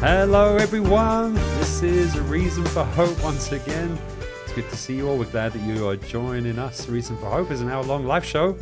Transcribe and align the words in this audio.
Hello, 0.00 0.54
everyone. 0.54 1.34
This 1.34 1.82
is 1.82 2.14
a 2.14 2.22
Reason 2.22 2.64
for 2.66 2.84
Hope 2.84 3.20
once 3.20 3.50
again. 3.50 3.98
It's 4.44 4.52
good 4.52 4.70
to 4.70 4.76
see 4.76 4.94
you 4.94 5.08
all. 5.08 5.18
We're 5.18 5.24
glad 5.24 5.54
that 5.54 5.62
you 5.62 5.88
are 5.88 5.96
joining 5.96 6.56
us. 6.56 6.88
Reason 6.88 7.16
for 7.16 7.28
Hope 7.28 7.50
is 7.50 7.62
an 7.62 7.68
hour-long 7.68 8.04
live 8.04 8.24
show, 8.24 8.56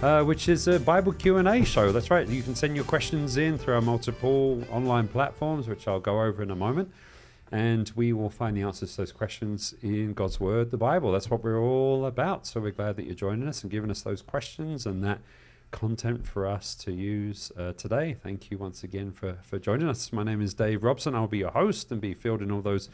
uh, 0.00 0.24
which 0.24 0.48
is 0.48 0.68
a 0.68 0.80
Bible 0.80 1.12
Q&A 1.12 1.66
show. 1.66 1.92
That's 1.92 2.10
right. 2.10 2.26
You 2.26 2.42
can 2.42 2.54
send 2.54 2.76
your 2.76 2.86
questions 2.86 3.36
in 3.36 3.58
through 3.58 3.74
our 3.74 3.82
multiple 3.82 4.64
online 4.70 5.06
platforms, 5.06 5.68
which 5.68 5.86
I'll 5.86 6.00
go 6.00 6.22
over 6.22 6.42
in 6.42 6.50
a 6.50 6.56
moment. 6.56 6.90
And 7.52 7.92
we 7.94 8.14
will 8.14 8.30
find 8.30 8.56
the 8.56 8.62
answers 8.62 8.92
to 8.92 9.02
those 9.02 9.12
questions 9.12 9.74
in 9.82 10.14
God's 10.14 10.40
Word, 10.40 10.70
the 10.70 10.78
Bible. 10.78 11.12
That's 11.12 11.28
what 11.28 11.44
we're 11.44 11.60
all 11.60 12.06
about. 12.06 12.46
So 12.46 12.58
we're 12.58 12.70
glad 12.70 12.96
that 12.96 13.04
you're 13.04 13.14
joining 13.14 13.46
us 13.48 13.62
and 13.62 13.70
giving 13.70 13.90
us 13.90 14.00
those 14.00 14.22
questions 14.22 14.86
and 14.86 15.04
that 15.04 15.18
content 15.70 16.26
for 16.26 16.46
us 16.46 16.74
to 16.76 16.92
use 16.92 17.52
uh, 17.56 17.72
today. 17.72 18.16
Thank 18.22 18.50
you 18.50 18.58
once 18.58 18.82
again 18.84 19.12
for, 19.12 19.38
for 19.42 19.58
joining 19.58 19.88
us. 19.88 20.12
My 20.12 20.22
name 20.22 20.40
is 20.42 20.54
Dave 20.54 20.82
Robson. 20.82 21.14
I'll 21.14 21.26
be 21.26 21.38
your 21.38 21.50
host 21.52 21.90
and 21.92 22.00
be 22.00 22.14
fielding 22.14 22.50
all 22.50 22.60
those 22.62 22.88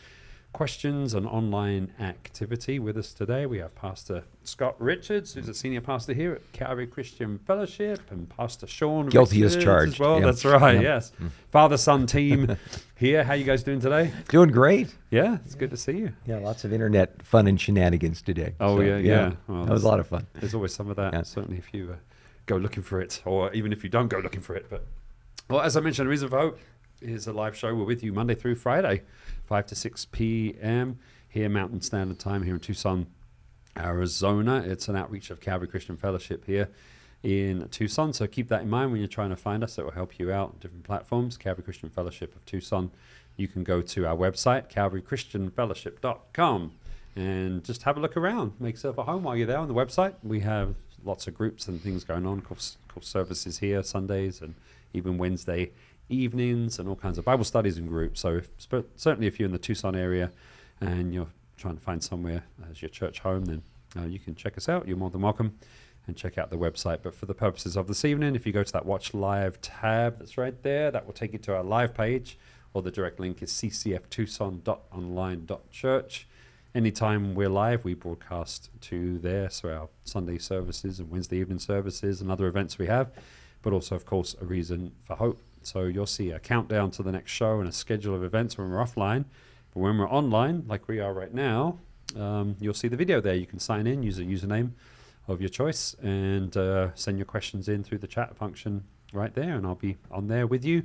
questions 0.53 1.13
and 1.13 1.27
online 1.27 1.93
activity 2.01 2.79
with 2.79 2.97
us 2.97 3.13
today. 3.13 3.45
We 3.45 3.59
have 3.59 3.75
Pastor 3.75 4.25
Scott 4.43 4.75
Richards, 4.81 5.35
who's 5.35 5.49
a 5.49 5.55
senior 5.55 5.83
pastor 5.83 6.15
here 6.15 6.33
at 6.35 6.53
Calvary 6.53 6.87
Christian 6.87 7.39
Fellowship, 7.41 8.01
and 8.11 8.27
Pastor 8.29 8.67
Sean 8.67 9.09
Guilty 9.09 9.43
as 9.43 9.57
charged. 9.57 9.95
As 9.95 9.99
well, 10.01 10.19
Yeah. 10.21 10.25
that's 10.27 10.45
right. 10.47 10.77
Yeah. 10.77 10.81
Yes, 10.81 11.13
father 11.51 11.77
son 11.77 12.07
team 12.07 12.57
here. 12.97 13.23
How 13.23 13.35
you 13.35 13.45
guys 13.45 13.65
doing 13.65 13.81
today? 13.81 14.13
Doing 14.29 14.51
great. 14.51 14.95
Yeah, 15.11 15.39
it's 15.45 15.55
good 15.55 15.71
to 15.71 15.77
see 15.77 15.93
you. 15.99 16.13
Yeah, 16.27 16.39
lots 16.39 16.65
of 16.65 16.73
internet 16.73 17.23
fun 17.23 17.47
and 17.49 17.61
shenanigans 17.61 18.23
today. 18.23 18.55
Oh, 18.61 18.77
So, 18.77 18.83
yeah, 18.83 18.97
yeah. 18.97 19.33
Well, 19.49 19.65
that 19.67 19.73
was 19.73 19.85
a 19.85 19.89
lot 19.89 20.01
of 20.01 20.07
fun. 20.07 20.27
There's 20.35 20.55
always 20.55 20.75
some 20.75 20.89
of 20.89 20.97
that. 20.97 21.13
Yeah. 21.13 21.23
Certainly, 21.23 21.59
if 21.59 21.75
you 21.75 21.91
uh, 21.93 21.97
go 22.47 22.57
looking 22.57 22.83
for 22.83 23.01
it, 23.01 23.23
or 23.25 23.53
even 23.53 23.73
if 23.73 23.85
you 23.85 23.91
don't 23.91 24.09
go 24.09 24.19
looking 24.19 24.41
for 24.41 24.55
it. 24.55 24.67
But 24.71 24.87
well, 25.49 25.61
as 25.61 25.77
I 25.77 25.81
mentioned, 25.81 26.09
Reason 26.09 26.29
for 26.29 26.39
Hope 26.39 26.59
is 27.01 27.27
a 27.27 27.33
live 27.33 27.57
show. 27.57 27.75
We're 27.75 27.85
with 27.85 28.03
you 28.03 28.13
Monday 28.13 28.35
through 28.35 28.57
Friday, 28.57 29.03
five 29.45 29.67
to 29.67 29.75
six 29.75 30.05
p.m. 30.05 30.99
here 31.29 31.49
Mountain 31.49 31.83
Standard 31.83 32.19
Time 32.19 32.43
here 32.43 32.55
in 32.55 32.61
Tucson, 32.61 33.07
Arizona. 33.77 34.63
It's 34.67 34.89
an 34.89 34.97
outreach 34.97 35.31
of 35.31 35.41
Calvary 35.41 35.69
Christian 35.69 35.97
Fellowship 35.97 36.45
here 36.47 36.69
in 37.23 37.69
Tucson. 37.69 38.13
So 38.13 38.27
keep 38.27 38.49
that 38.49 38.63
in 38.63 38.71
mind 38.71 38.93
when 38.93 39.01
you're 39.01 39.09
trying 39.09 39.31
to 39.31 39.37
find 39.37 39.65
us. 39.65 39.79
It 39.79 39.85
will 39.85 39.93
help 39.93 40.19
you 40.19 40.33
out 40.33 40.51
on 40.51 40.57
different 40.61 40.85
platforms. 40.85 41.37
Calvary 41.37 41.65
Christian 41.65 41.91
Fellowship 41.91 42.35
of 42.35 42.45
Tucson. 42.47 42.91
You 43.37 43.49
can 43.49 43.65
go 43.65 43.83
to 43.83 44.07
our 44.07 44.17
website, 44.17 44.71
calvarychristianfellowship.com, 44.71 46.73
and 47.17 47.65
just 47.65 47.83
have 47.83 47.99
a 47.99 48.01
look 48.01 48.17
around. 48.17 48.53
Make 48.59 48.77
yourself 48.77 48.99
at 48.99 49.05
home 49.05 49.25
while 49.25 49.37
you're 49.37 49.47
there 49.47 49.59
on 49.59 49.69
the 49.69 49.75
website. 49.75 50.15
We 50.23 50.41
have 50.41 50.75
lots 51.05 51.27
of 51.27 51.35
groups 51.35 51.69
and 51.69 51.81
things 51.81 52.05
going 52.05 52.27
on, 52.27 52.41
course, 52.41 52.79
course 52.89 53.09
services 53.09 53.59
here 53.59 53.83
Sundays 53.83 54.41
and 54.41 54.55
even 54.93 55.19
Wednesday 55.19 55.73
evenings 56.09 56.79
and 56.79 56.89
all 56.89 56.97
kinds 56.97 57.19
of 57.19 57.25
Bible 57.25 57.45
studies 57.45 57.79
and 57.79 57.89
groups. 57.89 58.21
So 58.21 58.37
if, 58.37 58.49
certainly 58.97 59.27
if 59.27 59.39
you're 59.39 59.47
in 59.47 59.53
the 59.53 59.59
Tucson 59.59 59.97
area 59.97 60.31
and 60.81 61.13
you're 61.13 61.29
trying 61.57 61.77
to 61.77 61.81
find 61.81 62.03
somewhere 62.03 62.45
as 62.71 62.83
your 62.83 62.89
church 62.89 63.21
home, 63.21 63.47
then 63.47 63.63
uh, 63.97 64.07
you 64.07 64.19
can 64.19 64.35
check 64.35 64.57
us 64.57 64.69
out. 64.69 64.87
You're 64.87 64.97
more 64.97 65.11
than 65.11 65.23
welcome 65.23 65.59
and 66.07 66.17
check 66.17 66.39
out 66.39 66.51
the 66.51 66.57
website. 66.57 66.99
But 67.03 67.15
for 67.15 67.27
the 67.27 67.35
purposes 67.35 67.77
of 67.77 67.89
this 67.89 68.05
evening, 68.05 68.37
if 68.37 68.47
you 68.47 68.53
go 68.53 68.63
to 68.63 68.73
that 68.73 68.87
Watch 68.87 69.15
Live 69.15 69.61
tab 69.61 70.19
that's 70.19 70.39
right 70.39 70.63
there, 70.63 70.91
that 70.91 71.07
will 71.07 71.13
take 71.13 71.33
you 71.33 71.39
to 71.41 71.57
our 71.57 71.65
live 71.65 71.95
page, 71.95 72.39
or 72.73 72.83
the 72.83 72.91
direct 72.91 73.19
link 73.19 73.43
is 73.43 73.51
ccftucson.online.church. 73.53 76.27
Anytime 76.77 77.35
we're 77.35 77.49
live, 77.49 77.85
we 77.87 77.95
broadcast 77.95 78.69
to 78.83 79.19
there, 79.21 79.49
so 79.49 79.71
our 79.71 79.89
Sunday 80.05 80.37
services 80.37 81.01
and 81.01 81.11
Wednesday 81.11 81.39
evening 81.39 81.59
services 81.59 82.21
and 82.21 82.31
other 82.31 82.47
events 82.49 82.77
we 82.77 82.87
have, 82.87 83.11
but 83.63 83.73
also, 83.73 83.97
of 83.97 84.05
course, 84.05 84.37
a 84.43 84.45
reason 84.45 84.93
for 85.03 85.17
hope. 85.17 85.41
So 85.63 85.85
you'll 85.85 86.05
see 86.05 86.33
a 86.33 86.39
countdown 86.39 86.91
to 86.91 87.03
the 87.03 87.11
next 87.11 87.31
show 87.31 87.61
and 87.61 87.69
a 87.71 87.73
schedule 87.73 88.15
of 88.15 88.23
events 88.23 88.59
when 88.59 88.71
we're 88.71 88.77
offline. 88.77 89.25
But 89.73 89.81
when 89.81 89.97
we're 89.97 90.11
online, 90.11 90.65
like 90.69 90.87
we 90.87 91.01
are 91.01 91.15
right 91.15 91.33
now, 91.33 91.79
um, 92.15 92.57
you'll 92.61 92.75
see 92.75 92.89
the 92.89 92.97
video 92.99 93.23
there. 93.23 93.37
You 93.37 93.47
can 93.47 93.59
sign 93.59 93.87
in, 93.87 94.03
use 94.03 94.19
a 94.19 94.25
username 94.25 94.73
of 95.29 95.41
your 95.41 95.49
choice, 95.49 95.97
and 96.03 96.55
uh, 96.59 96.95
send 96.95 97.17
your 97.17 97.25
questions 97.25 97.71
in 97.71 97.85
through 97.85 97.99
the 97.99 98.07
chat 98.07 98.37
function 98.37 98.85
right 99.15 99.35
there. 99.35 99.55
And 99.55 99.67
I'll 99.67 99.77
be 99.77 99.97
on 100.11 100.29
there 100.29 100.47
with 100.47 100.63
you 100.63 100.83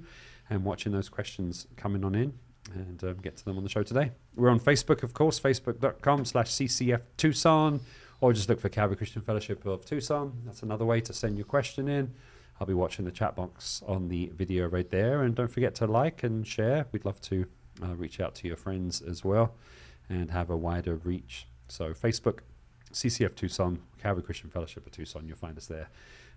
and 0.49 0.63
watching 0.63 0.93
those 0.93 1.09
questions 1.09 1.67
coming 1.75 2.05
on 2.05 2.15
in 2.15 2.31
and 2.73 3.03
um, 3.03 3.17
get 3.17 3.37
to 3.37 3.45
them 3.45 3.57
on 3.57 3.63
the 3.63 3.69
show 3.69 3.83
today. 3.83 4.11
We're 4.35 4.49
on 4.49 4.59
Facebook, 4.59 5.03
of 5.03 5.13
course, 5.13 5.39
facebook.com 5.39 6.25
slash 6.25 6.49
CCF 6.49 7.01
Tucson, 7.17 7.81
or 8.19 8.33
just 8.33 8.49
look 8.49 8.59
for 8.59 8.69
Calvary 8.69 8.97
Christian 8.97 9.21
Fellowship 9.21 9.65
of 9.65 9.85
Tucson. 9.85 10.33
That's 10.45 10.63
another 10.63 10.85
way 10.85 11.01
to 11.01 11.13
send 11.13 11.37
your 11.37 11.45
question 11.45 11.87
in. 11.87 12.13
I'll 12.59 12.67
be 12.67 12.73
watching 12.75 13.05
the 13.05 13.11
chat 13.11 13.35
box 13.35 13.81
on 13.87 14.07
the 14.07 14.31
video 14.35 14.67
right 14.67 14.89
there. 14.89 15.23
And 15.23 15.33
don't 15.33 15.47
forget 15.47 15.73
to 15.75 15.87
like 15.87 16.21
and 16.23 16.45
share. 16.45 16.85
We'd 16.91 17.05
love 17.05 17.19
to 17.21 17.45
uh, 17.81 17.95
reach 17.95 18.19
out 18.19 18.35
to 18.35 18.47
your 18.47 18.57
friends 18.57 19.01
as 19.01 19.23
well 19.23 19.55
and 20.09 20.29
have 20.29 20.51
a 20.51 20.55
wider 20.57 20.95
reach. 20.95 21.47
So, 21.67 21.93
Facebook, 21.93 22.39
CCF 22.93 23.33
Tucson, 23.35 23.79
Calvary 23.99 24.23
Christian 24.23 24.49
Fellowship 24.49 24.85
of 24.85 24.91
Tucson, 24.91 25.27
you'll 25.27 25.37
find 25.37 25.57
us 25.57 25.65
there 25.65 25.89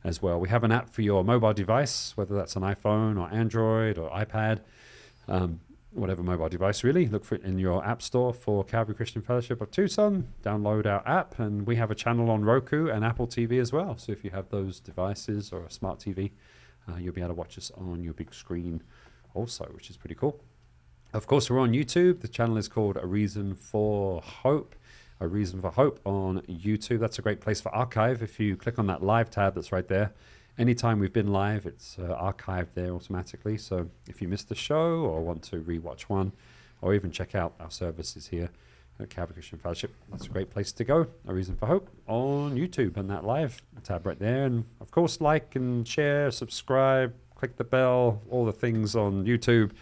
as 0.04 0.22
well. 0.22 0.38
We 0.38 0.48
have 0.48 0.64
an 0.64 0.72
app 0.72 0.90
for 0.90 1.02
your 1.02 1.24
mobile 1.24 1.52
device, 1.52 2.16
whether 2.16 2.34
that's 2.34 2.56
an 2.56 2.62
iPhone 2.62 3.20
or 3.20 3.32
Android 3.34 3.98
or 3.98 4.10
iPad, 4.10 4.60
um, 5.28 5.60
whatever 5.94 6.22
mobile 6.22 6.48
device 6.48 6.84
really. 6.84 7.06
Look 7.06 7.24
for 7.24 7.36
it 7.36 7.42
in 7.42 7.58
your 7.58 7.84
app 7.84 8.02
store 8.02 8.34
for 8.34 8.64
Calvary 8.64 8.94
Christian 8.94 9.22
Fellowship 9.22 9.60
of 9.60 9.70
Tucson. 9.70 10.28
Download 10.42 10.86
our 10.86 11.06
app, 11.06 11.38
and 11.38 11.66
we 11.66 11.76
have 11.76 11.90
a 11.90 11.94
channel 11.94 12.30
on 12.30 12.44
Roku 12.44 12.88
and 12.88 13.04
Apple 13.04 13.26
TV 13.26 13.60
as 13.60 13.72
well. 13.72 13.96
So 13.96 14.12
if 14.12 14.24
you 14.24 14.30
have 14.30 14.48
those 14.50 14.80
devices 14.80 15.52
or 15.52 15.64
a 15.64 15.70
smart 15.70 16.00
TV, 16.00 16.32
uh, 16.88 16.96
you'll 16.96 17.14
be 17.14 17.20
able 17.20 17.30
to 17.30 17.34
watch 17.34 17.56
us 17.56 17.70
on 17.76 18.02
your 18.02 18.12
big 18.12 18.34
screen 18.34 18.82
also, 19.34 19.64
which 19.72 19.90
is 19.90 19.96
pretty 19.96 20.14
cool. 20.14 20.40
Of 21.12 21.26
course, 21.26 21.48
we're 21.48 21.60
on 21.60 21.72
YouTube. 21.72 22.20
The 22.20 22.28
channel 22.28 22.56
is 22.56 22.68
called 22.68 22.96
A 23.00 23.06
Reason 23.06 23.54
for 23.54 24.20
Hope. 24.20 24.74
A 25.20 25.28
Reason 25.28 25.60
for 25.60 25.70
Hope 25.70 26.00
on 26.04 26.40
YouTube. 26.40 26.98
That's 26.98 27.18
a 27.18 27.22
great 27.22 27.40
place 27.40 27.60
for 27.60 27.72
archive. 27.74 28.20
If 28.20 28.40
you 28.40 28.56
click 28.56 28.78
on 28.78 28.88
that 28.88 29.02
live 29.02 29.30
tab 29.30 29.54
that's 29.54 29.70
right 29.70 29.86
there, 29.86 30.12
anytime 30.58 30.98
we've 30.98 31.12
been 31.12 31.32
live, 31.32 31.66
it's 31.66 31.98
uh, 31.98 32.16
archived 32.20 32.68
there 32.74 32.92
automatically. 32.92 33.58
So 33.58 33.88
if 34.08 34.20
you 34.22 34.28
missed 34.28 34.48
the 34.48 34.54
show 34.54 35.00
or 35.00 35.22
want 35.22 35.42
to 35.44 35.56
rewatch 35.56 36.02
one, 36.02 36.32
or 36.80 36.94
even 36.94 37.10
check 37.10 37.34
out 37.34 37.54
our 37.60 37.70
services 37.70 38.26
here 38.26 38.50
at 39.00 39.10
Calvary 39.10 39.34
Christian 39.34 39.58
Fellowship, 39.58 39.94
that's 40.10 40.26
a 40.26 40.28
great 40.28 40.50
place 40.50 40.70
to 40.72 40.84
go. 40.84 41.06
A 41.26 41.34
Reason 41.34 41.56
for 41.56 41.66
Hope 41.66 41.88
on 42.06 42.56
YouTube 42.56 42.96
and 42.96 43.08
that 43.10 43.24
live 43.24 43.62
tab 43.82 44.06
right 44.06 44.18
there. 44.18 44.44
And 44.44 44.64
of 44.80 44.90
course, 44.90 45.20
like 45.20 45.56
and 45.56 45.86
share, 45.88 46.30
subscribe, 46.30 47.14
click 47.34 47.56
the 47.56 47.64
bell, 47.64 48.22
all 48.30 48.44
the 48.44 48.52
things 48.52 48.94
on 48.94 49.24
YouTube. 49.24 49.72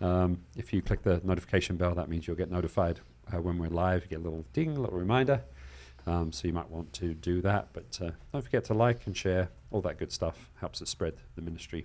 Um, 0.00 0.38
if 0.56 0.72
you 0.72 0.82
click 0.82 1.02
the 1.02 1.20
notification 1.24 1.76
bell, 1.76 1.94
that 1.94 2.08
means 2.08 2.26
you'll 2.26 2.36
get 2.36 2.50
notified 2.50 3.00
uh, 3.32 3.40
when 3.40 3.58
we're 3.58 3.68
live. 3.68 4.02
You 4.02 4.08
get 4.08 4.20
a 4.20 4.22
little 4.22 4.44
ding, 4.52 4.76
a 4.76 4.80
little 4.80 4.98
reminder. 4.98 5.42
Um, 6.06 6.32
so 6.32 6.46
you 6.46 6.52
might 6.52 6.70
want 6.70 6.92
to 6.94 7.14
do 7.14 7.40
that. 7.42 7.68
But 7.72 7.98
uh, 8.02 8.10
don't 8.32 8.42
forget 8.42 8.64
to 8.64 8.74
like 8.74 9.06
and 9.06 9.16
share. 9.16 9.48
All 9.74 9.80
that 9.80 9.98
good 9.98 10.12
stuff 10.12 10.52
helps 10.60 10.80
us 10.80 10.88
spread 10.88 11.14
the 11.34 11.42
ministry. 11.42 11.84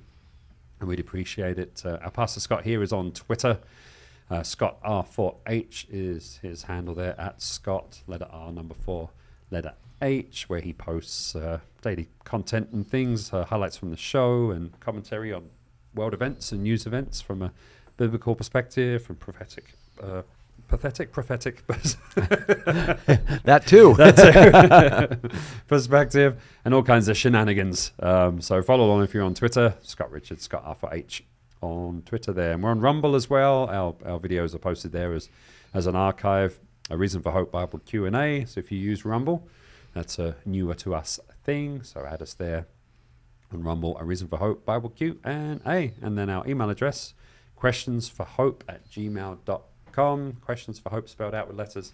And 0.80 0.88
we'd 0.88 1.00
appreciate 1.00 1.58
it. 1.58 1.82
Uh, 1.84 1.98
our 2.04 2.12
Pastor 2.12 2.40
Scott 2.40 2.64
here 2.64 2.84
is 2.84 2.94
on 2.94 3.12
Twitter. 3.14 3.58
Uh, 4.30 4.44
Scott 4.44 4.80
R4H 4.84 5.88
is 5.90 6.38
his 6.44 6.62
handle 6.62 6.94
there 6.94 7.20
at 7.20 7.42
Scott, 7.42 8.04
letter 8.06 8.28
R, 8.30 8.52
number 8.52 8.76
four, 8.76 9.10
letter 9.50 9.74
H, 10.04 10.48
where 10.48 10.60
he 10.62 10.72
posts 10.72 11.36
uh, 11.36 11.62
daily 11.82 12.10
content 12.26 12.70
and 12.74 12.88
things, 12.88 13.34
uh, 13.34 13.46
highlights 13.46 13.78
from 13.78 13.90
the 13.90 13.98
show, 13.98 14.52
and 14.52 14.80
commentary 14.80 15.34
on 15.34 15.50
world 15.96 16.14
events 16.14 16.52
and 16.52 16.62
news 16.62 16.86
events 16.86 17.22
from 17.22 17.42
a 17.42 17.52
biblical 17.98 18.36
perspective, 18.36 19.02
from 19.02 19.16
prophetic, 19.16 19.74
uh, 20.00 20.22
pathetic, 20.70 21.12
prophetic 21.12 21.64
That 23.44 23.64
too. 23.66 23.96
perspective, 25.68 26.42
and 26.64 26.74
all 26.74 26.84
kinds 26.84 27.08
of 27.08 27.18
shenanigans. 27.18 27.92
Um, 28.00 28.40
so 28.40 28.62
follow 28.62 28.86
along 28.86 29.04
if 29.04 29.14
you're 29.14 29.24
on 29.24 29.34
Twitter, 29.34 29.76
Scott 29.82 30.12
Richards, 30.12 30.44
Scott 30.44 30.64
Alpha 30.66 30.90
H 30.92 31.24
on 31.62 32.04
Twitter 32.06 32.32
there. 32.32 32.54
And 32.54 32.64
we're 32.64 32.70
on 32.70 32.80
Rumble 32.80 33.16
as 33.16 33.30
well. 33.30 33.70
Our, 33.70 33.96
our 34.06 34.20
videos 34.20 34.56
are 34.56 34.60
posted 34.60 34.92
there 34.92 35.14
as, 35.14 35.30
as 35.74 35.88
an 35.88 35.96
archive, 35.96 36.60
a 36.90 36.98
Reason 36.98 37.22
for 37.22 37.32
Hope 37.32 37.52
Bible 37.52 37.80
Q&A. 37.80 38.46
So 38.46 38.60
if 38.60 38.72
you 38.72 38.78
use 38.80 39.04
Rumble, 39.04 39.48
that's 39.94 40.20
a 40.20 40.36
newer 40.46 40.76
to 40.76 40.96
us 40.96 41.20
thing. 41.44 41.84
So 41.84 42.06
add 42.06 42.22
us 42.22 42.34
there 42.34 42.68
on 43.52 43.64
Rumble, 43.64 43.98
a 43.98 44.06
Reason 44.06 44.28
for 44.28 44.38
Hope 44.38 44.66
Bible 44.66 44.90
Q 44.90 45.20
and 45.24 45.62
A. 45.66 45.94
And 46.02 46.18
then 46.18 46.30
our 46.30 46.48
email 46.48 46.70
address, 46.70 47.14
questions 47.56 48.08
for 48.08 48.26
hope 48.26 48.64
at 48.70 48.90
gmail.com. 48.90 49.62
Questions 49.92 50.80
for 50.80 50.90
hope 50.90 51.10
spelled 51.10 51.34
out 51.34 51.48
with 51.48 51.58
letters 51.58 51.94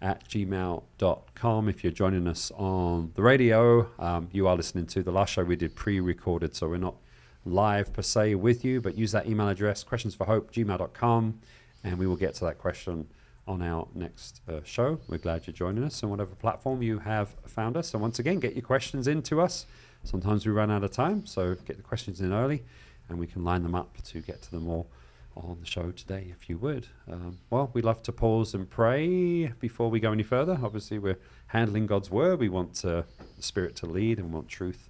at 0.00 0.28
gmail.com. 0.28 1.68
If 1.68 1.84
you're 1.84 1.92
joining 1.92 2.26
us 2.26 2.50
on 2.56 3.12
the 3.14 3.22
radio, 3.22 3.88
um, 3.98 4.28
you 4.32 4.48
are 4.48 4.56
listening 4.56 4.86
to 4.86 5.02
the 5.02 5.12
last 5.12 5.32
show 5.32 5.44
we 5.44 5.56
did 5.56 5.74
pre 5.74 6.00
recorded, 6.00 6.54
so 6.54 6.68
we're 6.68 6.76
not 6.76 6.96
live 7.44 7.92
per 7.92 8.02
se 8.02 8.34
with 8.36 8.64
you, 8.64 8.80
but 8.80 8.96
use 8.96 9.12
that 9.12 9.26
email 9.26 9.48
address, 9.48 9.82
questions 9.84 10.14
for 10.14 10.26
hope, 10.26 10.52
gmail.com, 10.52 11.40
and 11.84 11.98
we 11.98 12.06
will 12.06 12.16
get 12.16 12.34
to 12.34 12.44
that 12.44 12.58
question 12.58 13.08
on 13.48 13.62
our 13.62 13.88
next 13.94 14.40
uh, 14.48 14.60
show. 14.64 14.98
We're 15.08 15.18
glad 15.18 15.46
you're 15.46 15.54
joining 15.54 15.84
us 15.84 16.02
on 16.02 16.10
whatever 16.10 16.34
platform 16.34 16.82
you 16.82 16.98
have 17.00 17.34
found 17.46 17.76
us. 17.76 17.92
And 17.92 18.00
once 18.00 18.18
again, 18.18 18.38
get 18.38 18.54
your 18.54 18.62
questions 18.62 19.08
in 19.08 19.22
to 19.22 19.40
us. 19.40 19.66
Sometimes 20.04 20.46
we 20.46 20.52
run 20.52 20.70
out 20.70 20.84
of 20.84 20.90
time, 20.90 21.26
so 21.26 21.54
get 21.64 21.76
the 21.76 21.82
questions 21.82 22.20
in 22.20 22.32
early 22.32 22.62
and 23.08 23.18
we 23.18 23.26
can 23.26 23.44
line 23.44 23.62
them 23.62 23.74
up 23.74 24.02
to 24.02 24.20
get 24.20 24.42
to 24.42 24.50
them 24.50 24.68
all 24.68 24.88
on 25.36 25.58
the 25.60 25.66
show 25.66 25.90
today, 25.90 26.26
if 26.30 26.48
you 26.48 26.58
would. 26.58 26.86
Um, 27.10 27.38
well, 27.50 27.70
we 27.72 27.82
love 27.82 28.02
to 28.04 28.12
pause 28.12 28.54
and 28.54 28.68
pray 28.68 29.52
before 29.58 29.90
we 29.90 30.00
go 30.00 30.12
any 30.12 30.22
further. 30.22 30.58
Obviously, 30.62 30.98
we're 30.98 31.18
handling 31.48 31.86
God's 31.86 32.10
word. 32.10 32.38
We 32.38 32.48
want 32.48 32.84
uh, 32.84 33.02
the 33.36 33.42
Spirit 33.42 33.76
to 33.76 33.86
lead 33.86 34.18
and 34.18 34.28
we 34.28 34.34
want 34.34 34.48
truth 34.48 34.88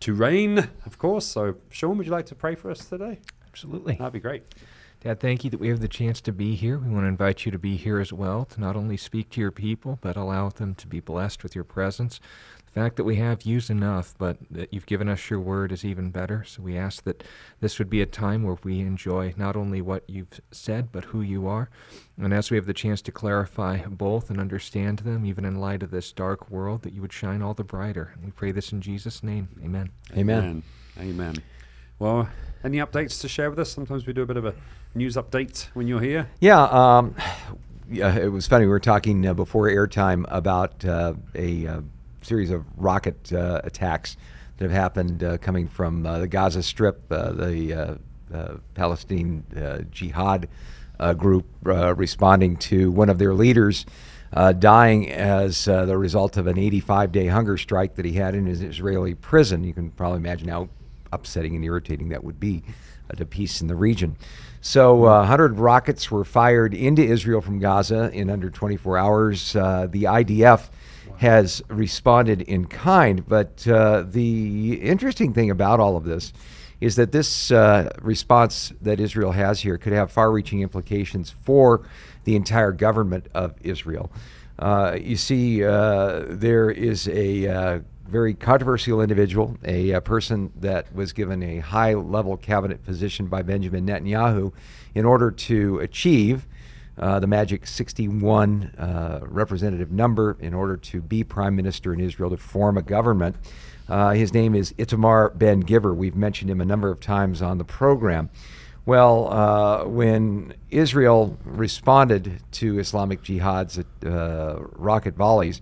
to 0.00 0.14
reign, 0.14 0.68
of 0.86 0.98
course. 0.98 1.26
So, 1.26 1.56
Sean, 1.70 1.96
would 1.96 2.06
you 2.06 2.12
like 2.12 2.26
to 2.26 2.34
pray 2.34 2.54
for 2.54 2.70
us 2.70 2.84
today? 2.84 3.20
Absolutely. 3.48 3.94
That'd 3.94 4.12
be 4.12 4.20
great. 4.20 4.42
Dad, 5.04 5.20
thank 5.20 5.44
you 5.44 5.50
that 5.50 5.60
we 5.60 5.68
have 5.68 5.80
the 5.80 5.88
chance 5.88 6.22
to 6.22 6.32
be 6.32 6.54
here. 6.54 6.78
We 6.78 6.88
want 6.88 7.04
to 7.04 7.08
invite 7.08 7.44
you 7.44 7.52
to 7.52 7.58
be 7.58 7.76
here 7.76 8.00
as 8.00 8.10
well, 8.10 8.46
to 8.46 8.58
not 8.58 8.74
only 8.74 8.96
speak 8.96 9.28
to 9.30 9.40
your 9.40 9.50
people, 9.50 9.98
but 10.00 10.16
allow 10.16 10.48
them 10.48 10.74
to 10.76 10.86
be 10.86 11.00
blessed 11.00 11.42
with 11.42 11.54
your 11.54 11.62
presence. 11.62 12.20
The 12.64 12.80
fact 12.80 12.96
that 12.96 13.04
we 13.04 13.16
have 13.16 13.42
you's 13.42 13.68
enough, 13.68 14.14
but 14.16 14.38
that 14.50 14.72
you've 14.72 14.86
given 14.86 15.10
us 15.10 15.28
your 15.28 15.40
word 15.40 15.72
is 15.72 15.84
even 15.84 16.10
better. 16.10 16.42
So 16.44 16.62
we 16.62 16.78
ask 16.78 17.04
that 17.04 17.22
this 17.60 17.78
would 17.78 17.90
be 17.90 18.00
a 18.00 18.06
time 18.06 18.44
where 18.44 18.56
we 18.64 18.80
enjoy 18.80 19.34
not 19.36 19.56
only 19.56 19.82
what 19.82 20.04
you've 20.08 20.40
said, 20.50 20.90
but 20.90 21.04
who 21.04 21.20
you 21.20 21.46
are. 21.48 21.68
And 22.16 22.32
as 22.32 22.50
we 22.50 22.56
have 22.56 22.64
the 22.64 22.72
chance 22.72 23.02
to 23.02 23.12
clarify 23.12 23.84
both 23.84 24.30
and 24.30 24.40
understand 24.40 25.00
them, 25.00 25.26
even 25.26 25.44
in 25.44 25.60
light 25.60 25.82
of 25.82 25.90
this 25.90 26.12
dark 26.12 26.48
world, 26.48 26.80
that 26.80 26.94
you 26.94 27.02
would 27.02 27.12
shine 27.12 27.42
all 27.42 27.52
the 27.52 27.62
brighter. 27.62 28.12
And 28.14 28.24
we 28.24 28.30
pray 28.30 28.52
this 28.52 28.72
in 28.72 28.80
Jesus' 28.80 29.22
name. 29.22 29.48
Amen. 29.62 29.90
Amen. 30.16 30.38
Amen. 30.38 30.62
Amen. 30.98 31.42
Well, 32.04 32.28
any 32.62 32.76
updates 32.80 33.18
to 33.22 33.28
share 33.28 33.48
with 33.48 33.58
us? 33.58 33.72
Sometimes 33.72 34.06
we 34.06 34.12
do 34.12 34.20
a 34.20 34.26
bit 34.26 34.36
of 34.36 34.44
a 34.44 34.54
news 34.94 35.16
update 35.16 35.68
when 35.72 35.86
you're 35.86 36.02
here. 36.02 36.28
Yeah, 36.38 36.64
um, 36.64 37.16
yeah, 37.90 38.14
it 38.14 38.30
was 38.30 38.46
funny. 38.46 38.66
We 38.66 38.72
were 38.72 38.78
talking 38.78 39.26
uh, 39.26 39.32
before 39.32 39.70
airtime 39.70 40.26
about 40.28 40.84
uh, 40.84 41.14
a 41.34 41.66
uh, 41.66 41.80
series 42.20 42.50
of 42.50 42.66
rocket 42.76 43.32
uh, 43.32 43.62
attacks 43.64 44.18
that 44.58 44.64
have 44.64 44.70
happened 44.70 45.24
uh, 45.24 45.38
coming 45.38 45.66
from 45.66 46.04
uh, 46.04 46.18
the 46.18 46.28
Gaza 46.28 46.62
Strip, 46.62 47.08
the 47.08 47.98
Palestine 48.74 49.88
Jihad 49.90 50.50
group 51.16 51.46
responding 51.62 52.58
to 52.58 52.90
one 52.90 53.08
of 53.08 53.18
their 53.18 53.32
leaders 53.32 53.86
dying 54.58 55.10
as 55.10 55.64
the 55.64 55.96
result 55.96 56.36
of 56.36 56.48
an 56.48 56.58
85 56.58 57.12
day 57.12 57.28
hunger 57.28 57.56
strike 57.56 57.94
that 57.94 58.04
he 58.04 58.12
had 58.12 58.34
in 58.34 58.44
his 58.44 58.60
Israeli 58.60 59.14
prison. 59.14 59.64
You 59.64 59.72
can 59.72 59.90
probably 59.90 60.18
imagine 60.18 60.48
how 60.48 60.68
upsetting 61.14 61.54
and 61.54 61.64
irritating 61.64 62.08
that 62.10 62.24
would 62.24 62.40
be 62.40 62.62
uh, 63.10 63.14
to 63.14 63.24
peace 63.24 63.60
in 63.60 63.68
the 63.68 63.74
region. 63.74 64.16
So, 64.60 65.04
uh, 65.04 65.18
100 65.18 65.58
rockets 65.58 66.10
were 66.10 66.24
fired 66.24 66.72
into 66.72 67.02
Israel 67.02 67.42
from 67.42 67.58
Gaza 67.58 68.10
in 68.14 68.30
under 68.30 68.48
24 68.48 68.96
hours. 68.96 69.54
Uh, 69.54 69.88
the 69.90 70.04
IDF 70.04 70.70
has 71.18 71.62
responded 71.68 72.40
in 72.40 72.64
kind, 72.64 73.28
but 73.28 73.66
uh, 73.68 74.04
the 74.08 74.80
interesting 74.80 75.34
thing 75.34 75.50
about 75.50 75.80
all 75.80 75.98
of 75.98 76.04
this 76.04 76.32
is 76.80 76.96
that 76.96 77.12
this 77.12 77.50
uh, 77.50 77.90
response 78.00 78.72
that 78.80 79.00
Israel 79.00 79.32
has 79.32 79.60
here 79.60 79.76
could 79.76 79.92
have 79.92 80.10
far 80.10 80.32
reaching 80.32 80.62
implications 80.62 81.34
for 81.42 81.86
the 82.24 82.34
entire 82.34 82.72
government 82.72 83.28
of 83.34 83.54
Israel. 83.60 84.10
Uh, 84.58 84.96
you 84.98 85.16
see, 85.16 85.60
there 85.60 86.70
is 86.70 87.06
a 87.08 87.82
very 88.08 88.34
controversial 88.34 89.00
individual, 89.00 89.56
a, 89.64 89.92
a 89.92 90.00
person 90.00 90.52
that 90.60 90.94
was 90.94 91.12
given 91.12 91.42
a 91.42 91.58
high 91.58 91.94
level 91.94 92.36
cabinet 92.36 92.84
position 92.84 93.26
by 93.26 93.42
Benjamin 93.42 93.86
Netanyahu 93.86 94.52
in 94.94 95.04
order 95.04 95.30
to 95.30 95.78
achieve 95.78 96.46
uh, 96.96 97.18
the 97.18 97.26
magic 97.26 97.66
61 97.66 98.64
uh, 98.78 99.20
representative 99.22 99.90
number 99.90 100.36
in 100.40 100.54
order 100.54 100.76
to 100.76 101.00
be 101.00 101.24
prime 101.24 101.56
minister 101.56 101.92
in 101.92 102.00
Israel 102.00 102.30
to 102.30 102.36
form 102.36 102.78
a 102.78 102.82
government. 102.82 103.36
Uh, 103.88 104.10
his 104.10 104.32
name 104.32 104.54
is 104.54 104.72
Itamar 104.74 105.36
Ben 105.36 105.62
Gvir. 105.62 105.94
We've 105.94 106.14
mentioned 106.14 106.50
him 106.50 106.60
a 106.60 106.64
number 106.64 106.90
of 106.90 107.00
times 107.00 107.42
on 107.42 107.58
the 107.58 107.64
program. 107.64 108.30
Well, 108.86 109.32
uh, 109.32 109.84
when 109.86 110.54
Israel 110.70 111.38
responded 111.44 112.42
to 112.52 112.78
Islamic 112.78 113.22
Jihad's 113.22 113.82
uh, 114.06 114.62
rocket 114.72 115.14
volleys, 115.14 115.60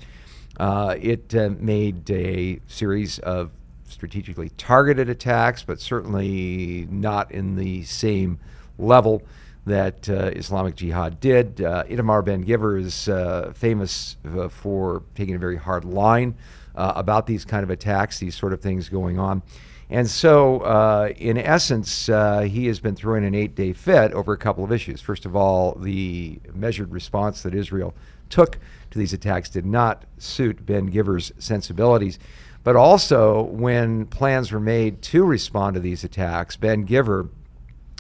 uh, 0.58 0.96
it 1.00 1.34
uh, 1.34 1.50
made 1.58 2.10
a 2.10 2.60
series 2.66 3.19
of 3.20 3.50
strategically 3.88 4.50
targeted 4.50 5.08
attacks, 5.08 5.62
but 5.62 5.81
certainly 5.81 6.87
not 6.90 7.31
in 7.31 7.56
the 7.56 7.82
same 7.84 8.38
level 8.78 9.22
that 9.64 10.08
uh, 10.08 10.31
Islamic 10.34 10.75
Jihad 10.75 11.20
did. 11.20 11.60
Uh, 11.62 11.84
Itamar 11.84 12.25
Ben 12.25 12.44
Gvir 12.44 12.81
is 12.81 13.08
uh, 13.08 13.52
famous 13.54 14.16
uh, 14.37 14.49
for 14.49 15.04
taking 15.14 15.34
a 15.34 15.38
very 15.38 15.56
hard 15.56 15.84
line 15.84 16.34
about 16.75 17.26
these 17.26 17.44
kind 17.44 17.62
of 17.62 17.69
attacks, 17.69 18.19
these 18.19 18.34
sort 18.34 18.52
of 18.55 18.60
things 18.60 18.88
going 18.88 19.19
on. 19.19 19.43
And 19.90 20.08
so, 20.08 21.05
in 21.19 21.37
essence, 21.37 22.06
he 22.06 22.66
has 22.66 22.81
been 22.81 22.96
throwing 22.96 23.26
an 23.26 23.34
eight 23.34 23.55
day 23.55 23.75
fit 23.75 24.12
over 24.12 24.32
a 24.32 24.38
couple 24.38 24.64
of 24.64 24.72
issues. 24.72 25.02
First 25.02 25.26
of 25.26 25.37
all, 25.37 25.75
the 25.75 26.40
measured 26.55 26.90
response 26.90 27.43
that 27.43 27.55
Israel 27.55 27.94
took 28.32 28.58
to 28.90 28.99
these 28.99 29.12
attacks 29.12 29.49
did 29.49 29.67
not 29.67 30.05
suit 30.19 30.67
Ben 30.67 30.90
Gvir's 30.90 31.32
sensibilities. 31.38 32.19
But 32.64 32.76
also, 32.76 33.43
when 33.43 34.06
plans 34.06 34.50
were 34.52 34.61
made 34.61 35.02
to 35.02 35.25
respond 35.25 35.75
to 35.75 35.81
these 35.81 36.05
attacks, 36.05 36.56
Ben 36.56 36.87
Gvir, 36.87 37.29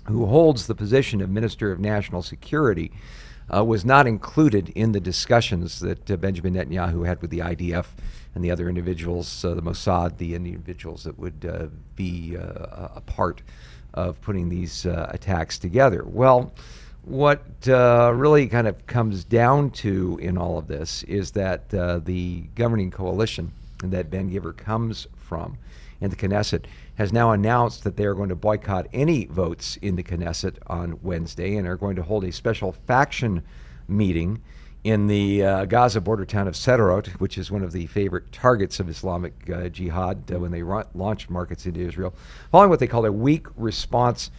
who 0.06 0.26
holds 0.26 0.66
the 0.66 0.74
position 0.74 1.20
of 1.20 1.30
Minister 1.30 1.70
of 1.70 1.80
National 1.80 2.22
Security, 2.22 2.92
uh, 3.54 3.64
was 3.64 3.84
not 3.84 4.06
included 4.06 4.68
in 4.70 4.92
the 4.92 5.00
discussions 5.00 5.80
that 5.80 6.10
uh, 6.10 6.16
Benjamin 6.16 6.54
Netanyahu 6.54 7.06
had 7.06 7.20
with 7.20 7.30
the 7.30 7.40
IDF 7.40 7.86
and 8.34 8.42
the 8.42 8.50
other 8.50 8.68
individuals, 8.68 9.44
uh, 9.44 9.54
the 9.54 9.62
Mossad, 9.62 10.16
the 10.18 10.34
individuals 10.34 11.04
that 11.04 11.18
would 11.18 11.44
uh, 11.44 11.66
be 11.96 12.36
uh, 12.36 12.88
a 12.94 13.02
part 13.04 13.42
of 13.94 14.20
putting 14.22 14.48
these 14.48 14.86
uh, 14.86 15.08
attacks 15.10 15.58
together. 15.58 16.04
Well, 16.06 16.54
what 17.04 17.42
uh, 17.68 18.12
really 18.14 18.46
kind 18.46 18.68
of 18.68 18.86
comes 18.86 19.24
down 19.24 19.70
to 19.70 20.18
in 20.22 20.38
all 20.38 20.56
of 20.58 20.68
this 20.68 21.02
is 21.04 21.32
that 21.32 21.72
uh, 21.74 21.98
the 21.98 22.42
governing 22.54 22.90
coalition 22.90 23.52
that 23.82 24.10
Ben 24.10 24.30
Gvir 24.30 24.56
comes 24.56 25.08
from 25.16 25.58
in 26.00 26.10
the 26.10 26.16
Knesset 26.16 26.64
has 26.96 27.12
now 27.12 27.32
announced 27.32 27.84
that 27.84 27.96
they 27.96 28.04
are 28.04 28.14
going 28.14 28.28
to 28.28 28.36
boycott 28.36 28.86
any 28.92 29.24
votes 29.26 29.76
in 29.82 29.96
the 29.96 30.02
Knesset 30.02 30.56
on 30.66 30.98
Wednesday 31.02 31.56
and 31.56 31.66
are 31.66 31.76
going 31.76 31.96
to 31.96 32.02
hold 32.02 32.24
a 32.24 32.32
special 32.32 32.72
faction 32.72 33.42
meeting 33.88 34.40
in 34.84 35.06
the 35.06 35.44
uh, 35.44 35.64
Gaza 35.64 36.00
border 36.00 36.24
town 36.24 36.48
of 36.48 36.54
Sderot, 36.54 37.06
which 37.20 37.38
is 37.38 37.50
one 37.50 37.62
of 37.62 37.72
the 37.72 37.86
favorite 37.86 38.32
targets 38.32 38.80
of 38.80 38.88
Islamic 38.88 39.32
uh, 39.48 39.68
Jihad 39.68 40.30
uh, 40.32 40.40
when 40.40 40.50
they 40.50 40.62
ra- 40.62 40.84
launched 40.94 41.30
markets 41.30 41.66
into 41.66 41.80
Israel, 41.80 42.14
following 42.50 42.70
what 42.70 42.80
they 42.80 42.88
call 42.88 43.06
a 43.06 43.12
weak 43.12 43.46
response 43.56 44.30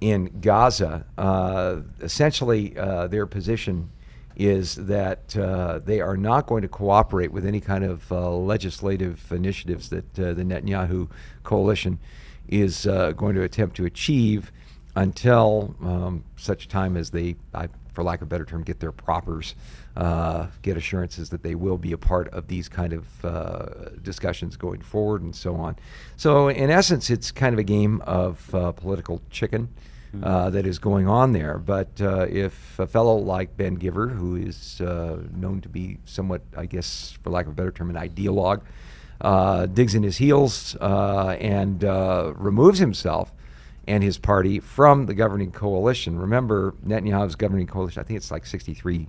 in 0.00 0.40
Gaza. 0.40 1.04
Uh, 1.18 1.80
essentially, 2.00 2.76
uh, 2.78 3.06
their 3.06 3.26
position 3.26 3.90
is 4.36 4.74
that 4.76 5.36
uh, 5.36 5.80
they 5.80 6.00
are 6.00 6.16
not 6.16 6.46
going 6.46 6.62
to 6.62 6.68
cooperate 6.68 7.30
with 7.30 7.44
any 7.44 7.60
kind 7.60 7.84
of 7.84 8.10
uh, 8.10 8.30
legislative 8.30 9.30
initiatives 9.30 9.90
that 9.90 10.18
uh, 10.18 10.32
the 10.32 10.42
Netanyahu 10.42 11.10
coalition 11.42 11.98
is 12.48 12.86
uh, 12.86 13.12
going 13.12 13.34
to 13.34 13.42
attempt 13.42 13.76
to 13.76 13.84
achieve 13.84 14.50
until 14.96 15.74
um, 15.82 16.24
such 16.36 16.68
time 16.68 16.96
as 16.96 17.10
they, 17.10 17.36
I, 17.54 17.68
for 17.92 18.02
lack 18.02 18.20
of 18.20 18.26
a 18.26 18.30
better 18.30 18.44
term, 18.44 18.62
get 18.62 18.80
their 18.80 18.92
propers, 18.92 19.54
uh, 19.96 20.46
get 20.62 20.76
assurances 20.76 21.30
that 21.30 21.42
they 21.42 21.54
will 21.54 21.78
be 21.78 21.92
a 21.92 21.98
part 21.98 22.28
of 22.28 22.48
these 22.48 22.68
kind 22.68 22.92
of 22.92 23.24
uh, 23.24 23.66
discussions 24.02 24.56
going 24.56 24.80
forward 24.80 25.22
and 25.22 25.34
so 25.34 25.56
on. 25.56 25.76
So, 26.16 26.48
in 26.48 26.70
essence, 26.70 27.10
it's 27.10 27.30
kind 27.30 27.52
of 27.52 27.58
a 27.58 27.64
game 27.64 28.00
of 28.02 28.54
uh, 28.54 28.72
political 28.72 29.20
chicken 29.30 29.68
uh, 30.22 30.50
that 30.50 30.66
is 30.66 30.78
going 30.78 31.06
on 31.06 31.32
there. 31.32 31.58
But 31.58 32.00
uh, 32.00 32.26
if 32.28 32.78
a 32.78 32.86
fellow 32.86 33.16
like 33.16 33.56
Ben 33.56 33.78
Gvir, 33.78 34.16
who 34.16 34.36
is 34.36 34.80
uh, 34.80 35.18
known 35.32 35.60
to 35.60 35.68
be 35.68 35.98
somewhat, 36.04 36.42
I 36.56 36.66
guess, 36.66 37.16
for 37.22 37.30
lack 37.30 37.46
of 37.46 37.52
a 37.52 37.54
better 37.54 37.70
term, 37.70 37.94
an 37.94 37.96
ideologue, 37.96 38.62
uh, 39.20 39.66
digs 39.66 39.94
in 39.94 40.02
his 40.02 40.16
heels 40.16 40.76
uh, 40.80 41.36
and 41.40 41.84
uh, 41.84 42.32
removes 42.36 42.78
himself 42.78 43.32
and 43.90 44.04
his 44.04 44.18
party 44.18 44.60
from 44.60 45.06
the 45.06 45.14
governing 45.14 45.50
coalition. 45.50 46.16
Remember, 46.16 46.74
Netanyahu's 46.86 47.34
governing 47.34 47.66
coalition, 47.66 48.00
I 48.00 48.04
think 48.04 48.18
it's 48.18 48.30
like 48.30 48.46
63 48.46 49.08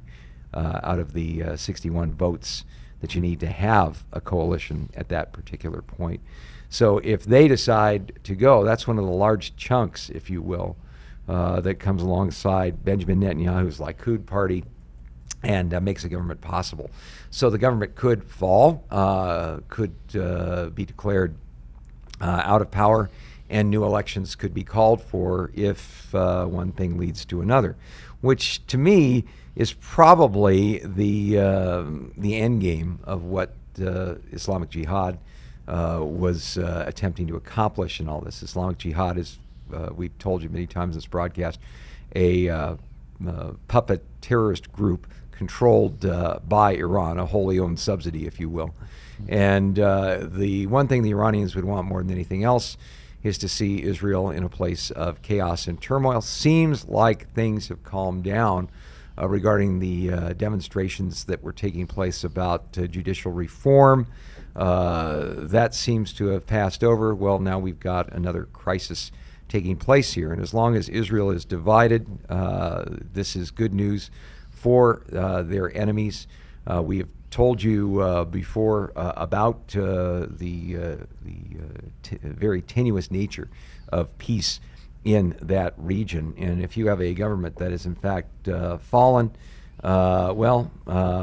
uh, 0.55 0.79
out 0.81 0.97
of 0.97 1.13
the 1.13 1.43
uh, 1.43 1.55
61 1.55 2.13
votes 2.13 2.65
that 2.99 3.13
you 3.13 3.21
need 3.21 3.39
to 3.41 3.47
have 3.47 4.03
a 4.11 4.19
coalition 4.19 4.89
at 4.95 5.07
that 5.09 5.33
particular 5.33 5.83
point. 5.83 6.19
So 6.67 6.97
if 6.99 7.25
they 7.25 7.47
decide 7.47 8.19
to 8.23 8.33
go, 8.33 8.63
that's 8.63 8.87
one 8.87 8.97
of 8.97 9.05
the 9.05 9.11
large 9.11 9.55
chunks, 9.55 10.09
if 10.09 10.31
you 10.31 10.41
will, 10.41 10.75
uh, 11.27 11.61
that 11.61 11.75
comes 11.75 12.01
alongside 12.01 12.83
Benjamin 12.83 13.19
Netanyahu's 13.19 13.77
Likud 13.77 14.25
party 14.25 14.63
and 15.43 15.75
uh, 15.75 15.79
makes 15.79 16.03
a 16.05 16.09
government 16.09 16.41
possible. 16.41 16.89
So 17.29 17.51
the 17.51 17.59
government 17.59 17.93
could 17.93 18.23
fall, 18.23 18.83
uh, 18.89 19.59
could 19.69 19.93
uh, 20.19 20.69
be 20.69 20.85
declared 20.85 21.35
uh, 22.19 22.41
out 22.43 22.63
of 22.63 22.71
power, 22.71 23.11
and 23.51 23.69
new 23.69 23.83
elections 23.83 24.33
could 24.33 24.53
be 24.53 24.63
called 24.63 25.03
for 25.03 25.51
if 25.53 26.15
uh, 26.15 26.45
one 26.45 26.71
thing 26.71 26.97
leads 26.97 27.25
to 27.25 27.41
another, 27.41 27.75
which 28.21 28.65
to 28.67 28.77
me 28.77 29.25
is 29.55 29.73
probably 29.73 30.79
the 30.79 31.37
uh, 31.37 31.85
the 32.17 32.37
end 32.37 32.61
game 32.61 32.99
of 33.03 33.25
what 33.25 33.53
uh, 33.85 34.15
Islamic 34.31 34.69
Jihad 34.69 35.19
uh, 35.67 35.99
was 36.01 36.57
uh, 36.57 36.85
attempting 36.87 37.27
to 37.27 37.35
accomplish 37.35 37.99
in 37.99 38.07
all 38.07 38.21
this. 38.21 38.41
Islamic 38.41 38.77
Jihad 38.77 39.17
is, 39.17 39.37
uh, 39.73 39.89
we've 39.93 40.17
told 40.17 40.41
you 40.41 40.49
many 40.49 40.65
times 40.65 40.95
in 40.95 40.99
this 40.99 41.05
broadcast, 41.05 41.59
a 42.15 42.77
puppet 43.67 44.03
terrorist 44.21 44.71
group 44.71 45.07
controlled 45.31 45.99
by 46.47 46.73
Iran, 46.75 47.19
a 47.19 47.25
wholly 47.25 47.59
owned 47.59 47.79
subsidy, 47.79 48.25
if 48.25 48.39
you 48.39 48.47
will. 48.47 48.73
And 49.27 49.75
the 49.75 50.67
one 50.67 50.87
thing 50.87 51.03
the 51.03 51.11
Iranians 51.11 51.55
would 51.55 51.65
want 51.65 51.87
more 51.87 52.01
than 52.01 52.11
anything 52.11 52.43
else 52.43 52.77
is 53.23 53.37
to 53.39 53.47
see 53.47 53.83
Israel 53.83 54.29
in 54.29 54.43
a 54.43 54.49
place 54.49 54.91
of 54.91 55.21
chaos 55.21 55.67
and 55.67 55.81
turmoil. 55.81 56.21
Seems 56.21 56.87
like 56.87 57.31
things 57.33 57.67
have 57.67 57.83
calmed 57.83 58.23
down 58.23 58.69
uh, 59.21 59.27
regarding 59.27 59.79
the 59.79 60.11
uh, 60.11 60.33
demonstrations 60.33 61.25
that 61.25 61.43
were 61.43 61.53
taking 61.53 61.85
place 61.85 62.23
about 62.23 62.77
uh, 62.77 62.87
judicial 62.87 63.31
reform. 63.31 64.07
Uh, 64.55 65.33
that 65.35 65.73
seems 65.73 66.13
to 66.13 66.27
have 66.27 66.45
passed 66.45 66.83
over. 66.83 67.13
Well, 67.13 67.39
now 67.39 67.59
we've 67.59 67.79
got 67.79 68.11
another 68.11 68.45
crisis 68.45 69.11
taking 69.47 69.75
place 69.75 70.13
here. 70.13 70.31
And 70.31 70.41
as 70.41 70.53
long 70.53 70.75
as 70.75 70.89
Israel 70.89 71.29
is 71.29 71.45
divided, 71.45 72.07
uh, 72.29 72.85
this 72.87 73.35
is 73.35 73.51
good 73.51 73.73
news 73.73 74.09
for 74.49 75.03
uh, 75.13 75.43
their 75.43 75.75
enemies. 75.75 76.27
we 76.81 76.99
have 76.99 77.09
told 77.31 77.63
you 77.63 78.01
uh, 78.01 78.25
before 78.25 78.91
uh, 78.95 79.13
about 79.15 79.75
uh, 79.75 80.27
the 80.29 80.75
the 81.21 81.45
t- 82.03 82.19
very 82.21 82.61
tenuous 82.61 83.09
nature 83.09 83.49
of 83.89 84.15
peace 84.17 84.59
in 85.03 85.35
that 85.41 85.73
region, 85.77 86.33
and 86.37 86.61
if 86.61 86.77
you 86.77 86.87
have 86.87 87.01
a 87.01 87.13
government 87.13 87.55
that 87.55 87.71
is 87.71 87.85
in 87.87 87.95
fact 87.95 88.47
fallen, 88.81 89.31
well, 89.81 90.71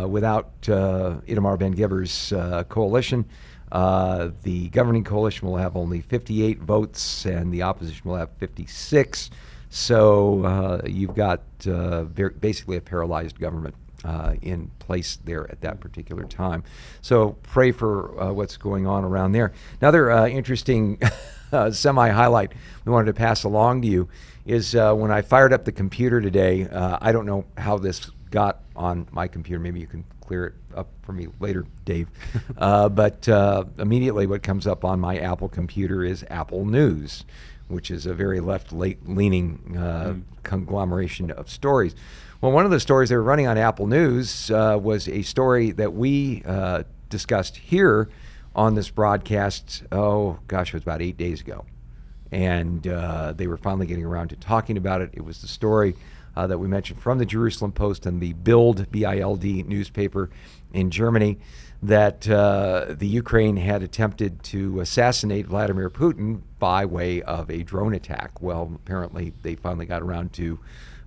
without 0.08 0.60
Itamar 0.62 1.58
Ben 1.58 1.74
Gvir's 1.74 2.66
coalition. 2.68 3.24
Uh, 3.70 4.30
the 4.44 4.68
governing 4.70 5.04
coalition 5.04 5.46
will 5.46 5.58
have 5.58 5.76
only 5.76 6.00
58 6.00 6.60
votes, 6.60 7.26
and 7.26 7.52
the 7.52 7.62
opposition 7.62 8.08
will 8.08 8.16
have 8.16 8.30
56. 8.38 9.28
So 9.70 10.44
uh, 10.44 10.80
you've 10.86 11.14
got 11.14 11.42
uh, 11.70 12.04
basically 12.04 12.78
a 12.78 12.80
paralyzed 12.80 13.38
government 13.38 13.74
uh, 14.08 14.34
in 14.40 14.70
place 14.78 15.18
there 15.24 15.50
at 15.50 15.60
that 15.60 15.80
particular 15.80 16.24
time. 16.24 16.64
So 17.02 17.36
pray 17.42 17.72
for 17.72 18.18
uh, 18.20 18.32
what's 18.32 18.56
going 18.56 18.86
on 18.86 19.04
around 19.04 19.32
there. 19.32 19.52
Another 19.82 20.10
uh, 20.10 20.26
interesting 20.26 20.98
uh, 21.52 21.70
semi 21.70 22.08
highlight 22.08 22.52
we 22.86 22.92
wanted 22.92 23.06
to 23.06 23.12
pass 23.12 23.44
along 23.44 23.82
to 23.82 23.88
you 23.88 24.08
is 24.46 24.74
uh, 24.74 24.94
when 24.94 25.10
I 25.10 25.20
fired 25.20 25.52
up 25.52 25.66
the 25.66 25.72
computer 25.72 26.22
today. 26.22 26.66
Uh, 26.66 26.96
I 27.02 27.12
don't 27.12 27.26
know 27.26 27.44
how 27.58 27.76
this 27.76 28.10
got 28.30 28.62
on 28.74 29.06
my 29.10 29.28
computer. 29.28 29.60
Maybe 29.60 29.80
you 29.80 29.86
can 29.86 30.04
clear 30.22 30.46
it 30.46 30.54
up 30.74 30.88
for 31.02 31.12
me 31.12 31.28
later, 31.38 31.66
Dave. 31.84 32.08
but 32.56 33.28
immediately, 33.78 34.26
what 34.26 34.42
comes 34.42 34.66
up 34.66 34.86
on 34.86 35.00
my 35.00 35.18
Apple 35.18 35.50
computer 35.50 36.02
is 36.02 36.24
Apple 36.30 36.64
News 36.64 37.24
which 37.68 37.90
is 37.90 38.06
a 38.06 38.14
very 38.14 38.40
left 38.40 38.72
leaning 38.72 39.58
mm. 39.68 40.22
conglomeration 40.42 41.30
of 41.30 41.50
stories. 41.50 41.94
Well, 42.40 42.52
one 42.52 42.64
of 42.64 42.70
the 42.70 42.78
stories 42.78 43.08
they 43.08 43.16
were 43.16 43.22
running 43.24 43.48
on 43.48 43.58
Apple 43.58 43.88
News 43.88 44.48
uh, 44.52 44.78
was 44.80 45.08
a 45.08 45.22
story 45.22 45.72
that 45.72 45.92
we 45.92 46.44
uh, 46.46 46.84
discussed 47.08 47.56
here 47.56 48.08
on 48.54 48.76
this 48.76 48.90
broadcast. 48.90 49.82
Oh, 49.90 50.38
gosh, 50.46 50.68
it 50.68 50.74
was 50.74 50.84
about 50.84 51.02
eight 51.02 51.16
days 51.16 51.40
ago. 51.40 51.66
And 52.30 52.86
uh, 52.86 53.32
they 53.32 53.48
were 53.48 53.56
finally 53.56 53.86
getting 53.86 54.04
around 54.04 54.28
to 54.28 54.36
talking 54.36 54.76
about 54.76 55.00
it. 55.00 55.10
It 55.14 55.24
was 55.24 55.42
the 55.42 55.48
story 55.48 55.96
uh, 56.36 56.46
that 56.46 56.58
we 56.58 56.68
mentioned 56.68 57.00
from 57.00 57.18
the 57.18 57.26
Jerusalem 57.26 57.72
Post 57.72 58.06
and 58.06 58.20
the 58.20 58.34
Bild, 58.34 58.88
B 58.92 59.04
I 59.04 59.18
L 59.18 59.34
D 59.34 59.64
newspaper 59.64 60.30
in 60.72 60.92
Germany 60.92 61.40
that 61.82 62.28
uh, 62.28 62.86
the 62.90 63.08
Ukraine 63.08 63.56
had 63.56 63.82
attempted 63.82 64.44
to 64.44 64.78
assassinate 64.78 65.46
Vladimir 65.46 65.90
Putin 65.90 66.42
by 66.60 66.84
way 66.84 67.20
of 67.22 67.50
a 67.50 67.64
drone 67.64 67.94
attack. 67.94 68.40
Well, 68.40 68.70
apparently 68.76 69.32
they 69.42 69.56
finally 69.56 69.86
got 69.86 70.02
around 70.02 70.32
to 70.34 70.60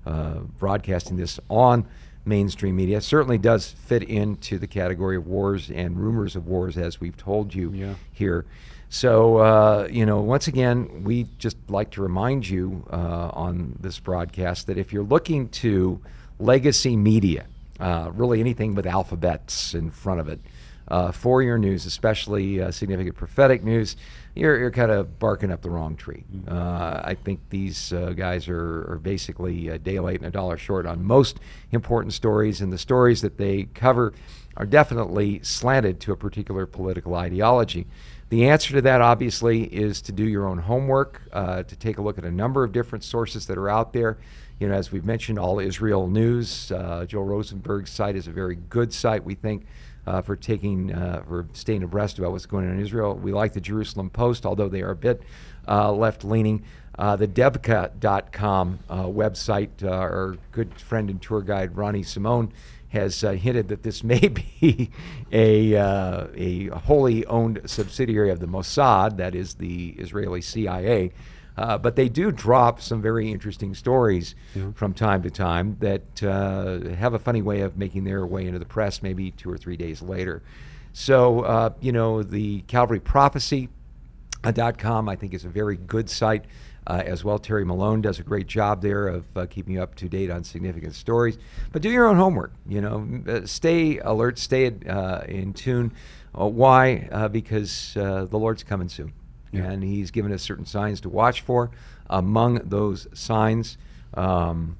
uh, 0.06 0.40
broadcasting 0.60 1.18
this 1.18 1.40
on 1.50 1.86
mainstream 2.26 2.76
media. 2.76 2.98
It 2.98 3.04
certainly 3.04 3.38
does 3.38 3.72
fit 3.86 4.04
into 4.04 4.58
the 4.58 4.68
category 4.68 5.16
of 5.16 5.28
wars 5.28 5.70
and 5.70 5.98
rumors 6.00 6.36
of 6.36 6.48
wars, 6.48 6.78
as 6.78 7.00
we've 7.02 7.18
told 7.18 7.54
you 7.54 7.72
yeah. 7.74 7.94
here. 8.12 8.46
So, 8.90 9.38
uh, 9.38 9.88
you 9.90 10.06
know, 10.06 10.20
once 10.20 10.48
again, 10.48 11.04
we 11.04 11.28
just 11.38 11.56
like 11.70 11.92
to 11.92 12.02
remind 12.02 12.48
you 12.48 12.86
uh, 12.92 13.32
on 13.34 13.78
this 13.80 14.00
broadcast 14.00 14.68
that 14.68 14.78
if 14.78 14.92
you're 14.92 15.04
looking 15.04 15.48
to 15.50 16.02
legacy 16.40 16.98
media, 16.98 17.46
uh, 17.80 18.12
really 18.14 18.40
anything 18.40 18.76
with 18.76 18.86
alphabets 18.86 19.74
in 19.74 19.92
front 19.92 20.20
of 20.20 20.28
it, 20.28 20.42
uh, 20.90 21.12
for 21.12 21.42
your 21.42 21.58
news, 21.58 21.86
especially 21.86 22.62
uh, 22.62 22.70
significant 22.70 23.16
prophetic 23.16 23.64
news, 23.64 23.96
you're, 24.36 24.58
you're 24.58 24.72
kind 24.72 24.92
of 24.92 25.20
barking 25.20 25.52
up 25.52 25.62
the 25.62 25.70
wrong 25.70 25.96
tree. 25.96 26.24
Mm-hmm. 26.34 26.56
Uh, 26.56 27.02
I 27.04 27.16
think 27.16 27.40
these 27.50 27.92
uh, 27.94 28.14
guys 28.16 28.48
are, 28.48 28.92
are 28.92 29.00
basically 29.02 29.70
a 29.70 29.78
day 29.78 30.00
late 30.00 30.18
and 30.18 30.28
a 30.28 30.32
dollar 30.32 30.58
short 30.58 30.86
on 30.86 31.04
most 31.04 31.40
important 31.72 32.14
stories, 32.14 32.62
and 32.62 32.72
the 32.72 32.78
stories 32.78 33.22
that 33.22 33.38
they 33.38 33.64
cover 33.74 34.14
are 34.58 34.66
definitely 34.66 35.40
slanted 35.44 36.00
to 36.02 36.12
a 36.12 36.18
particular 36.18 36.66
political 36.66 37.16
ideology. 37.16 37.88
The 38.30 38.48
answer 38.48 38.74
to 38.76 38.82
that, 38.84 39.02
obviously, 39.02 39.64
is 39.64 40.02
to 40.04 40.14
do 40.14 40.24
your 40.24 40.48
own 40.48 40.58
homework, 40.58 41.22
uh, 41.34 41.64
to 41.64 41.76
take 41.76 41.98
a 41.98 42.02
look 42.02 42.18
at 42.18 42.24
a 42.24 42.32
number 42.32 42.64
of 42.64 42.72
different 42.72 43.04
sources 43.04 43.46
that 43.48 43.58
are 43.58 43.70
out 43.70 43.92
there. 43.92 44.18
You 44.60 44.70
know, 44.70 44.76
as 44.76 44.92
we've 44.92 45.04
mentioned, 45.04 45.40
All 45.40 45.60
Israel 45.60 46.08
News, 46.08 46.72
uh, 46.72 47.06
Joel 47.06 47.26
Rosenberg's 47.26 47.90
site 47.90 48.16
is 48.16 48.28
a 48.28 48.32
very 48.32 48.56
good 48.70 48.94
site, 48.94 49.26
we 49.26 49.36
think 49.36 49.66
uh, 50.08 50.22
for 50.22 50.36
taking 50.36 50.94
uh, 50.94 51.24
for 51.28 51.48
staying 51.54 51.84
abreast 51.84 52.20
about 52.20 52.32
what's 52.32 52.46
going 52.46 52.68
on 52.68 52.74
in 52.74 52.80
Israel. 52.80 53.16
We 53.16 53.32
like 53.32 53.54
the 53.54 53.62
Jerusalem 53.62 54.10
Post, 54.10 54.46
although 54.46 54.70
they 54.70 54.82
are 54.82 54.92
a 54.92 54.96
bit 54.96 55.22
uh, 55.68 55.92
left 55.92 56.24
leaning. 56.24 56.64
Uh, 56.98 57.16
the 57.16 57.28
Debka.com 57.28 58.80
uh, 58.90 59.04
website, 59.04 59.70
uh, 59.84 59.90
our 59.90 60.36
good 60.52 60.80
friend 60.80 61.10
and 61.10 61.22
tour 61.22 61.42
guide 61.42 61.76
Ronnie 61.76 62.04
Simone 62.04 62.52
has 62.90 63.22
hinted 63.22 63.70
that 63.70 63.84
this 63.84 64.04
may 64.04 64.28
be 64.28 64.92
a, 65.32 65.74
a 66.36 66.68
wholly 66.68 67.26
owned 67.26 67.62
subsidiary 67.66 68.30
of 68.30 68.40
the 68.40 68.48
Mossad, 68.48 69.18
that 69.18 69.34
is 69.34 69.54
the 69.56 69.96
Israeli 69.98 70.42
CIA. 70.42 71.12
Uh, 71.58 71.78
but 71.78 71.96
they 71.96 72.10
do 72.10 72.32
drop 72.32 72.82
some 72.82 73.02
very 73.02 73.32
interesting 73.32 73.76
stories 73.76 74.36
yeah. 74.56 74.72
from 74.74 74.94
time 74.94 75.22
to 75.22 75.30
time 75.30 75.78
that 75.80 76.24
uh, 76.24 76.80
have 76.96 77.14
a 77.14 77.20
funny 77.20 77.42
way 77.42 77.62
of 77.62 77.78
making 77.78 78.04
their 78.04 78.26
way 78.26 78.46
into 78.46 78.60
the 78.60 78.66
press 78.66 79.02
maybe 79.02 79.32
two 79.32 79.52
or 79.52 79.58
three 79.58 79.78
days 79.78 80.02
later. 80.02 80.42
So, 80.94 81.42
uh, 81.42 81.70
you 81.80 81.92
know, 81.92 82.24
the 82.24 82.62
Calvary 82.62 83.00
Prophecy.com, 83.00 85.10
I 85.10 85.16
think, 85.16 85.34
is 85.34 85.46
a 85.46 85.50
very 85.50 85.78
good 85.78 86.10
site. 86.10 86.46
Uh, 86.88 87.04
as 87.06 87.24
well. 87.24 87.38
Terry 87.38 87.64
Malone 87.64 88.02
does 88.02 88.18
a 88.18 88.24
great 88.24 88.48
job 88.48 88.82
there 88.82 89.08
of 89.08 89.24
uh, 89.36 89.46
keeping 89.46 89.76
you 89.76 89.84
up 89.84 89.94
to 89.96 90.10
date 90.10 90.32
on 90.32 90.44
significant 90.44 90.96
stories. 90.96 91.38
But 91.72 91.84
do 91.84 91.92
your 91.92 92.08
own 92.08 92.18
homework. 92.18 92.54
You 92.66 92.82
know, 92.82 93.22
uh, 93.28 93.46
stay 93.46 94.00
alert, 94.00 94.40
stay 94.40 94.74
uh, 94.90 95.22
in 95.28 95.54
tune. 95.54 95.94
Uh, 96.38 96.48
why? 96.48 97.08
Uh, 97.12 97.28
because 97.28 97.92
the 97.94 98.28
Lord's 98.32 98.64
coming 98.64 98.90
soon. 98.90 99.14
Yeah. 99.52 99.64
And 99.64 99.84
he's 99.84 100.12
given 100.12 100.32
us 100.32 100.42
certain 100.42 100.66
signs 100.66 101.02
to 101.02 101.10
watch 101.10 101.42
for. 101.42 101.72
Among 102.10 102.56
those 102.70 103.08
signs, 103.14 103.78
um, 104.14 104.78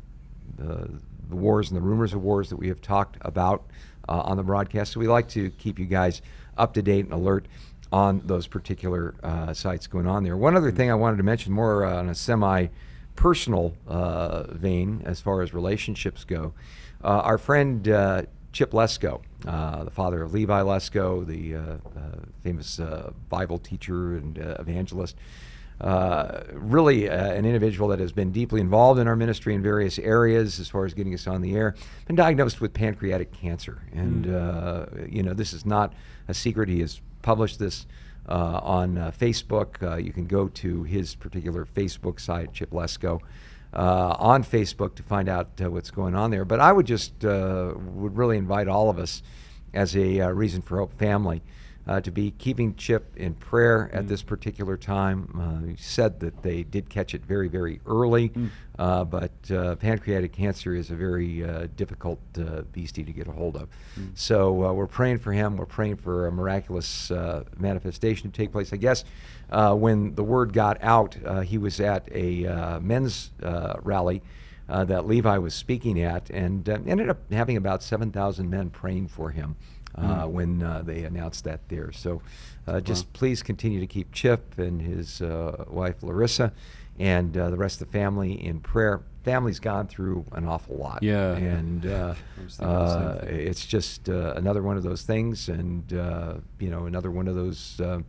the, 0.58 0.90
the, 1.30 1.36
wars 1.36 1.70
and 1.70 1.78
the 1.78 1.82
rumors 1.82 2.14
of 2.14 2.22
wars 2.22 2.50
that 2.50 2.58
we 2.58 2.68
have 2.68 2.82
talked 2.82 3.18
about 3.22 3.64
uh, 4.08 4.22
on 4.22 4.38
the 4.38 4.44
broadcast. 4.44 4.94
So 4.94 5.00
we 5.00 5.08
like 5.08 5.28
to 5.30 5.50
keep 5.52 5.80
you 5.80 5.86
guys 5.86 6.22
up 6.58 6.74
to 6.74 6.82
date 6.82 7.06
and 7.06 7.14
alert 7.14 7.48
on 7.92 8.22
those 8.26 8.48
particular 8.48 9.16
uh, 9.24 9.54
sites 9.54 9.88
going 9.88 10.08
on 10.08 10.24
there. 10.24 10.38
One 10.38 10.56
other 10.56 10.70
mm-hmm. 10.70 10.78
thing 10.78 10.92
I 10.92 10.96
wanted 10.96 11.18
to 11.18 11.24
mention, 11.24 11.52
more 11.52 11.86
uh, 11.86 11.98
on 11.98 12.10
a 12.10 12.16
semi 12.16 12.68
personal 13.16 13.74
uh, 13.88 14.44
vein 14.52 15.02
as 15.06 15.20
far 15.20 15.42
as 15.42 15.54
relationships 15.54 16.24
go, 16.24 16.54
uh, 17.04 17.08
our 17.08 17.38
friend 17.38 17.88
uh, 17.88 18.24
Chip 18.54 18.72
Lusko, 18.72 19.22
uh, 19.48 19.84
the 19.84 19.92
father 19.92 20.22
of 20.22 20.34
Levi 20.34 20.62
Lusko, 20.62 21.26
the 21.26 21.56
uh, 21.56 21.60
uh, 21.60 21.78
famous 22.44 22.80
uh, 22.80 23.12
Bible 23.30 23.58
teacher 23.58 24.16
and 24.16 24.40
uh, 24.40 24.56
evangelist. 24.60 25.16
Uh, 25.80 26.44
really, 26.54 27.08
an 27.08 27.44
individual 27.44 27.88
that 27.88 28.00
has 28.00 28.12
been 28.12 28.32
deeply 28.32 28.62
involved 28.62 29.00
in 29.00 29.08
our 29.08 29.16
ministry 29.16 29.56
in 29.56 29.64
various 29.64 29.98
areas 29.98 30.60
as 30.60 30.70
far 30.70 30.86
as 30.86 30.94
getting 30.94 31.14
us 31.16 31.26
on 31.26 31.42
the 31.42 31.56
air. 31.56 31.74
Been 32.06 32.16
diagnosed 32.16 32.62
with 32.62 32.72
pancreatic 32.72 33.32
cancer, 33.32 33.82
and 33.92 34.26
mm. 34.26 35.12
you 35.12 35.24
know 35.24 35.34
this 35.34 35.54
is 35.54 35.66
not 35.66 35.94
a 36.28 36.36
secret. 36.36 36.70
He 36.70 36.82
has 36.82 37.02
published 37.24 37.58
this 37.58 37.88
on 38.28 38.96
Facebook. 39.20 40.04
you 40.04 40.14
can 40.14 40.28
go 40.28 40.50
to 40.50 40.84
his 40.84 41.16
particular 41.16 41.66
Facebook 41.66 42.20
site, 42.20 42.54
Chip 42.54 42.70
Lusko 42.70 43.20
uh, 43.74 44.16
on 44.20 44.44
Facebook 44.44 44.96
to 44.96 45.04
find 45.04 45.30
out 45.30 45.50
uh, 45.62 45.70
what's 45.70 45.92
going 45.92 46.16
on 46.16 46.32
there. 46.32 46.46
But 46.46 46.60
I 46.60 46.72
would 46.72 46.86
just 46.86 47.24
uh, 47.24 47.74
would 47.76 48.18
really 48.18 48.38
invite 48.38 48.68
all 48.68 48.90
of 48.90 49.00
us 49.00 49.22
as 49.74 49.96
a 49.96 50.22
uh, 50.22 50.30
Reason 50.30 50.62
for 50.62 50.78
Hope 50.78 50.94
family 50.94 51.42
uh, 51.88 52.02
to 52.02 52.12
be 52.12 52.32
keeping 52.32 52.76
Chip 52.76 53.16
in 53.16 53.34
prayer 53.34 53.90
at 53.94 54.06
mm. 54.06 54.08
this 54.08 54.22
particular 54.22 54.78
time. 54.78 55.30
Uh, 55.40 55.68
he 55.70 55.76
said 55.78 56.20
that 56.20 56.42
they 56.44 56.64
did 56.64 56.90
catch 56.90 57.14
it 57.14 57.26
very, 57.26 57.48
very 57.48 57.82
early, 57.86 58.30
mm. 58.30 58.50
uh, 58.78 59.04
but 59.04 59.32
uh, 59.52 59.76
pancreatic 59.76 60.32
cancer 60.32 60.76
is 60.76 60.92
a 60.92 60.96
very 60.96 61.44
uh, 61.44 61.68
difficult 61.76 62.20
uh, 62.38 62.62
beastie 62.72 63.04
to 63.04 63.12
get 63.12 63.28
a 63.28 63.32
hold 63.32 63.56
of. 63.56 63.70
Mm. 64.00 64.10
So 64.16 64.52
we're 64.74 64.88
praying 64.88 65.20
for 65.20 65.34
him. 65.34 65.58
We're 65.58 65.66
praying 65.66 65.98
for 65.98 66.28
a 66.28 66.32
miraculous 66.32 67.12
manifestation 67.58 68.32
to 68.32 68.38
take 68.38 68.52
place. 68.52 68.74
I 68.74 68.78
guess 68.78 69.04
when 69.50 70.16
the 70.16 70.24
word 70.24 70.54
got 70.54 70.82
out, 70.84 71.16
he 71.46 71.58
was 71.58 71.80
at 71.80 72.08
a 72.12 72.80
men's 72.80 73.32
rally. 73.84 74.22
uh, 74.72 74.86
that 74.86 75.06
Levi 75.06 75.38
was 75.38 75.54
speaking 75.54 76.02
at, 76.02 76.30
and 76.30 76.68
uh, 76.68 76.78
ended 76.88 77.10
up 77.10 77.18
having 77.32 77.58
about 77.58 77.84
7,000 77.84 78.50
men 78.50 78.70
praying 78.70 79.10
for 79.10 79.30
him 79.30 79.56
uh, 79.96 80.26
Mm. 80.26 80.30
when 80.32 80.64
uh, 80.64 80.82
they 80.84 81.04
announced 81.04 81.44
that 81.44 81.60
there. 81.70 81.92
So 81.92 82.22
uh, 82.68 82.80
just 82.82 83.06
Wow. 83.06 83.10
please 83.14 83.44
continue 83.44 83.80
to 83.80 83.88
keep 83.88 84.12
Chip 84.12 84.58
and 84.58 84.82
his 84.82 85.22
uh, 85.22 85.66
wife 85.70 86.02
Larissa 86.04 86.54
and 87.00 87.36
uh, 87.38 87.50
the 87.50 87.58
rest 87.58 87.82
of 87.82 87.88
the 87.88 87.92
family 87.94 88.34
in 88.46 88.60
prayer. 88.60 89.02
Family's 89.24 89.60
gone 89.60 89.88
through 89.88 90.26
an 90.32 90.48
awful 90.48 90.78
lot. 90.78 91.04
Yeah. 91.04 91.36
And 91.36 91.86
I 91.86 92.16
was 92.44 92.58
thinking 92.58 92.68
the 92.76 93.20
same 93.22 93.30
it's 93.48 93.66
just 93.66 94.10
uh, 94.10 94.34
another 94.36 94.62
one 94.64 94.78
of 94.78 94.84
those 94.84 95.04
things, 95.04 95.50
and 95.50 95.94
uh, 95.94 96.36
you 96.60 96.70
know, 96.70 96.86
another 96.86 97.12
one 97.12 97.28
of 97.28 97.36
those 97.36 97.80
uh, 97.80 98.00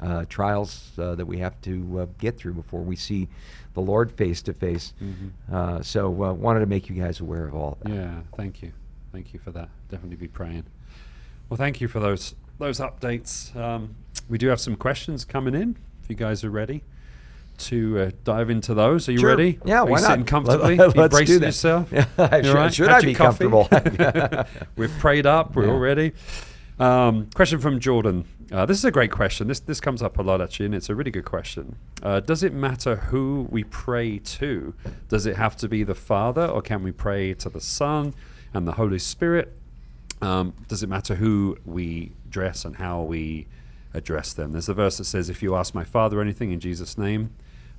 uh, 0.00 0.24
trials 0.28 0.92
uh, 0.98 1.14
that 1.16 1.26
we 1.26 1.38
have 1.38 1.60
to 1.62 2.00
uh, 2.00 2.06
get 2.18 2.36
through 2.38 2.54
before 2.54 2.80
we 2.82 2.96
see 2.96 3.28
the 3.74 3.80
Lord 3.80 4.10
face 4.12 4.42
to 4.42 4.52
face. 4.54 4.94
Mhm. 5.02 5.30
Uh, 5.52 5.82
So, 5.82 6.06
uh, 6.24 6.32
wanted 6.32 6.60
to 6.60 6.66
make 6.66 6.88
you 6.88 6.96
guys 6.96 7.20
aware 7.20 7.46
of 7.46 7.54
all 7.54 7.76
that. 7.82 7.92
Yeah, 7.92 8.20
thank 8.36 8.62
you. 8.62 8.72
Thank 9.12 9.32
you 9.34 9.40
for 9.40 9.50
that. 9.52 9.68
Definitely 9.90 10.16
be 10.16 10.28
praying. 10.28 10.64
Well, 11.50 11.56
thank 11.58 11.80
you 11.80 11.88
for 11.88 12.00
those 12.00 12.34
those 12.58 12.78
updates. 12.80 13.54
Um, 13.56 13.96
we 14.28 14.38
do 14.38 14.46
have 14.48 14.60
some 14.60 14.76
questions 14.76 15.24
coming 15.24 15.54
in. 15.54 15.76
If 16.02 16.08
you 16.08 16.14
guys 16.16 16.44
are 16.44 16.50
ready 16.50 16.82
to 17.58 17.98
uh, 17.98 18.10
dive 18.24 18.48
into 18.50 18.72
those, 18.72 19.08
are 19.08 19.12
you 19.12 19.18
Sure. 19.18 19.30
ready? 19.30 19.58
Yeah, 19.64 19.80
are 19.80 19.86
why 19.86 19.98
you 19.98 20.02
not? 20.02 20.10
sitting 20.12 20.24
comfortably? 20.24 20.76
Let- 20.76 20.96
let's 20.96 21.20
do 21.22 21.38
that. 21.40 21.46
yourself? 21.46 21.92
Yeah, 21.92 22.04
should- 22.42 22.54
right? 22.54 22.72
should 22.74 22.88
I 22.88 23.00
be 23.02 23.14
coffee? 23.14 23.48
comfortable? 23.48 24.44
We've 24.76 24.96
prayed 24.98 25.26
up. 25.26 25.54
We're 25.56 25.66
Yeah. 25.66 25.72
all 25.72 25.78
ready. 25.78 26.12
Um, 26.78 27.28
question 27.34 27.58
from 27.58 27.80
Jordan. 27.80 28.24
Uh, 28.50 28.64
this 28.66 28.78
is 28.78 28.84
a 28.84 28.90
great 28.90 29.10
question. 29.10 29.48
This 29.48 29.60
this 29.60 29.80
comes 29.80 30.02
up 30.02 30.18
a 30.18 30.22
lot 30.22 30.40
actually, 30.40 30.66
and 30.66 30.74
it's 30.74 30.88
a 30.88 30.94
really 30.94 31.10
good 31.10 31.24
question. 31.26 31.76
Uh, 32.02 32.20
does 32.20 32.42
it 32.42 32.52
matter 32.54 32.96
who 32.96 33.46
we 33.50 33.64
pray 33.64 34.18
to? 34.18 34.74
Does 35.08 35.26
it 35.26 35.36
have 35.36 35.56
to 35.58 35.68
be 35.68 35.82
the 35.84 35.94
Father, 35.94 36.46
or 36.46 36.62
can 36.62 36.82
we 36.82 36.92
pray 36.92 37.34
to 37.34 37.48
the 37.50 37.60
Son 37.60 38.14
and 38.54 38.66
the 38.66 38.72
Holy 38.72 38.98
Spirit? 38.98 39.52
Um, 40.22 40.54
does 40.68 40.82
it 40.82 40.88
matter 40.88 41.14
who 41.14 41.56
we 41.64 42.12
dress 42.28 42.64
and 42.64 42.76
how 42.76 43.02
we 43.02 43.46
address 43.94 44.32
them? 44.32 44.52
There's 44.52 44.68
a 44.68 44.74
verse 44.74 44.98
that 44.98 45.04
says, 45.04 45.30
"If 45.30 45.42
you 45.42 45.54
ask 45.54 45.74
my 45.74 45.84
Father 45.84 46.20
anything 46.20 46.52
in 46.52 46.60
Jesus' 46.60 46.98
name," 46.98 47.30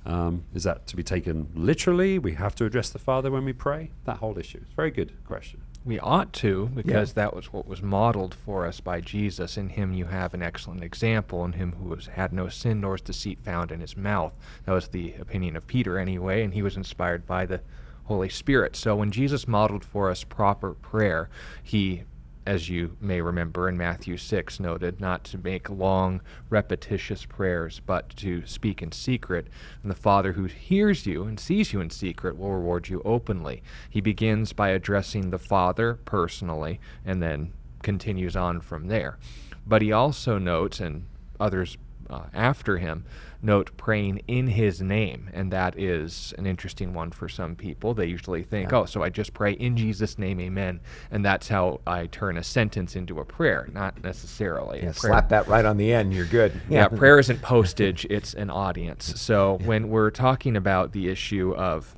um, 0.04 0.44
is 0.52 0.64
that 0.64 0.86
to 0.88 0.96
be 0.96 1.02
taken 1.02 1.48
literally? 1.54 2.18
We 2.18 2.32
have 2.32 2.54
to 2.56 2.64
address 2.64 2.90
the 2.90 2.98
Father 2.98 3.30
when 3.30 3.44
we 3.44 3.52
pray. 3.52 3.90
That 4.04 4.16
whole 4.18 4.36
issue. 4.38 4.58
It's 4.62 4.72
a 4.72 4.76
very 4.76 4.90
good 4.90 5.12
question. 5.24 5.62
We 5.84 5.98
ought 5.98 6.32
to, 6.34 6.70
because 6.74 7.14
that 7.14 7.34
was 7.34 7.52
what 7.52 7.66
was 7.66 7.82
modeled 7.82 8.34
for 8.34 8.66
us 8.66 8.78
by 8.78 9.00
Jesus. 9.00 9.56
In 9.56 9.68
him 9.68 9.92
you 9.92 10.04
have 10.04 10.32
an 10.32 10.40
excellent 10.40 10.84
example, 10.84 11.44
in 11.44 11.54
him 11.54 11.72
who 11.72 11.88
was, 11.88 12.06
had 12.06 12.32
no 12.32 12.48
sin 12.48 12.80
nor 12.80 12.94
is 12.94 13.00
deceit 13.00 13.40
found 13.40 13.72
in 13.72 13.80
his 13.80 13.96
mouth. 13.96 14.32
That 14.64 14.74
was 14.74 14.88
the 14.88 15.14
opinion 15.14 15.56
of 15.56 15.66
Peter, 15.66 15.98
anyway, 15.98 16.44
and 16.44 16.54
he 16.54 16.62
was 16.62 16.76
inspired 16.76 17.26
by 17.26 17.46
the 17.46 17.62
Holy 18.04 18.28
Spirit. 18.28 18.76
So 18.76 18.94
when 18.94 19.10
Jesus 19.10 19.48
modeled 19.48 19.84
for 19.84 20.08
us 20.08 20.22
proper 20.22 20.74
prayer, 20.74 21.28
he 21.64 22.04
as 22.46 22.68
you 22.68 22.96
may 23.00 23.20
remember 23.20 23.68
in 23.68 23.76
Matthew 23.76 24.16
6, 24.16 24.58
noted 24.60 25.00
not 25.00 25.24
to 25.24 25.38
make 25.38 25.70
long, 25.70 26.20
repetitious 26.50 27.24
prayers, 27.24 27.80
but 27.84 28.08
to 28.16 28.44
speak 28.46 28.82
in 28.82 28.92
secret. 28.92 29.48
And 29.82 29.90
the 29.90 29.96
Father 29.96 30.32
who 30.32 30.44
hears 30.44 31.06
you 31.06 31.24
and 31.24 31.38
sees 31.38 31.72
you 31.72 31.80
in 31.80 31.90
secret 31.90 32.36
will 32.36 32.52
reward 32.52 32.88
you 32.88 33.00
openly. 33.04 33.62
He 33.88 34.00
begins 34.00 34.52
by 34.52 34.70
addressing 34.70 35.30
the 35.30 35.38
Father 35.38 36.00
personally 36.04 36.80
and 37.04 37.22
then 37.22 37.52
continues 37.82 38.36
on 38.36 38.60
from 38.60 38.88
there. 38.88 39.18
But 39.66 39.82
he 39.82 39.92
also 39.92 40.38
notes, 40.38 40.80
and 40.80 41.06
others 41.38 41.76
uh, 42.12 42.24
after 42.34 42.76
him 42.78 43.04
note 43.44 43.76
praying 43.76 44.20
in 44.28 44.46
his 44.46 44.80
name 44.80 45.28
and 45.32 45.50
that 45.52 45.76
is 45.78 46.32
an 46.38 46.46
interesting 46.46 46.94
one 46.94 47.10
for 47.10 47.28
some 47.28 47.56
people 47.56 47.92
they 47.94 48.06
usually 48.06 48.42
think 48.44 48.70
Yeah. 48.70 48.78
oh 48.80 48.84
so 48.84 49.02
i 49.02 49.08
just 49.08 49.32
pray 49.34 49.52
in 49.52 49.76
jesus 49.76 50.16
name 50.18 50.38
amen 50.40 50.78
and 51.10 51.24
that's 51.24 51.48
how 51.48 51.80
i 51.86 52.06
turn 52.06 52.36
a 52.36 52.42
sentence 52.44 52.94
into 52.94 53.18
a 53.18 53.24
prayer 53.24 53.68
not 53.72 54.02
necessarily 54.04 54.82
Yeah, 54.82 54.92
slap 54.92 55.28
that 55.30 55.48
right 55.48 55.64
on 55.64 55.76
the 55.76 55.92
end. 55.92 56.12
You're 56.14 56.26
good. 56.26 56.52
yeah, 56.68 56.86
prayer 56.88 57.18
isn't 57.18 57.40
postage, 57.52 58.04
it's 58.10 58.34
an 58.34 58.50
audience. 58.50 59.20
So 59.20 59.58
when 59.64 59.88
we're 59.88 60.10
talking 60.10 60.56
about 60.56 60.92
the 60.92 61.08
issue 61.08 61.54
of 61.56 61.96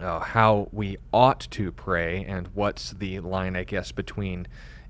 uh, 0.00 0.20
how 0.20 0.68
we 0.72 0.96
ought 1.12 1.40
to 1.50 1.72
pray 1.72 2.24
and 2.28 2.48
what's 2.54 2.92
the 2.92 3.18
line, 3.20 3.56
I 3.56 3.64
guess, 3.64 3.90
between 3.92 4.46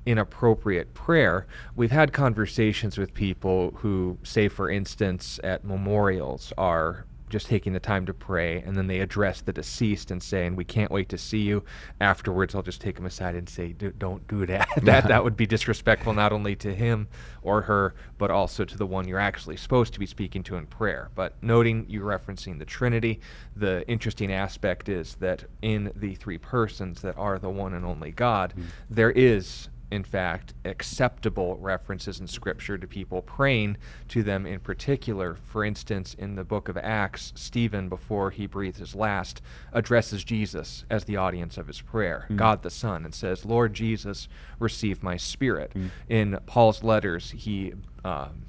inappropriate 0.09 0.95
prayer, 0.95 1.47
we've 1.77 1.91
had 1.91 2.13
conversations 2.13 2.97
with 2.97 3.13
people 3.13 3.73
who, 3.77 4.19
say, 4.23 4.49
for 4.49 4.71
instance, 4.71 5.39
at 5.45 5.65
memorials 5.65 6.53
are 6.57 7.05
just 7.29 7.47
taking 7.47 7.73
the 7.73 7.81
time 7.81 8.07
to 8.07 8.15
pray 8.15 8.63
and 8.63 8.77
then 8.77 8.87
they 8.87 9.01
address 9.01 9.41
the 9.41 9.53
deceased 9.53 10.11
and 10.11 10.23
saying 10.23 10.57
we 10.57 10.65
can't 10.65 10.91
wait 10.91 11.09
to 11.09 11.19
see 11.19 11.41
you. 11.41 11.63
Afterwards 12.01 12.55
i'll 12.55 12.63
just 12.63 12.81
take 12.81 12.97
them 12.97 13.07
aside 13.07 13.35
and 13.35 13.49
say 13.49 13.73
"Do- 13.73 13.93
don't 13.93 14.27
do 14.29 14.47
that. 14.47 14.69
That 14.89 15.09
that 15.09 15.23
would 15.23 15.37
be 15.37 15.47
disrespectful 15.47 16.15
not 16.15 16.33
only 16.33 16.57
to 16.57 16.75
him 16.75 17.09
or 17.43 17.63
her 17.63 17.95
but 18.17 18.31
also 18.31 18.65
to 18.65 18.79
the 18.79 18.87
one 18.87 19.07
you're 19.07 19.19
actually 19.19 19.57
supposed 19.57 19.93
to 19.93 19.99
be 19.99 20.07
speaking 20.07 20.43
to 20.45 20.57
in 20.57 20.67
prayer. 20.67 21.11
But 21.15 21.35
noting 21.43 21.85
you 21.89 22.01
referencing 22.01 22.59
the 22.59 22.65
trinity 22.65 23.21
the 23.55 23.87
interesting 23.89 24.33
aspect 24.33 24.89
is 24.89 25.17
that 25.17 25.45
in 25.63 25.93
the 25.95 26.15
three 26.15 26.39
persons 26.39 27.03
that 27.03 27.17
are 27.19 27.39
the 27.39 27.51
one 27.51 27.75
and 27.75 27.85
only 27.85 28.11
god 28.11 28.53
hmm. 28.53 28.63
there 28.89 29.11
is 29.11 29.69
in 29.91 30.05
fact, 30.05 30.55
acceptable 30.65 31.57
references 31.57 32.21
in 32.21 32.27
Scripture 32.27 32.77
to 32.77 32.87
people 32.87 33.23
praying 33.23 33.77
to 34.09 34.23
them 34.23 34.47
in 34.47 34.61
particular. 34.61 35.37
For 35.45 35.65
instance, 35.65 36.15
in 36.15 36.35
the 36.35 36.45
book 36.45 36.69
of 36.69 36.77
Acts, 36.77 37.33
Stephen, 37.35 37.89
before 37.89 38.31
he 38.31 38.47
breathes 38.47 38.79
his 38.79 38.95
last, 38.95 39.41
addresses 39.73 40.25
Jesus 40.25 40.85
as 40.91 41.05
the 41.05 41.17
audience 41.17 41.57
of 41.57 41.67
his 41.67 41.81
prayer, 41.81 42.27
God 42.37 42.63
the 42.63 42.71
Son, 42.71 43.05
and 43.05 43.15
says, 43.15 43.45
Lord 43.45 43.73
Jesus, 43.75 44.29
receive 44.59 45.03
my 45.03 45.17
spirit. 45.17 45.73
In 46.09 46.39
Paul's 46.47 46.83
letters, 46.83 47.31
he 47.31 47.73
um, 48.05 48.43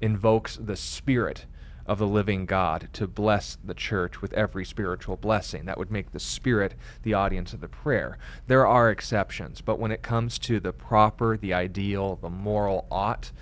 invokes 0.00 0.56
the 0.56 0.76
Spirit 0.76 1.46
of 1.88 1.98
the 1.98 2.06
living 2.06 2.44
God 2.44 2.88
to 2.92 3.08
bless 3.08 3.56
the 3.64 3.74
church 3.74 4.20
with 4.20 4.32
every 4.34 4.64
spiritual 4.64 5.16
blessing. 5.16 5.64
That 5.64 5.78
would 5.78 5.90
make 5.90 6.12
the 6.12 6.20
Spirit 6.20 6.74
the 7.02 7.14
audience 7.14 7.54
of 7.54 7.60
the 7.60 7.68
prayer. 7.68 8.18
There 8.46 8.66
are 8.66 8.90
exceptions, 8.90 9.62
but 9.62 9.78
when 9.78 9.90
it 9.90 10.02
comes 10.02 10.38
to 10.40 10.60
the 10.60 10.72
proper, 10.72 11.36
the 11.36 11.54
ideal, 11.54 12.16
the 12.16 12.30
moral 12.30 12.86
ought, 12.90 13.32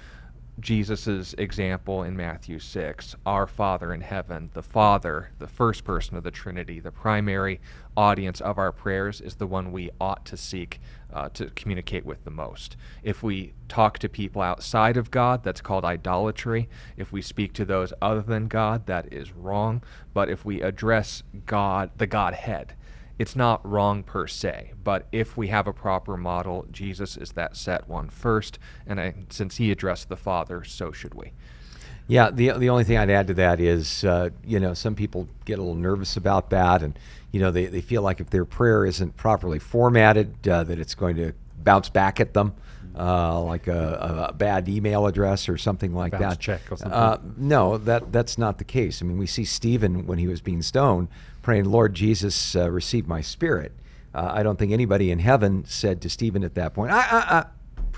Jesus' 0.59 1.35
example 1.37 2.02
in 2.02 2.16
Matthew 2.16 2.59
6, 2.59 3.16
our 3.26 3.46
Father 3.46 3.92
in 3.92 4.00
heaven, 4.00 4.50
the 4.54 4.62
Father, 4.62 5.30
the 5.38 5.46
first 5.46 5.85
person 5.85 6.16
of 6.16 6.22
the 6.22 6.30
Trinity, 6.30 6.80
the 6.80 6.92
primary 6.92 7.61
audience 7.96 8.40
of 8.40 8.59
our 8.59 8.72
prayers 8.72 9.20
is 9.20 9.37
the 9.37 9.46
one 9.46 9.72
we 9.72 9.90
ought 10.00 10.24
to 10.26 10.37
seek 10.37 10.80
uh, 11.12 11.28
to 11.30 11.46
communicate 11.50 12.04
with 12.04 12.24
the 12.24 12.30
most. 12.30 12.76
If 13.02 13.22
we 13.22 13.54
talk 13.68 13.98
to 13.98 14.09
people 14.09 14.42
outside 14.42 14.96
of 14.96 15.11
God, 15.11 15.42
that's 15.42 15.61
called 15.61 15.85
idolatry. 15.85 16.68
If 16.96 17.12
we 17.12 17.22
speak 17.22 17.52
to 17.54 17.64
those 17.64 17.92
other 18.02 18.22
than 18.22 18.48
God, 18.48 18.87
that 18.87 19.12
is 19.12 19.32
wrong. 19.32 19.82
But 20.12 20.28
if 20.28 20.44
we 20.44 20.61
address 20.61 21.22
God, 21.46 21.90
the 21.96 22.06
Godhead, 22.06 22.74
it's 23.18 23.35
not 23.35 23.66
wrong 23.66 24.02
per 24.02 24.26
se, 24.26 24.72
but 24.85 25.06
if 25.11 25.38
we 25.38 25.48
have 25.48 25.66
a 25.66 25.72
proper 25.72 26.18
model, 26.18 26.66
Jesus 26.70 27.16
is 27.16 27.32
that 27.32 27.56
set 27.56 27.88
one 27.88 28.11
first, 28.11 28.59
and 28.87 29.00
I, 29.00 29.14
since 29.30 29.56
he 29.56 29.70
addressed 29.70 30.11
the 30.11 30.18
Father, 30.18 30.64
so 30.64 30.92
should 30.92 31.14
we. 31.14 31.32
Yeah, 32.09 32.31
the 32.31 32.53
the 32.53 32.71
only 32.71 32.85
thing 32.85 32.99
I'd 32.99 33.11
add 33.11 33.27
to 33.29 33.35
that 33.35 33.61
is, 33.61 34.05
uh, 34.05 34.31
you 34.45 34.61
know, 34.61 34.75
some 34.75 34.95
people 34.95 35.29
get 35.45 35.59
a 35.59 35.62
little 35.62 35.75
nervous 35.75 36.16
about 36.16 36.51
that, 36.51 36.83
and 36.83 36.97
you 37.33 37.40
know, 37.40 37.51
they, 37.51 37.66
they 37.66 37.81
feel 37.81 38.03
like 38.03 38.21
if 38.21 38.31
their 38.31 38.45
prayer 38.45 38.87
isn't 38.87 39.16
properly 39.16 39.59
formatted, 39.59 40.49
uh, 40.49 40.64
that 40.64 40.79
it's 40.79 40.95
going 40.95 41.16
to 41.16 41.33
bounce 41.59 41.88
back 41.88 42.21
at 42.21 42.33
them, 42.33 42.55
uh, 42.97 43.40
like 43.40 43.66
a, 43.66 44.29
a 44.31 44.33
bad 44.33 44.69
email 44.69 45.07
address 45.07 45.49
or 45.49 45.59
something 45.59 45.95
like 45.95 46.12
Bounce 46.12 46.37
that. 46.37 46.38
check 46.38 46.61
or 46.71 46.77
something. 46.77 46.97
Uh, 46.97 47.19
no, 47.37 47.77
that 47.77 48.12
that's 48.12 48.38
not 48.38 48.59
the 48.59 48.64
case. 48.64 49.03
I 49.03 49.05
mean, 49.05 49.19
we 49.19 49.27
see 49.27 49.45
Stephen 49.45 50.07
when 50.07 50.19
he 50.19 50.29
was 50.29 50.40
being 50.40 50.62
stoned 50.62 51.09
praying, 51.42 51.64
"Lord 51.64 51.95
Jesus, 51.95 52.55
uh, 52.57 52.71
receive 52.71 53.07
my 53.09 53.21
spirit." 53.21 53.73
Uh, 54.14 54.31
I 54.33 54.42
don't 54.42 54.59
think 54.59 54.73
anybody 54.73 55.11
in 55.11 55.19
heaven 55.19 55.64
said 55.66 56.01
to 56.03 56.09
Stephen 56.09 56.42
at 56.45 56.55
that 56.55 56.73
point, 56.73 56.90
"Ah, 56.92 57.49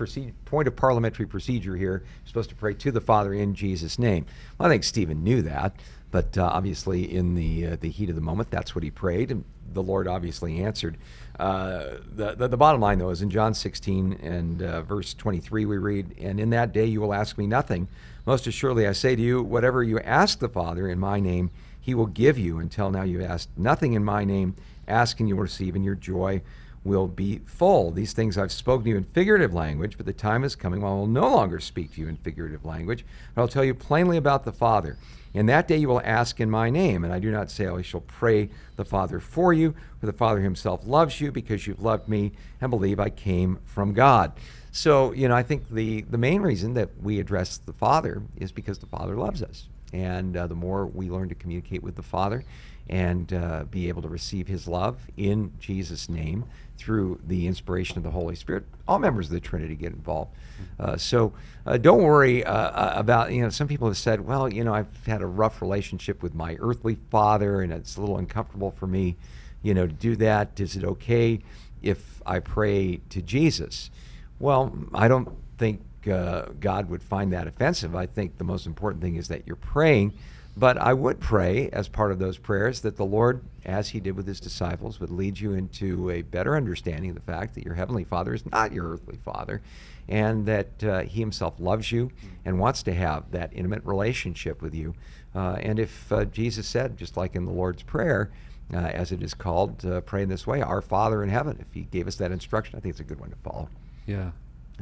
ah." 0.07 0.31
Point 0.45 0.69
of 0.69 0.77
parliamentary 0.77 1.27
procedure 1.27 1.77
here. 1.77 2.03
You're 2.05 2.27
supposed 2.27 2.51
to 2.51 2.57
pray 2.57 2.75
to 2.75 2.91
the 2.91 3.01
Father 3.01 3.33
in 3.33 3.55
Jesus' 3.55 3.99
name. 3.99 4.27
Well, 4.59 4.69
I 4.69 4.73
think 4.73 4.85
Stephen 4.85 5.25
knew 5.25 5.43
that, 5.43 5.77
but 6.11 6.37
uh, 6.39 6.45
obviously 6.45 7.15
in 7.15 7.35
the 7.35 7.67
uh, 7.67 7.77
the 7.81 7.91
heat 7.91 8.09
of 8.09 8.15
the 8.15 8.21
moment, 8.21 8.51
that's 8.51 8.75
what 8.75 8.85
he 8.85 8.91
prayed, 8.91 9.31
and 9.31 9.45
the 9.73 9.83
Lord 9.83 10.09
obviously 10.09 10.61
answered. 10.63 10.97
Uh, 11.39 11.99
the, 12.15 12.35
the 12.35 12.49
the 12.49 12.57
bottom 12.57 12.81
line 12.81 12.99
though 12.99 13.11
is 13.11 13.23
in 13.23 13.31
John 13.31 13.55
16 13.55 14.15
and 14.23 14.63
uh, 14.63 14.83
verse 14.83 15.15
23 15.15 15.65
we 15.67 15.79
read, 15.79 16.15
"And 16.19 16.41
in 16.41 16.51
that 16.51 16.73
day 16.73 16.87
you 16.87 17.01
will 17.01 17.15
ask 17.15 17.39
me 17.39 17.47
nothing. 17.47 17.89
Most 18.27 18.47
assuredly 18.47 18.87
I 18.87 18.93
say 18.93 19.17
to 19.17 19.23
you, 19.23 19.43
whatever 19.43 19.83
you 19.83 19.99
ask 20.01 20.39
the 20.39 20.49
Father 20.49 20.89
in 20.89 20.99
my 20.99 21.21
name, 21.21 21.51
He 21.81 21.95
will 21.95 22.07
give 22.07 22.39
you. 22.39 22.59
Until 22.59 22.91
now 22.91 23.03
you 23.03 23.21
have 23.21 23.31
asked 23.31 23.51
nothing 23.57 23.93
in 23.93 24.05
my 24.05 24.25
name. 24.25 24.57
Ask 24.87 25.21
and 25.21 25.29
you 25.29 25.37
will 25.37 25.43
receive, 25.43 25.77
and 25.77 25.85
your 25.85 25.95
joy." 25.95 26.43
Will 26.89 27.07
be 27.07 27.41
full. 27.47 27.93
These 27.93 28.15
things 28.15 28.37
I've 28.37 28.51
spoken 28.51 28.85
to 28.85 28.91
you 28.91 28.97
in 28.97 29.05
figurative 29.05 29.55
language, 29.55 29.97
but 29.97 30.07
the 30.07 30.13
time 30.13 30.43
is 30.43 30.57
coming 30.57 30.81
when 30.81 30.91
I 30.91 30.95
will 30.95 31.07
no 31.07 31.29
longer 31.29 31.61
speak 31.61 31.95
to 31.95 32.01
you 32.01 32.09
in 32.09 32.17
figurative 32.17 32.65
language, 32.65 33.05
but 33.35 33.43
I'll 33.43 33.49
tell 33.49 33.65
you 33.65 33.75
plainly 33.75 34.17
about 34.17 34.45
the 34.45 34.53
Father. 34.53 34.97
In 35.35 35.47
that 35.47 35.69
day 35.69 35.77
you 35.77 35.89
will 35.89 36.01
ask 36.05 36.41
in 36.41 36.51
my 36.51 36.71
name, 36.71 37.05
and 37.05 37.13
I 37.13 37.19
do 37.19 37.31
not 37.31 37.51
say 37.51 37.67
I 37.67 37.83
shall 37.83 38.01
pray 38.01 38.49
the 38.77 38.85
Father 38.85 39.21
for 39.21 39.53
you, 39.53 39.75
for 40.01 40.07
the 40.07 40.13
Father 40.13 40.41
himself 40.41 40.81
loves 40.87 41.21
you 41.21 41.31
because 41.31 41.67
you've 41.67 41.83
loved 41.83 42.09
me 42.09 42.33
and 42.61 42.71
believe 42.71 42.99
I 42.99 43.11
came 43.11 43.59
from 43.67 43.93
God. 43.93 44.33
So, 44.73 45.13
you 45.13 45.29
know, 45.29 45.35
I 45.35 45.43
think 45.43 45.69
the, 45.71 46.03
the 46.03 46.19
main 46.19 46.41
reason 46.41 46.75
that 46.75 46.91
we 47.03 47.21
address 47.21 47.59
the 47.59 47.73
Father 47.73 48.23
is 48.37 48.53
because 48.53 48.79
the 48.79 48.87
Father 48.87 49.17
loves 49.17 49.43
us. 49.43 49.69
And 49.93 50.37
uh, 50.37 50.47
the 50.47 50.55
more 50.55 50.87
we 50.87 51.11
learn 51.11 51.29
to 51.31 51.35
communicate 51.35 51.83
with 51.83 51.97
the 51.97 52.03
Father 52.03 52.45
and 52.89 53.33
uh, 53.33 53.65
be 53.71 53.89
able 53.89 54.03
to 54.03 54.09
receive 54.09 54.49
His 54.49 54.67
love 54.67 54.99
in 55.17 55.53
Jesus' 55.59 56.09
name 56.09 56.45
through 56.79 57.21
the 57.27 57.47
inspiration 57.47 57.99
of 57.99 58.05
the 58.05 58.11
Holy 58.11 58.37
Spirit, 58.37 58.65
all 58.87 58.99
members 58.99 59.27
of 59.27 59.33
the 59.33 59.41
Trinity 59.41 59.75
get 59.75 59.93
involved. 59.93 60.33
Uh, 60.79 60.97
so 60.97 61.33
uh, 61.67 61.77
don't 61.77 62.03
worry 62.03 62.45
uh, 62.45 62.53
uh, 62.53 62.93
about, 62.97 63.33
you 63.33 63.43
know, 63.43 63.49
some 63.49 63.67
people 63.67 63.89
have 63.89 63.97
said, 63.97 64.21
well, 64.21 64.53
you 64.53 64.63
know, 64.63 64.73
I've 64.73 65.07
had 65.07 65.21
a 65.21 65.27
rough 65.27 65.61
relationship 65.61 66.23
with 66.23 66.35
my 66.35 66.57
earthly 66.61 66.97
father 67.11 67.63
and 67.63 67.73
it's 67.73 67.97
a 67.97 68.01
little 68.01 68.17
uncomfortable 68.17 68.71
for 68.71 68.87
me, 68.87 69.17
you 69.63 69.75
know, 69.75 69.87
to 69.87 69.93
do 69.93 70.17
that. 70.17 70.59
Is 70.61 70.77
it 70.77 70.85
okay 70.85 71.41
if 71.83 72.23
I 72.25 72.39
pray 72.39 73.01
to 73.11 73.21
Jesus? 73.23 73.91
Well, 74.39 74.73
I 74.95 75.09
don't 75.09 75.29
think 75.59 75.83
uh, 76.09 76.47
God 76.61 76.89
would 76.91 77.03
find 77.03 77.33
that 77.33 77.49
offensive. 77.49 77.97
I 77.97 78.07
think 78.07 78.39
the 78.39 78.45
most 78.45 78.67
important 78.67 79.03
thing 79.03 79.17
is 79.17 79.29
that 79.29 79.47
you're 79.47 79.57
praying. 79.57 80.15
But 80.59 80.77
I 80.77 80.93
would 80.93 81.21
pray 81.21 81.71
as 81.73 81.87
part 81.87 82.11
of 82.11 82.19
those 82.19 82.37
prayers 82.37 82.81
that 82.81 82.97
the 82.97 83.05
Lord, 83.05 83.43
as 83.65 83.91
He 83.91 84.01
did 84.01 84.17
with 84.17 84.27
His 84.27 84.41
disciples, 84.41 84.99
would 84.99 85.11
lead 85.11 85.39
you 85.39 85.53
into 85.53 86.11
a 86.11 86.23
better 86.23 86.57
understanding 86.57 87.11
of 87.11 87.15
the 87.15 87.23
fact 87.23 87.55
that 87.55 87.65
your 87.65 87.75
Heavenly 87.75 88.03
Father 88.03 88.35
is 88.35 88.45
not 88.51 88.73
your 88.73 88.93
earthly 88.93 89.19
Father 89.25 89.63
and 90.09 90.47
that 90.47 90.83
uh, 90.83 91.01
He 91.03 91.21
Himself 91.21 91.55
loves 91.61 91.93
you 91.93 92.11
and 92.45 92.59
wants 92.59 92.83
to 92.85 92.93
have 92.93 93.31
that 93.31 93.53
intimate 93.53 93.85
relationship 93.85 94.61
with 94.61 94.75
you. 94.75 94.95
Uh, 95.33 95.59
and 95.61 95.79
if 95.79 96.11
uh, 96.11 96.25
Jesus 96.25 96.67
said, 96.67 96.97
just 96.97 97.17
like 97.17 97.37
in 97.37 97.45
the 97.45 97.53
Lord's 97.53 97.85
Prayer, 97.85 98.29
uh, 98.75 98.79
as 98.79 99.13
it 99.13 99.23
is 99.23 99.35
called, 99.35 99.87
uh, 99.87 100.01
pray 100.01 100.25
in 100.25 100.29
this 100.29 100.45
way, 100.45 100.61
Our 100.61 100.83
Father 100.83 101.23
in 101.23 101.29
heaven, 101.29 101.57
if 101.61 101.73
He 101.73 101.83
gave 101.83 102.09
us 102.09 102.17
that 102.17 102.33
instruction, 102.33 102.77
I 102.77 102.81
think 102.81 102.95
it's 102.95 103.01
a 103.01 103.05
good 103.05 103.21
one 103.21 103.31
to 103.31 103.37
follow. 103.37 103.69
Yeah. 104.07 104.33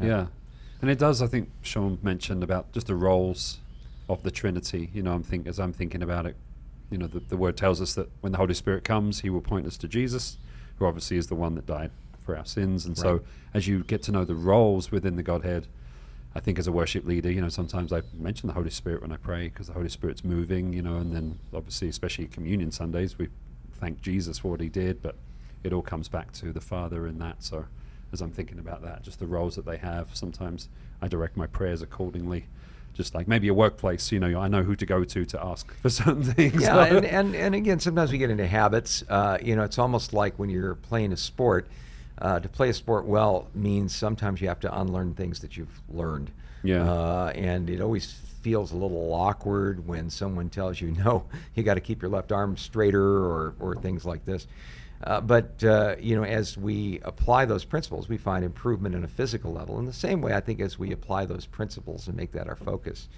Yeah. 0.00 0.28
And 0.80 0.90
it 0.90 0.98
does, 0.98 1.20
I 1.20 1.26
think 1.26 1.50
Sean 1.60 1.98
mentioned 2.02 2.42
about 2.42 2.72
just 2.72 2.86
the 2.86 2.94
roles 2.94 3.58
of 4.08 4.22
the 4.22 4.30
Trinity. 4.30 4.90
You 4.92 5.02
know, 5.02 5.12
I'm 5.12 5.22
think 5.22 5.46
as 5.46 5.58
I'm 5.58 5.72
thinking 5.72 6.02
about 6.02 6.26
it, 6.26 6.36
you 6.90 6.98
know, 6.98 7.06
the, 7.06 7.20
the 7.20 7.36
word 7.36 7.56
tells 7.56 7.80
us 7.80 7.94
that 7.94 8.08
when 8.20 8.32
the 8.32 8.38
Holy 8.38 8.54
Spirit 8.54 8.84
comes, 8.84 9.20
he 9.20 9.30
will 9.30 9.40
point 9.40 9.66
us 9.66 9.76
to 9.78 9.88
Jesus, 9.88 10.38
who 10.78 10.86
obviously 10.86 11.16
is 11.16 11.26
the 11.26 11.34
one 11.34 11.54
that 11.56 11.66
died 11.66 11.90
for 12.20 12.36
our 12.36 12.44
sins. 12.44 12.86
And 12.86 12.96
so 12.96 13.22
as 13.54 13.66
you 13.66 13.84
get 13.84 14.02
to 14.04 14.12
know 14.12 14.24
the 14.24 14.34
roles 14.34 14.90
within 14.90 15.16
the 15.16 15.22
Godhead, 15.22 15.66
I 16.34 16.40
think 16.40 16.58
as 16.58 16.66
a 16.66 16.72
worship 16.72 17.06
leader, 17.06 17.30
you 17.30 17.40
know, 17.40 17.48
sometimes 17.48 17.92
I 17.92 18.02
mention 18.12 18.46
the 18.46 18.52
Holy 18.52 18.70
Spirit 18.70 19.00
when 19.00 19.10
I 19.10 19.16
pray 19.16 19.48
because 19.48 19.68
the 19.68 19.72
Holy 19.72 19.88
Spirit's 19.88 20.22
moving, 20.22 20.72
you 20.72 20.82
know, 20.82 20.96
and 20.96 21.14
then 21.14 21.38
obviously, 21.54 21.88
especially 21.88 22.26
Communion 22.26 22.70
Sundays, 22.70 23.18
we 23.18 23.28
thank 23.80 24.02
Jesus 24.02 24.38
for 24.38 24.50
what 24.50 24.60
he 24.60 24.68
did, 24.68 25.02
but 25.02 25.16
it 25.64 25.72
all 25.72 25.82
comes 25.82 26.08
back 26.08 26.32
to 26.32 26.52
the 26.52 26.60
Father 26.60 27.06
in 27.06 27.18
that. 27.20 27.42
So 27.42 27.64
as 28.12 28.20
I'm 28.20 28.30
thinking 28.30 28.58
about 28.58 28.82
that, 28.82 29.02
just 29.02 29.18
the 29.18 29.26
roles 29.26 29.56
that 29.56 29.64
they 29.64 29.78
have, 29.78 30.14
sometimes 30.14 30.68
I 31.00 31.08
direct 31.08 31.36
my 31.36 31.46
prayers 31.46 31.80
accordingly. 31.82 32.46
Just 32.96 33.14
like 33.14 33.28
maybe 33.28 33.48
a 33.48 33.54
workplace, 33.54 34.10
you 34.10 34.18
know, 34.18 34.40
I 34.40 34.48
know 34.48 34.62
who 34.62 34.74
to 34.76 34.86
go 34.86 35.04
to 35.04 35.24
to 35.26 35.44
ask 35.44 35.72
for 35.80 35.90
certain 36.02 36.22
things. 36.22 36.62
yeah, 36.62 36.84
and, 36.84 37.04
and, 37.18 37.34
and 37.34 37.54
again, 37.54 37.78
sometimes 37.78 38.10
we 38.10 38.18
get 38.18 38.30
into 38.30 38.46
habits. 38.46 39.04
Uh, 39.08 39.38
you 39.42 39.54
know, 39.54 39.62
it's 39.62 39.78
almost 39.78 40.12
like 40.12 40.38
when 40.38 40.48
you're 40.50 40.74
playing 40.74 41.12
a 41.12 41.16
sport. 41.16 41.66
Uh, 42.18 42.40
to 42.40 42.48
play 42.48 42.70
a 42.70 42.72
sport 42.72 43.04
well 43.04 43.46
means 43.54 43.94
sometimes 43.94 44.40
you 44.40 44.48
have 44.48 44.58
to 44.58 44.80
unlearn 44.80 45.12
things 45.12 45.40
that 45.40 45.54
you've 45.58 45.82
learned. 45.90 46.30
Yeah. 46.62 46.90
Uh, 46.90 47.32
and 47.34 47.68
it 47.68 47.82
always 47.82 48.14
feels 48.46 48.72
a 48.72 48.76
little 48.76 49.12
awkward 49.12 49.86
when 49.86 50.08
someone 50.08 50.48
tells 50.48 50.80
you, 50.80 50.92
no, 51.04 51.24
you 51.54 51.62
got 51.62 51.74
to 51.74 51.80
keep 51.80 52.00
your 52.00 52.10
left 52.10 52.32
arm 52.32 52.56
straighter 52.56 53.02
or, 53.02 53.54
or 53.60 53.76
things 53.76 54.04
like 54.06 54.24
this. 54.24 54.46
Uh, 55.02 55.20
but 55.20 55.62
uh, 55.64 55.94
you 56.00 56.16
know, 56.16 56.24
as 56.24 56.56
we 56.56 57.00
apply 57.02 57.44
those 57.44 57.64
principles, 57.64 58.08
we 58.08 58.16
find 58.16 58.44
improvement 58.44 58.94
in 58.94 59.04
a 59.04 59.08
physical 59.08 59.52
level. 59.52 59.78
In 59.78 59.84
the 59.86 59.92
same 59.92 60.20
way, 60.22 60.34
I 60.34 60.40
think 60.40 60.60
as 60.60 60.78
we 60.78 60.92
apply 60.92 61.26
those 61.26 61.46
principles 61.46 62.08
and 62.08 62.16
make 62.16 62.32
that 62.32 62.48
our 62.48 62.56
focus, 62.56 63.08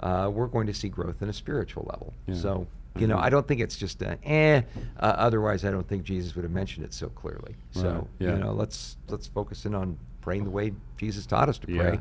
uh, 0.00 0.30
we're 0.32 0.46
going 0.46 0.66
to 0.66 0.74
see 0.74 0.88
growth 0.88 1.20
in 1.22 1.28
a 1.28 1.32
spiritual 1.32 1.86
level. 1.90 2.14
Yeah. 2.26 2.34
So 2.36 2.66
you 2.98 3.06
know, 3.06 3.18
I 3.18 3.28
don't 3.28 3.46
think 3.46 3.60
it's 3.60 3.76
just 3.76 4.00
a 4.00 4.18
eh. 4.24 4.62
Uh, 4.98 5.02
otherwise, 5.18 5.66
I 5.66 5.70
don't 5.70 5.86
think 5.86 6.04
Jesus 6.04 6.34
would 6.34 6.44
have 6.44 6.52
mentioned 6.52 6.86
it 6.86 6.94
so 6.94 7.08
clearly. 7.10 7.54
Right, 7.74 7.82
So 7.82 8.08
yeah. 8.18 8.30
you 8.32 8.38
know, 8.38 8.52
let's 8.52 8.96
let's 9.08 9.26
focus 9.26 9.66
in 9.66 9.74
on 9.74 9.98
praying 10.22 10.44
the 10.44 10.50
way 10.50 10.72
Jesus 10.96 11.26
taught 11.26 11.48
us 11.50 11.58
to 11.58 11.70
Yeah. 11.70 11.82
pray, 11.82 12.00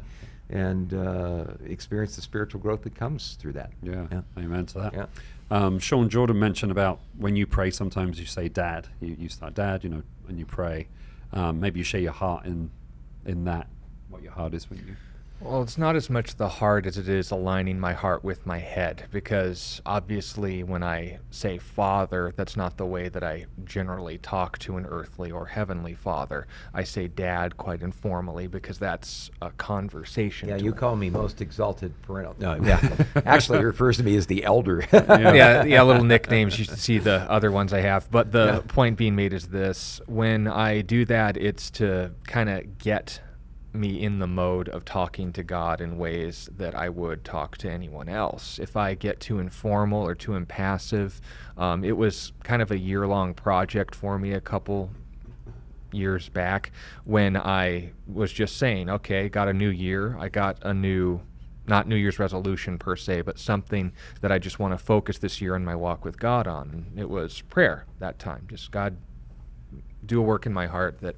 and 0.50 0.94
uh, 0.94 1.46
experience 1.66 2.16
the 2.16 2.22
spiritual 2.22 2.62
growth 2.62 2.84
that 2.84 2.96
comes 2.96 3.34
through 3.40 3.54
that. 3.54 3.72
Yeah, 3.84 4.08
Yeah. 4.10 4.22
amen 4.38 4.66
to 4.68 4.80
that. 4.80 5.10
Um, 5.52 5.80
Sean 5.80 6.10
Jordan 6.10 6.40
mentioned 6.40 6.72
about 6.72 7.00
when 7.18 7.36
you 7.36 7.46
pray, 7.46 7.70
sometimes 7.72 8.20
you 8.20 8.26
say 8.26 8.50
"Dad." 8.50 8.88
You, 9.00 9.16
you 9.20 9.30
start 9.30 9.54
"Dad," 9.54 9.84
you 9.84 9.90
know, 9.90 10.04
and 10.28 10.40
you 10.40 10.46
pray. 10.46 10.88
Um, 11.34 11.60
maybe 11.60 11.80
you 11.80 11.84
share 11.84 12.02
your 12.02 12.14
heart 12.14 12.46
in 12.46 12.72
in 13.26 13.46
that, 13.46 13.68
what 14.10 14.24
your 14.24 14.32
heart 14.32 14.54
is 14.54 14.70
when 14.70 14.80
you. 14.80 14.96
Well, 15.42 15.62
it's 15.62 15.78
not 15.78 15.96
as 15.96 16.10
much 16.10 16.36
the 16.38 16.48
heart 16.48 16.86
as 16.86 16.98
it 16.98 17.10
is 17.10 17.30
aligning 17.30 17.80
my 17.80 17.94
heart 17.94 18.24
with 18.24 18.46
my 18.48 18.58
head, 18.60 19.06
because 19.12 19.82
obviously, 19.86 20.64
when 20.64 20.82
I 20.82 21.20
say 21.30 21.58
father, 21.58 22.34
that's 22.36 22.56
not 22.56 22.78
the 22.78 22.86
way 22.86 23.10
that 23.10 23.24
I 23.24 23.46
generally 23.66 24.18
talk 24.18 24.58
to 24.60 24.78
an 24.78 24.86
earthly 24.86 25.32
or 25.32 25.46
heavenly 25.46 25.94
father. 25.94 26.48
I 26.74 26.84
say 26.84 27.08
dad 27.10 27.58
quite 27.58 27.82
informally 27.82 28.48
because 28.48 28.80
that's 28.80 29.30
a 29.42 29.52
conversation. 29.52 30.50
Yeah, 30.50 30.56
you 30.56 30.72
it. 30.72 30.78
call 30.78 30.96
me 30.96 31.10
most 31.10 31.42
exalted 31.42 31.94
parental. 32.02 32.36
No, 32.40 32.56
yeah. 32.64 32.80
Actually, 33.26 33.60
he 33.60 33.66
refers 33.66 33.98
to 33.98 34.04
me 34.04 34.16
as 34.16 34.28
the 34.28 34.46
elder. 34.46 34.88
yeah, 34.94 35.64
yeah, 35.66 35.84
little 35.84 36.06
nicknames. 36.06 36.58
You 36.58 36.64
should 36.66 36.80
see 36.80 36.98
the 36.98 37.30
other 37.30 37.52
ones 37.52 37.74
I 37.74 37.82
have. 37.82 38.10
But 38.10 38.32
the 38.32 38.46
Yeah. 38.46 38.60
point 38.68 38.98
being 38.98 39.16
made 39.16 39.34
is 39.34 39.50
this: 39.50 40.00
when 40.08 40.48
I 40.48 40.82
do 40.82 41.04
that, 41.06 41.36
it's 41.38 41.70
to 41.72 42.12
kind 42.26 42.50
of 42.50 42.78
get 42.80 43.20
me 43.76 44.02
in 44.02 44.20
the 44.20 44.28
mode 44.28 44.70
of 44.70 44.86
talking 44.86 45.32
to 45.34 45.44
God 45.44 45.82
in 45.82 45.98
ways 45.98 46.50
that 46.58 46.76
I 46.76 46.90
would 46.90 47.24
talk 47.24 47.58
to 47.60 47.70
anyone 47.70 48.10
else. 48.10 48.60
If 48.60 48.76
I 48.76 48.94
get 48.94 49.20
too 49.20 49.40
informal 49.40 50.04
or 50.04 50.16
too 50.16 50.36
impassive, 50.36 51.22
um, 51.58 51.84
it 51.84 51.98
was 51.98 52.34
kind 52.44 52.62
of 52.62 52.72
a 52.72 52.78
year-long 52.78 53.34
project 53.34 53.96
for 53.96 54.18
me 54.18 54.34
a 54.34 54.42
couple 54.42 54.92
years 55.92 56.30
back 56.30 56.72
when 57.06 57.38
I 57.38 57.92
was 58.08 58.32
just 58.32 58.58
saying, 58.58 58.90
okay, 58.90 59.30
got 59.30 59.48
a 59.48 59.54
new 59.54 59.70
year, 59.70 60.18
I 60.20 60.30
got 60.30 60.58
a 60.64 60.74
new 60.74 61.22
not 61.68 61.88
New 61.88 61.96
Year's 61.96 62.20
resolution 62.20 62.78
per 62.78 62.96
se, 62.96 63.22
but 63.22 63.40
something 63.40 63.92
that 64.22 64.32
I 64.32 64.38
just 64.38 64.60
want 64.60 64.78
to 64.78 64.78
focus 64.78 65.18
this 65.18 65.42
year 65.42 65.56
in 65.56 65.66
my 65.66 65.76
walk 65.76 66.06
with 66.06 66.20
God 66.20 66.46
on. 66.48 66.86
It 66.96 67.10
was 67.10 67.42
prayer 67.42 67.86
that 67.98 68.20
time. 68.20 68.46
Just 68.48 68.70
God, 68.70 68.98
do 70.06 70.20
a 70.20 70.22
work 70.22 70.46
in 70.46 70.54
my 70.54 70.68
heart 70.68 71.00
that 71.02 71.16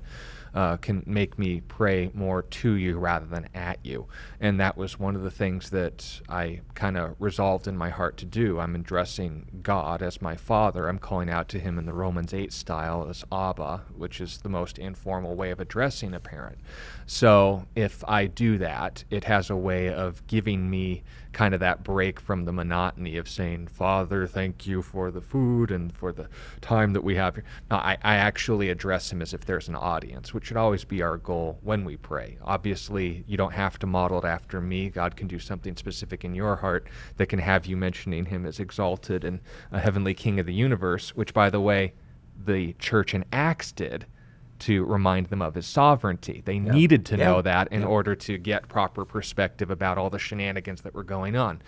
uh, 0.58 0.76
can 0.76 1.04
make 1.06 1.38
me 1.38 1.62
pray 1.68 2.10
more 2.16 2.42
to 2.42 2.72
you 2.72 2.98
rather 2.98 3.28
than 3.28 3.48
at 3.54 3.78
you. 3.84 4.08
And 4.40 4.60
that 4.60 4.76
was 4.76 4.98
one 4.98 5.16
of 5.16 5.22
the 5.22 5.30
things 5.30 5.70
that 5.70 6.20
I 6.28 6.62
kind 6.74 6.98
of 6.98 7.16
resolved 7.20 7.68
in 7.68 7.78
my 7.78 7.92
heart 7.92 8.18
to 8.18 8.26
do. 8.26 8.60
I'm 8.60 8.74
addressing 8.74 9.60
God 9.62 10.02
as 10.02 10.20
my 10.20 10.36
Father. 10.36 10.88
I'm 10.88 10.98
calling 10.98 11.30
out 11.30 11.48
to 11.50 11.60
Him 11.60 11.78
in 11.78 11.86
the 11.86 11.94
Romans 11.94 12.34
8 12.34 12.52
style 12.52 13.08
as 13.08 13.24
Abba, 13.32 13.84
which 13.96 14.20
is 14.20 14.40
the 14.40 14.50
most 14.50 14.80
informal 14.80 15.36
way 15.36 15.52
of 15.52 15.60
addressing 15.60 16.16
a 16.16 16.20
parent. 16.20 16.58
So 17.06 17.68
if 17.76 18.04
I 18.08 18.26
do 18.26 18.58
that, 18.58 19.04
it 19.12 19.26
has 19.26 19.52
a 19.52 19.56
way 19.56 19.94
of 19.94 20.26
giving 20.26 20.72
me 20.72 21.04
kind 21.38 21.54
of 21.54 21.60
that 21.60 21.84
break 21.84 22.20
from 22.20 22.46
the 22.46 22.52
monotony 22.52 23.16
of 23.16 23.30
saying, 23.30 23.68
Father, 23.68 24.26
thank 24.26 24.66
you 24.66 24.82
for 24.82 25.12
the 25.12 25.22
food 25.22 25.70
and 25.70 25.96
for 25.96 26.12
the 26.12 26.28
time 26.62 26.94
that 26.94 27.04
we 27.04 27.14
have 27.14 27.36
here. 27.36 27.44
No, 27.70 27.78
I, 27.78 27.96
I 28.02 28.16
actually 28.16 28.72
address 28.72 29.12
him 29.12 29.22
as 29.22 29.36
if 29.36 29.46
there's 29.46 29.68
an 29.68 29.76
audience, 29.76 30.34
which 30.34 30.46
should 30.46 30.58
always 30.58 30.84
be 30.84 31.04
our 31.04 31.18
goal 31.18 31.60
when 31.62 31.86
we 31.86 31.96
pray. 31.96 32.40
Obviously, 32.42 33.24
you 33.28 33.38
don't 33.38 33.54
have 33.54 33.78
to 33.78 33.86
model 33.86 34.18
it 34.18 34.26
after 34.26 34.60
me. 34.60 34.90
God 34.90 35.16
can 35.16 35.28
do 35.28 35.38
something 35.38 35.76
specific 35.76 36.26
in 36.26 36.34
your 36.34 36.56
heart 36.56 36.88
that 37.18 37.28
can 37.28 37.38
have 37.38 37.68
you 37.68 37.78
mentioning 37.78 38.26
him 38.26 38.44
as 38.48 38.60
exalted 38.60 39.24
and 39.24 39.40
a 39.72 39.80
heavenly 39.80 40.16
king 40.16 40.40
of 40.40 40.48
the 40.48 40.56
universe, 40.56 41.16
which, 41.16 41.36
by 41.36 41.52
the 41.52 41.62
way, 41.62 41.94
the 42.48 42.74
church 42.80 43.14
in 43.14 43.24
Acts 43.32 43.72
did 43.72 44.08
to 44.60 44.84
remind 44.86 45.28
them 45.28 45.42
of 45.42 45.56
his 45.56 45.66
sovereignty. 45.66 46.42
They 46.46 46.56
Yeah. 46.56 46.72
needed 46.72 47.06
to 47.08 47.18
Yeah. 47.18 47.26
know 47.26 47.42
that 47.42 47.68
in 47.72 47.82
Yeah. 47.82 47.88
order 47.88 48.16
to 48.16 48.38
get 48.38 48.68
proper 48.68 49.06
perspective 49.06 49.70
about 49.70 49.98
all 49.98 50.10
the 50.10 50.20
shenanigans 50.20 50.82
that 50.82 50.94
were 50.94 51.04
going 51.04 51.36
on. 51.36 51.62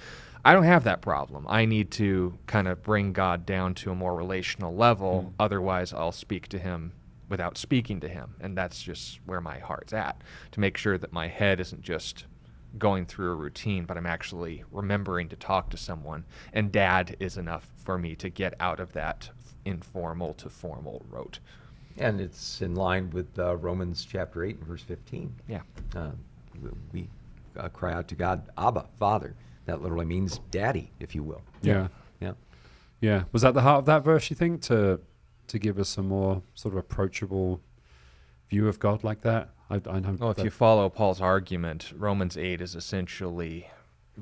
I 0.43 0.53
don't 0.53 0.63
have 0.63 0.85
that 0.85 1.01
problem. 1.01 1.45
I 1.49 1.65
need 1.65 1.91
to 1.91 2.37
kind 2.47 2.67
of 2.67 2.81
bring 2.81 3.11
God 3.11 3.45
down 3.45 3.73
to 3.75 3.91
a 3.91 3.95
more 3.95 4.15
relational 4.15 4.73
level. 4.75 5.27
Mm. 5.27 5.33
Otherwise, 5.39 5.93
I'll 5.93 6.13
speak 6.13 6.47
to 6.49 6.59
him 6.59 6.93
without 7.27 7.57
speaking 7.57 7.99
to 7.99 8.07
him. 8.07 8.35
And 8.39 8.57
that's 8.57 8.81
just 8.81 9.19
where 9.25 9.41
my 9.41 9.59
heart's 9.59 9.93
at 9.93 10.21
to 10.51 10.59
make 10.59 10.77
sure 10.77 10.97
that 10.97 11.11
my 11.13 11.27
head 11.27 11.59
isn't 11.59 11.81
just 11.81 12.25
going 12.77 13.05
through 13.05 13.31
a 13.31 13.35
routine, 13.35 13.85
but 13.85 13.97
I'm 13.97 14.05
actually 14.05 14.63
remembering 14.71 15.27
to 15.29 15.35
talk 15.35 15.69
to 15.71 15.77
someone. 15.77 16.23
And 16.53 16.71
dad 16.71 17.15
is 17.19 17.37
enough 17.37 17.67
for 17.75 17.97
me 17.97 18.15
to 18.15 18.29
get 18.29 18.53
out 18.59 18.79
of 18.79 18.93
that 18.93 19.31
informal 19.65 20.33
to 20.35 20.49
formal 20.49 21.05
route. 21.09 21.39
And 21.99 22.21
it's 22.21 22.61
in 22.61 22.75
line 22.75 23.09
with 23.11 23.27
uh, 23.37 23.57
Romans 23.57 24.07
chapter 24.09 24.43
8 24.43 24.57
and 24.57 24.65
verse 24.65 24.81
15. 24.83 25.33
Yeah. 25.47 25.61
Uh, 25.95 26.11
we 26.93 27.07
uh, 27.57 27.67
cry 27.69 27.93
out 27.93 28.07
to 28.09 28.15
God, 28.15 28.49
Abba, 28.57 28.85
Father. 28.99 29.35
That 29.65 29.81
literally 29.81 30.05
means 30.05 30.39
daddy, 30.49 30.91
if 30.99 31.13
you 31.13 31.23
will. 31.23 31.41
Yeah. 31.61 31.89
Yeah. 32.19 32.33
Yeah. 33.01 33.23
Was 33.31 33.41
that 33.43 33.53
the 33.53 33.61
heart 33.61 33.79
of 33.79 33.85
that 33.85 34.03
verse, 34.03 34.29
you 34.29 34.35
think, 34.35 34.61
to 34.63 34.99
to 35.47 35.57
give 35.59 35.79
us 35.79 35.97
a 35.97 36.03
more 36.03 36.43
sort 36.53 36.75
of 36.75 36.77
approachable 36.79 37.59
view 38.49 38.67
of 38.67 38.79
God 38.79 39.03
like 39.03 39.21
that? 39.21 39.49
I, 39.69 39.75
I 39.89 39.99
know 39.99 40.15
Well, 40.19 40.31
if 40.31 40.37
that- 40.37 40.43
you 40.45 40.51
follow 40.51 40.89
Paul's 40.89 41.21
argument, 41.21 41.91
Romans 41.95 42.37
8 42.37 42.61
is 42.61 42.75
essentially 42.75 43.67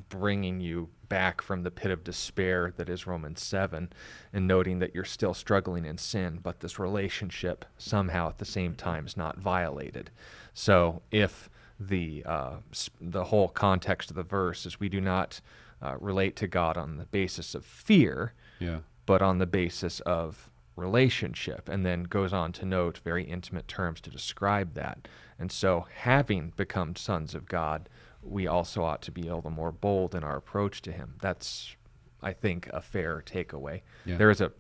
bringing 0.10 0.60
you 0.62 0.90
back 1.10 1.42
from 1.42 1.64
the 1.64 1.72
pit 1.72 1.92
of 1.92 2.04
despair 2.04 2.74
that 2.78 2.90
is 2.90 3.08
Romans 3.08 3.42
7 3.42 3.90
and 4.34 4.48
noting 4.48 4.80
that 4.80 4.94
you're 4.94 5.06
still 5.06 5.34
struggling 5.34 5.86
in 5.86 5.98
sin, 5.98 6.40
but 6.42 6.60
this 6.60 6.80
relationship 6.80 7.66
somehow 7.78 8.30
at 8.30 8.38
the 8.38 8.46
same 8.46 8.76
time 8.76 9.06
is 9.06 9.18
not 9.18 9.38
violated. 9.38 10.10
So 10.54 11.02
if 11.12 11.50
the, 11.80 12.24
uh, 12.26 12.56
the 13.00 13.26
whole 13.26 13.50
context 13.50 14.10
of 14.10 14.16
the 14.16 14.24
verse 14.24 14.66
is 14.66 14.80
we 14.80 14.90
do 14.90 15.02
not 15.02 15.42
uh, 15.82 15.96
relate 16.00 16.36
to 16.38 16.48
God 16.48 16.78
on 16.78 16.98
the 16.98 17.06
basis 17.06 17.54
of 17.56 17.66
fear, 17.66 18.34
yeah. 18.60 18.80
but 19.06 19.22
on 19.22 19.38
the 19.38 19.46
basis 19.46 20.00
of 20.02 20.50
relationship, 20.76 21.68
and 21.68 21.86
then 21.86 22.04
goes 22.04 22.32
on 22.32 22.52
to 22.54 22.66
note 22.66 23.00
very 23.04 23.24
intimate 23.24 23.68
terms 23.68 24.00
to 24.02 24.10
describe 24.10 24.74
that. 24.76 25.08
And 25.40 25.52
so, 25.52 25.86
having 26.02 26.54
become 26.56 26.96
sons 26.96 27.36
of 27.36 27.48
God, 27.48 27.90
we 28.22 28.48
also 28.48 28.84
ought 28.84 29.02
to 29.04 29.12
be 29.12 29.30
all 29.30 29.42
the 29.42 29.50
more 29.50 29.72
bold 29.72 30.16
in 30.16 30.24
our 30.24 30.38
approach 30.38 30.82
to 30.84 30.92
Him. 30.92 31.16
That's, 31.22 31.76
I 32.22 32.34
think, 32.34 32.68
a 32.74 32.82
fair 32.82 33.24
takeaway. 33.26 33.82
Yeah. 34.06 34.18
There 34.18 34.30
is 34.30 34.42
a 34.42 34.52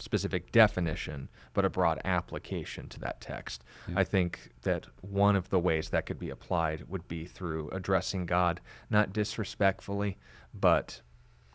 specific 0.00 0.52
definition, 0.52 1.28
but 1.54 1.64
a 1.64 1.70
broad 1.70 2.00
application 2.04 2.88
to 2.88 3.00
that 3.00 3.20
text. 3.20 3.64
Yeah. 3.88 3.94
I 3.98 4.04
think 4.04 4.50
that 4.62 4.86
one 5.00 5.34
of 5.34 5.50
the 5.50 5.58
ways 5.58 5.88
that 5.90 6.06
could 6.06 6.18
be 6.20 6.30
applied 6.30 6.84
would 6.88 7.08
be 7.08 7.24
through 7.24 7.68
addressing 7.70 8.24
God, 8.26 8.60
not 8.90 9.12
disrespectfully, 9.12 10.16
but 10.54 11.00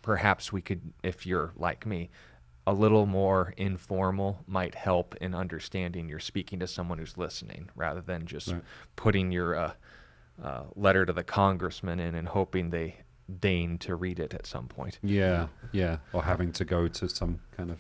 perhaps 0.02 0.52
we 0.52 0.62
could, 0.62 0.82
if 1.04 1.26
you're 1.26 1.54
like 1.56 1.86
me, 1.86 2.10
a 2.68 2.74
little 2.74 3.06
more 3.06 3.54
informal 3.58 4.39
might 4.48 4.76
help 4.76 5.16
in 5.22 5.34
understanding 5.36 6.08
you're 6.08 6.20
speaking 6.20 6.60
to 6.60 6.68
someone 6.68 6.98
who's 6.98 7.18
listening 7.18 7.70
rather 7.76 8.00
than 8.02 8.26
just 8.26 8.50
Right. 8.50 8.62
putting 8.96 9.32
your 9.32 9.56
uh, 9.56 9.74
uh, 10.41 10.63
letter 10.76 11.06
to 11.06 11.13
the 11.13 11.24
congressman 11.24 12.00
in 12.00 12.15
and 12.15 12.28
hoping 12.30 12.69
they 12.69 12.98
deign 13.39 13.78
to 13.80 13.96
read 13.96 14.19
it 14.19 14.34
at 14.34 14.46
some 14.46 14.67
point. 14.67 15.00
Yeah, 15.02 15.48
yeah, 15.72 15.98
or 16.12 16.24
having 16.24 16.52
to 16.54 16.65
go 16.65 16.88
to 16.88 17.10
some 17.10 17.39
kind 17.56 17.72
of 17.72 17.80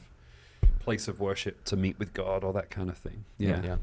place 0.79 1.07
of 1.07 1.19
worship 1.19 1.63
to 1.65 1.75
meet 1.77 1.97
with 1.99 2.13
God 2.13 2.43
or 2.43 2.53
that 2.53 2.69
kind 2.69 2.89
of 2.89 2.97
thing. 2.97 3.25
Yeah, 3.37 3.61
Yeah. 3.63 3.77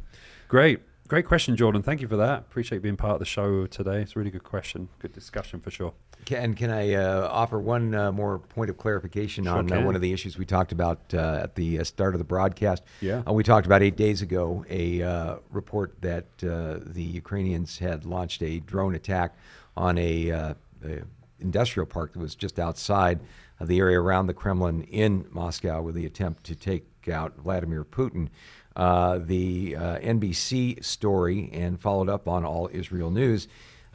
great, 0.48 0.80
great 1.10 1.26
question, 1.26 1.56
Jordan. 1.56 1.82
Thank 1.82 2.00
you 2.00 2.06
for 2.06 2.16
that. 2.18 2.38
Appreciate 2.38 2.82
being 2.82 2.96
part 2.96 3.14
of 3.14 3.18
the 3.18 3.24
show 3.24 3.66
today. 3.66 4.00
It's 4.00 4.14
a 4.14 4.18
really 4.20 4.30
good 4.30 4.44
question, 4.44 4.88
good 5.00 5.12
discussion 5.12 5.58
for 5.58 5.72
sure. 5.72 5.92
Can, 6.24 6.54
can 6.54 6.70
I 6.70 6.94
uh, 6.94 7.28
offer 7.28 7.58
one 7.58 7.96
uh, 7.96 8.12
more 8.12 8.38
point 8.38 8.70
of 8.70 8.78
clarification 8.78 9.44
Sure 9.44 9.54
on 9.54 9.72
uh, 9.72 9.82
one 9.82 9.96
of 9.96 10.02
the 10.02 10.12
issues 10.12 10.38
we 10.38 10.46
talked 10.46 10.70
about 10.70 11.00
uh, 11.12 11.40
at 11.42 11.56
the 11.56 11.80
uh, 11.80 11.84
start 11.84 12.14
of 12.14 12.20
the 12.20 12.24
broadcast? 12.24 12.84
Yeah. 13.00 13.22
Uh, 13.26 13.32
we 13.32 13.42
talked 13.42 13.66
about 13.66 13.82
eight 13.82 13.96
days 13.96 14.22
ago 14.22 14.64
a 14.70 15.02
uh, 15.02 15.36
report 15.50 16.00
that 16.00 16.26
uh, 16.44 16.78
the 16.80 17.02
Ukrainians 17.02 17.76
had 17.78 18.04
launched 18.04 18.40
a 18.44 18.60
drone 18.60 18.94
attack 18.94 19.34
on 19.76 19.98
a, 19.98 20.30
uh, 20.30 20.54
a 20.84 21.02
industrial 21.40 21.86
park 21.86 22.12
that 22.12 22.20
was 22.20 22.36
just 22.36 22.60
outside 22.60 23.18
of 23.58 23.66
the 23.66 23.80
area 23.80 24.00
around 24.00 24.28
the 24.28 24.34
Kremlin 24.34 24.82
in 24.84 25.26
Moscow 25.30 25.82
with 25.82 25.96
the 25.96 26.06
attempt 26.06 26.44
to 26.44 26.54
take 26.54 26.86
out 27.08 27.36
Vladimir 27.36 27.84
Putin. 27.84 28.28
Uh, 28.76 29.18
the 29.18 29.74
uh, 29.76 29.98
NBC 29.98 30.82
story 30.84 31.50
and 31.52 31.80
followed 31.80 32.08
up 32.08 32.28
on 32.28 32.44
all 32.44 32.70
Israel 32.72 33.10
News 33.10 33.48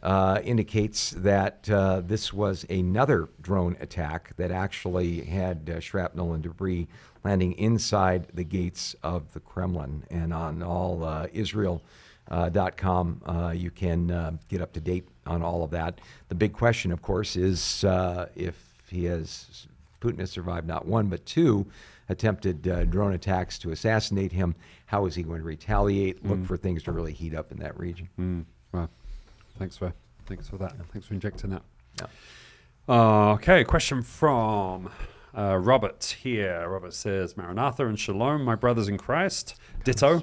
uh, 0.03 0.39
indicates 0.43 1.11
that 1.11 1.69
uh, 1.69 2.01
this 2.05 2.33
was 2.33 2.65
another 2.69 3.29
drone 3.41 3.77
attack 3.79 4.35
that 4.35 4.51
actually 4.51 5.21
had 5.21 5.69
uh, 5.69 5.79
shrapnel 5.79 6.33
and 6.33 6.43
debris 6.43 6.88
landing 7.23 7.53
inside 7.53 8.27
the 8.33 8.43
gates 8.43 8.95
of 9.01 9.33
the 9.33 9.39
Kremlin. 9.39 10.03
And 10.11 10.33
on 10.33 10.61
all 10.61 11.03
uh, 11.03 11.27
Israel.com, 11.33 13.21
you 13.55 13.71
can 13.71 14.39
get 14.49 14.61
up 14.61 14.73
to 14.73 14.79
date 14.81 15.07
on 15.25 15.41
all 15.41 15.63
of 15.63 15.71
that. 15.71 15.99
The 16.27 16.35
big 16.35 16.53
question, 16.53 16.91
of 16.91 17.01
course, 17.01 17.35
is 17.35 17.83
if 18.35 18.61
he 18.89 19.05
has 19.05 19.67
Putin 20.01 20.19
has 20.19 20.29
survived 20.29 20.67
not 20.67 20.85
one 20.85 21.07
but 21.07 21.25
two 21.25 21.65
attempted 22.09 22.67
uh, 22.67 22.85
drone 22.85 23.13
attacks 23.13 23.57
to 23.59 23.71
assassinate 23.71 24.31
him. 24.31 24.55
How 24.85 25.05
is 25.05 25.15
he 25.15 25.23
going 25.23 25.39
to 25.39 25.45
retaliate? 25.45 26.25
Look 26.25 26.45
for 26.45 26.57
things 26.57 26.83
to 26.83 26.91
really 26.91 27.13
heat 27.13 27.33
up 27.33 27.51
in 27.51 27.57
that 27.59 27.77
region. 27.79 28.09
Mm, 28.19 28.45
well, 28.71 28.89
thanks 29.57 29.77
for 29.77 29.93
thanks 30.27 30.47
for 30.47 30.57
that. 30.57 30.75
Thanks 30.91 31.07
for 31.07 31.13
injecting 31.13 31.51
that. 31.51 31.63
Yeah. 31.99 32.07
Uh, 32.87 33.33
okay, 33.33 33.63
question 33.63 34.03
from 34.03 34.89
uh, 35.35 35.57
Robert 35.57 36.17
here. 36.21 36.67
Robert 36.69 36.93
says, 36.93 37.35
Maranatha 37.35 37.87
and 37.87 37.99
Shalom, 37.99 38.43
my 38.43 38.55
brothers 38.55 38.87
in 38.87 38.97
Christ. 38.97 39.55
Ditto 39.83 40.21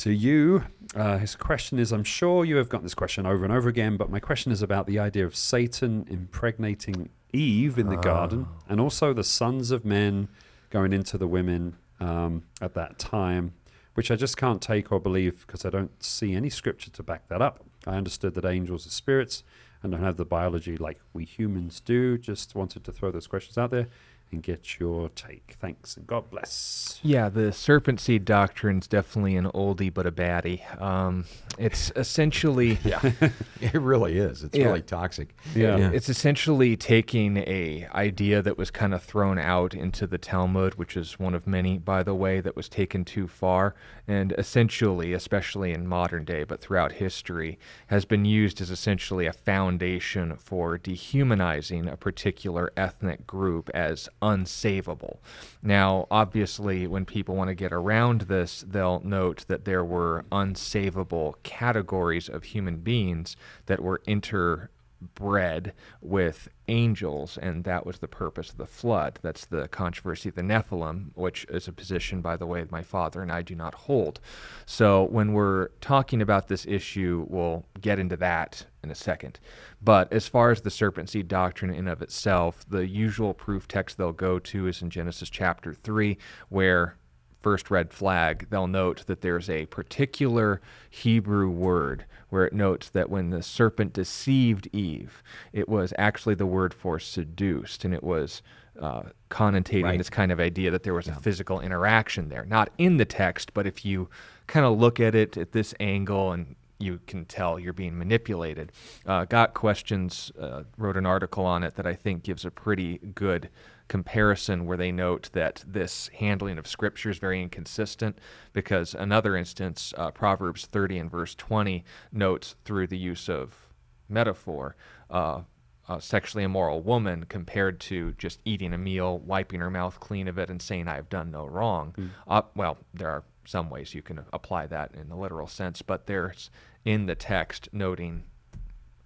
to 0.00 0.12
you. 0.12 0.64
Uh, 0.94 1.18
his 1.18 1.36
question 1.36 1.78
is 1.78 1.92
I'm 1.92 2.04
sure 2.04 2.44
you 2.44 2.56
have 2.56 2.68
gotten 2.68 2.84
this 2.84 2.94
question 2.94 3.26
over 3.26 3.44
and 3.44 3.52
over 3.52 3.68
again, 3.68 3.96
but 3.96 4.10
my 4.10 4.18
question 4.18 4.50
is 4.50 4.62
about 4.62 4.86
the 4.86 4.98
idea 4.98 5.24
of 5.26 5.36
Satan 5.36 6.06
impregnating 6.08 7.10
Eve 7.32 7.78
in 7.78 7.88
the 7.88 7.96
garden 7.96 8.46
and 8.68 8.80
also 8.80 9.12
the 9.12 9.22
sons 9.22 9.70
of 9.70 9.84
men 9.84 10.28
going 10.70 10.92
into 10.92 11.18
the 11.18 11.26
women 11.26 11.76
um, 11.98 12.44
at 12.60 12.74
that 12.74 12.98
time, 12.98 13.52
which 13.94 14.10
I 14.10 14.16
just 14.16 14.36
can't 14.36 14.62
take 14.62 14.90
or 14.90 15.00
believe 15.00 15.46
because 15.46 15.64
I 15.64 15.70
don't 15.70 16.02
see 16.02 16.34
any 16.34 16.48
scripture 16.48 16.90
to 16.90 17.02
back 17.02 17.28
that 17.28 17.42
up. 17.42 17.64
I 17.86 17.96
understood 17.96 18.34
that 18.34 18.44
angels 18.44 18.86
are 18.86 18.90
spirits 18.90 19.42
and 19.82 19.92
don't 19.92 20.02
have 20.02 20.16
the 20.16 20.24
biology 20.24 20.76
like 20.76 21.00
we 21.12 21.24
humans 21.24 21.80
do. 21.80 22.18
Just 22.18 22.54
wanted 22.54 22.84
to 22.84 22.92
throw 22.92 23.10
those 23.10 23.26
questions 23.26 23.58
out 23.58 23.70
there 23.70 23.88
and 24.32 24.42
get 24.42 24.78
your 24.78 25.08
take. 25.10 25.56
Thanks 25.60 25.96
and 25.96 26.06
God 26.06 26.30
bless. 26.30 27.00
Yeah, 27.02 27.28
the 27.28 27.52
serpent 27.52 28.00
seed 28.00 28.24
doctrine 28.24 28.78
is 28.78 28.86
definitely 28.86 29.36
an 29.36 29.46
oldie 29.46 29.92
but 29.92 30.06
a 30.06 30.12
baddie. 30.12 30.60
Um, 30.80 31.24
it's 31.58 31.90
essentially 31.96 32.78
Yeah, 32.84 33.00
it 33.60 33.74
really 33.80 34.16
is. 34.18 34.42
It's 34.44 34.56
Yeah. 34.56 34.66
really 34.66 34.82
toxic. 34.82 35.34
Yeah. 35.54 35.90
It's 35.90 36.08
essentially 36.08 36.76
taking 36.76 37.36
a 37.38 37.88
idea 37.94 38.42
that 38.42 38.56
was 38.58 38.70
kind 38.70 38.94
of 38.94 39.02
thrown 39.02 39.38
out 39.38 39.74
into 39.74 40.06
the 40.06 40.18
Talmud, 40.18 40.74
which 40.76 40.96
is 40.96 41.18
one 41.18 41.34
of 41.34 41.46
many, 41.46 41.78
by 41.78 42.02
the 42.02 42.14
way, 42.14 42.40
that 42.40 42.56
was 42.56 42.68
taken 42.68 43.04
too 43.04 43.26
far, 43.26 43.74
and 44.06 44.32
essentially, 44.38 45.12
especially 45.12 45.72
in 45.72 45.86
modern 45.86 46.24
day, 46.24 46.44
but 46.44 46.60
throughout 46.60 46.92
history, 46.92 47.58
has 47.88 48.04
been 48.04 48.24
used 48.24 48.60
as 48.60 48.70
essentially 48.70 49.26
a 49.26 49.32
foundation 49.32 50.36
for 50.36 50.78
dehumanizing 50.78 51.88
a 51.88 51.96
particular 51.96 52.72
ethnic 52.76 53.26
group 53.26 53.68
as 53.74 54.08
unsavable. 54.22 55.18
Now, 55.62 56.06
obviously, 56.10 56.86
when 56.86 57.04
people 57.04 57.36
want 57.36 57.48
to 57.48 57.54
get 57.54 57.72
around 57.72 58.22
this, 58.22 58.64
they'll 58.66 59.00
note 59.00 59.44
that 59.48 59.64
there 59.64 59.84
were 59.84 60.24
unsavable 60.30 61.34
categories 61.42 62.28
of 62.28 62.44
human 62.44 62.76
beings 62.78 63.36
that 63.66 63.82
were 63.82 64.00
inter 64.06 64.70
bred 65.14 65.72
with 66.00 66.48
angels, 66.68 67.38
and 67.38 67.64
that 67.64 67.86
was 67.86 67.98
the 67.98 68.08
purpose 68.08 68.50
of 68.50 68.58
the 68.58 68.66
flood. 68.66 69.18
That's 69.22 69.46
the 69.46 69.68
controversy 69.68 70.28
of 70.28 70.34
the 70.34 70.42
Nephilim, 70.42 71.10
which 71.14 71.46
is 71.48 71.68
a 71.68 71.72
position, 71.72 72.20
by 72.20 72.36
the 72.36 72.46
way, 72.46 72.64
my 72.70 72.82
father 72.82 73.22
and 73.22 73.32
I 73.32 73.42
do 73.42 73.54
not 73.54 73.74
hold. 73.74 74.20
So 74.66 75.04
when 75.04 75.32
we're 75.32 75.68
talking 75.80 76.20
about 76.20 76.48
this 76.48 76.66
issue, 76.66 77.26
we'll 77.28 77.64
get 77.80 77.98
into 77.98 78.16
that 78.18 78.66
in 78.82 78.90
a 78.90 78.94
second. 78.94 79.38
But 79.82 80.12
as 80.12 80.26
far 80.28 80.50
as 80.50 80.62
the 80.62 80.70
serpent 80.70 81.10
seed 81.10 81.28
doctrine 81.28 81.70
in 81.70 81.80
and 81.80 81.88
of 81.88 82.02
itself, 82.02 82.64
the 82.68 82.86
usual 82.86 83.34
proof 83.34 83.68
text 83.68 83.98
they'll 83.98 84.12
go 84.12 84.38
to 84.38 84.66
is 84.66 84.82
in 84.82 84.90
Genesis 84.90 85.30
chapter 85.30 85.74
3, 85.74 86.16
where 86.48 86.96
first 87.42 87.70
red 87.70 87.90
flag, 87.90 88.46
they'll 88.50 88.66
note 88.66 89.06
that 89.06 89.22
there's 89.22 89.48
a 89.48 89.64
particular 89.66 90.60
Hebrew 90.90 91.48
word 91.48 92.04
where 92.28 92.44
it 92.44 92.52
notes 92.52 92.90
that 92.90 93.08
when 93.08 93.30
the 93.30 93.42
serpent 93.42 93.92
deceived 93.94 94.68
Eve, 94.72 95.22
it 95.52 95.68
was 95.68 95.92
actually 95.98 96.34
the 96.34 96.46
word 96.46 96.74
for 96.74 96.98
seduced, 96.98 97.84
and 97.84 97.94
it 97.94 98.04
was 98.04 98.42
uh, 98.80 99.02
connotating 99.30 99.84
Right. 99.84 99.98
this 99.98 100.10
kind 100.10 100.30
of 100.30 100.38
idea 100.38 100.70
that 100.70 100.82
there 100.84 100.94
was 100.94 101.08
a 101.08 101.14
physical 101.14 101.60
interaction 101.60 102.28
there. 102.28 102.44
Not 102.44 102.70
in 102.78 102.98
the 102.98 103.04
text, 103.04 103.52
but 103.52 103.66
if 103.66 103.84
you 103.84 104.08
kind 104.46 104.64
of 104.66 104.78
look 104.78 105.00
at 105.00 105.14
it 105.14 105.36
at 105.36 105.52
this 105.52 105.74
angle 105.80 106.32
and 106.32 106.54
you 106.80 107.00
can 107.06 107.24
tell 107.24 107.58
you're 107.58 107.72
being 107.72 107.98
manipulated. 107.98 108.72
Uh, 109.06 109.24
Got 109.24 109.54
Questions 109.54 110.32
uh, 110.40 110.64
wrote 110.76 110.96
an 110.96 111.06
article 111.06 111.44
on 111.44 111.62
it 111.62 111.74
that 111.76 111.86
I 111.86 111.94
think 111.94 112.22
gives 112.22 112.44
a 112.44 112.50
pretty 112.50 112.98
good 112.98 113.50
comparison 113.88 114.66
where 114.66 114.76
they 114.76 114.92
note 114.92 115.30
that 115.32 115.64
this 115.66 116.08
handling 116.18 116.58
of 116.58 116.66
scripture 116.66 117.10
is 117.10 117.18
very 117.18 117.42
inconsistent 117.42 118.18
because 118.52 118.94
another 118.94 119.36
instance, 119.36 119.92
uh, 119.96 120.10
Proverbs 120.10 120.66
30 120.66 120.98
and 120.98 121.10
verse 121.10 121.34
20, 121.34 121.84
notes 122.12 122.54
through 122.64 122.86
the 122.86 122.98
use 122.98 123.28
of 123.28 123.66
metaphor. 124.08 124.76
Uh, 125.10 125.42
a 125.88 126.00
sexually 126.00 126.44
immoral 126.44 126.80
woman 126.82 127.24
compared 127.24 127.80
to 127.80 128.12
just 128.12 128.38
eating 128.44 128.72
a 128.72 128.78
meal, 128.78 129.18
wiping 129.18 129.58
her 129.58 129.70
mouth 129.70 129.98
clean 129.98 130.28
of 130.28 130.38
it, 130.38 130.48
and 130.48 130.62
saying, 130.62 130.86
I 130.86 130.94
have 130.94 131.08
done 131.08 131.32
no 131.32 131.46
wrong. 131.46 131.92
Uh, 132.28 132.42
well, 132.54 132.78
there 132.94 133.10
are 133.10 133.24
some 133.50 133.68
ways 133.68 133.94
you 133.94 134.02
can 134.02 134.20
apply 134.32 134.68
that 134.68 134.94
in 134.94 135.08
the 135.08 135.16
literal 135.16 135.48
sense, 135.48 135.82
but 135.82 136.06
there's 136.06 136.50
in 136.84 137.06
the 137.06 137.16
text 137.16 137.68
noting 137.72 138.22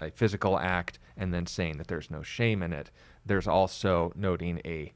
a 0.00 0.10
physical 0.10 0.58
act 0.58 0.98
and 1.16 1.32
then 1.32 1.46
saying 1.46 1.78
that 1.78 1.88
there's 1.88 2.10
no 2.10 2.22
shame 2.22 2.62
in 2.62 2.72
it. 2.72 2.90
There's 3.24 3.48
also 3.48 4.12
noting 4.14 4.60
a 4.66 4.92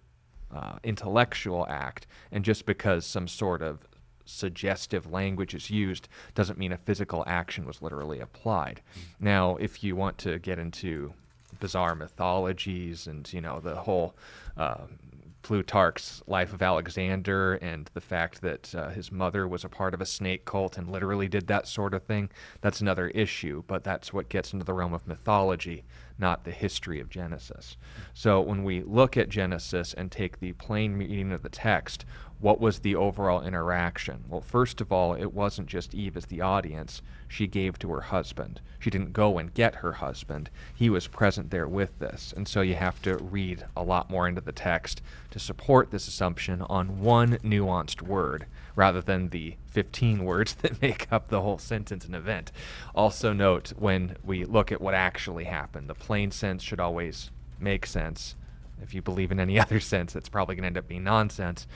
uh, 0.55 0.79
intellectual 0.85 1.67
act, 1.69 2.07
and 2.31 2.45
just 2.45 2.67
because 2.67 3.07
some 3.07 3.27
sort 3.27 3.63
of 3.63 3.87
suggestive 4.27 5.11
language 5.11 5.55
is 5.55 5.71
used 5.71 6.09
doesn't 6.35 6.59
mean 6.59 6.73
a 6.73 6.77
physical 6.77 7.25
action 7.27 7.65
was 7.65 7.81
literally 7.81 8.21
applied. 8.21 8.83
Now, 9.19 9.57
if 9.57 9.83
you 9.83 9.97
want 9.97 10.19
to 10.19 10.39
get 10.39 10.59
into 10.59 11.15
bizarre 11.59 11.95
mythologies 11.95 13.07
and 13.07 13.33
you 13.33 13.41
know 13.41 13.61
the 13.61 13.77
whole 13.77 14.15
uh, 14.59 14.85
Plutarch's 15.43 16.23
Life 16.27 16.53
of 16.53 16.63
Alexander 16.63 17.55
and 17.55 17.91
the 17.95 18.01
fact 18.01 18.43
that 18.43 18.75
uh, 18.75 18.91
his 18.91 19.11
mother 19.13 19.47
was 19.47 19.65
a 19.65 19.69
part 19.69 19.95
of 19.95 20.01
a 20.01 20.07
snake 20.07 20.45
cult 20.45 20.77
and 20.77 20.91
literally 20.91 21.29
did 21.29 21.47
that 21.47 21.67
sort 21.67 21.95
of 21.95 22.03
thing, 22.03 22.31
that's 22.61 22.81
another 22.81 23.09
issue, 23.09 23.63
but 23.67 23.85
that's 23.85 24.13
what 24.13 24.29
gets 24.29 24.53
into 24.53 24.65
the 24.65 24.75
realm 24.75 24.93
of 24.93 25.07
mythology, 25.07 25.85
not 26.19 26.45
the 26.45 26.51
history 26.51 27.01
of 27.01 27.09
Genesis. 27.09 27.77
So 28.15 28.41
when 28.41 28.65
we 28.65 28.83
look 28.83 29.17
at 29.17 29.29
Genesis 29.29 29.95
and 29.95 30.11
take 30.11 30.41
the 30.41 30.53
plain 30.55 30.99
meaning 30.99 31.33
of 31.33 31.43
the 31.43 31.49
text, 31.49 32.05
what 32.41 32.61
was 32.61 32.79
the 32.79 32.95
overall 32.95 33.43
interaction? 33.43 34.25
Well, 34.29 34.41
first 34.41 34.81
of 34.81 34.93
all, 34.93 35.15
it 35.15 35.33
wasn't 35.33 35.67
just 35.67 35.95
Eve 35.95 36.17
as 36.17 36.27
the 36.27 36.41
audience. 36.41 37.03
She 37.27 37.49
gave 37.49 37.79
to 37.81 37.91
her 37.91 38.01
husband. 38.01 38.61
She 38.79 38.91
didn't 38.91 39.13
go 39.13 39.39
and 39.39 39.53
get 39.53 39.77
her 39.77 39.95
husband. 39.95 40.49
He 40.73 40.89
was 40.89 41.09
present 41.09 41.51
there 41.51 41.67
with 41.67 41.99
this. 41.99 42.33
And 42.37 42.47
so 42.47 42.61
you 42.61 42.77
have 42.77 43.03
to 43.03 43.17
read 43.17 43.67
a 43.77 43.83
lot 43.83 44.09
more 44.09 44.29
into 44.29 44.41
the 44.41 44.53
text 44.53 45.03
to 45.33 45.41
support 45.41 45.91
this 45.91 46.07
assumption 46.07 46.63
on 46.63 47.01
one 47.01 47.39
nuanced 47.39 48.03
word 48.03 48.47
rather 48.77 49.01
than 49.01 49.31
the 49.31 49.57
15 49.67 50.25
words 50.25 50.55
that 50.55 50.81
make 50.81 51.13
up 51.13 51.29
the 51.29 51.43
whole 51.43 51.59
sentence 51.59 52.05
and 52.05 52.15
event. 52.15 52.53
Also, 52.95 53.33
note 53.33 53.73
when 53.77 54.17
we 54.23 54.45
look 54.45 54.71
at 54.71 54.81
what 54.81 54.95
actually 54.95 55.45
happened, 55.45 55.91
the 55.91 55.95
plain 55.95 56.31
sense 56.31 56.63
should 56.63 56.79
always 56.79 57.33
make 57.59 57.85
sense. 57.85 58.37
If 58.81 58.95
you 58.95 59.03
believe 59.03 59.33
in 59.33 59.41
any 59.41 59.59
other 59.61 59.81
sense, 59.81 60.15
it's 60.15 60.29
probably 60.29 60.55
going 60.55 60.63
to 60.63 60.69
end 60.69 60.79
up 60.79 60.87
being 60.87 61.03
nonsense 61.03 61.67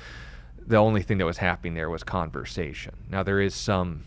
the 0.67 0.77
only 0.77 1.03
thing 1.03 1.19
that 1.19 1.27
was 1.27 1.39
happening 1.39 1.75
there 1.75 1.91
was 1.91 2.03
conversation. 2.03 2.95
Now, 3.11 3.23
there 3.23 3.41
is 3.41 3.55
some 3.55 4.05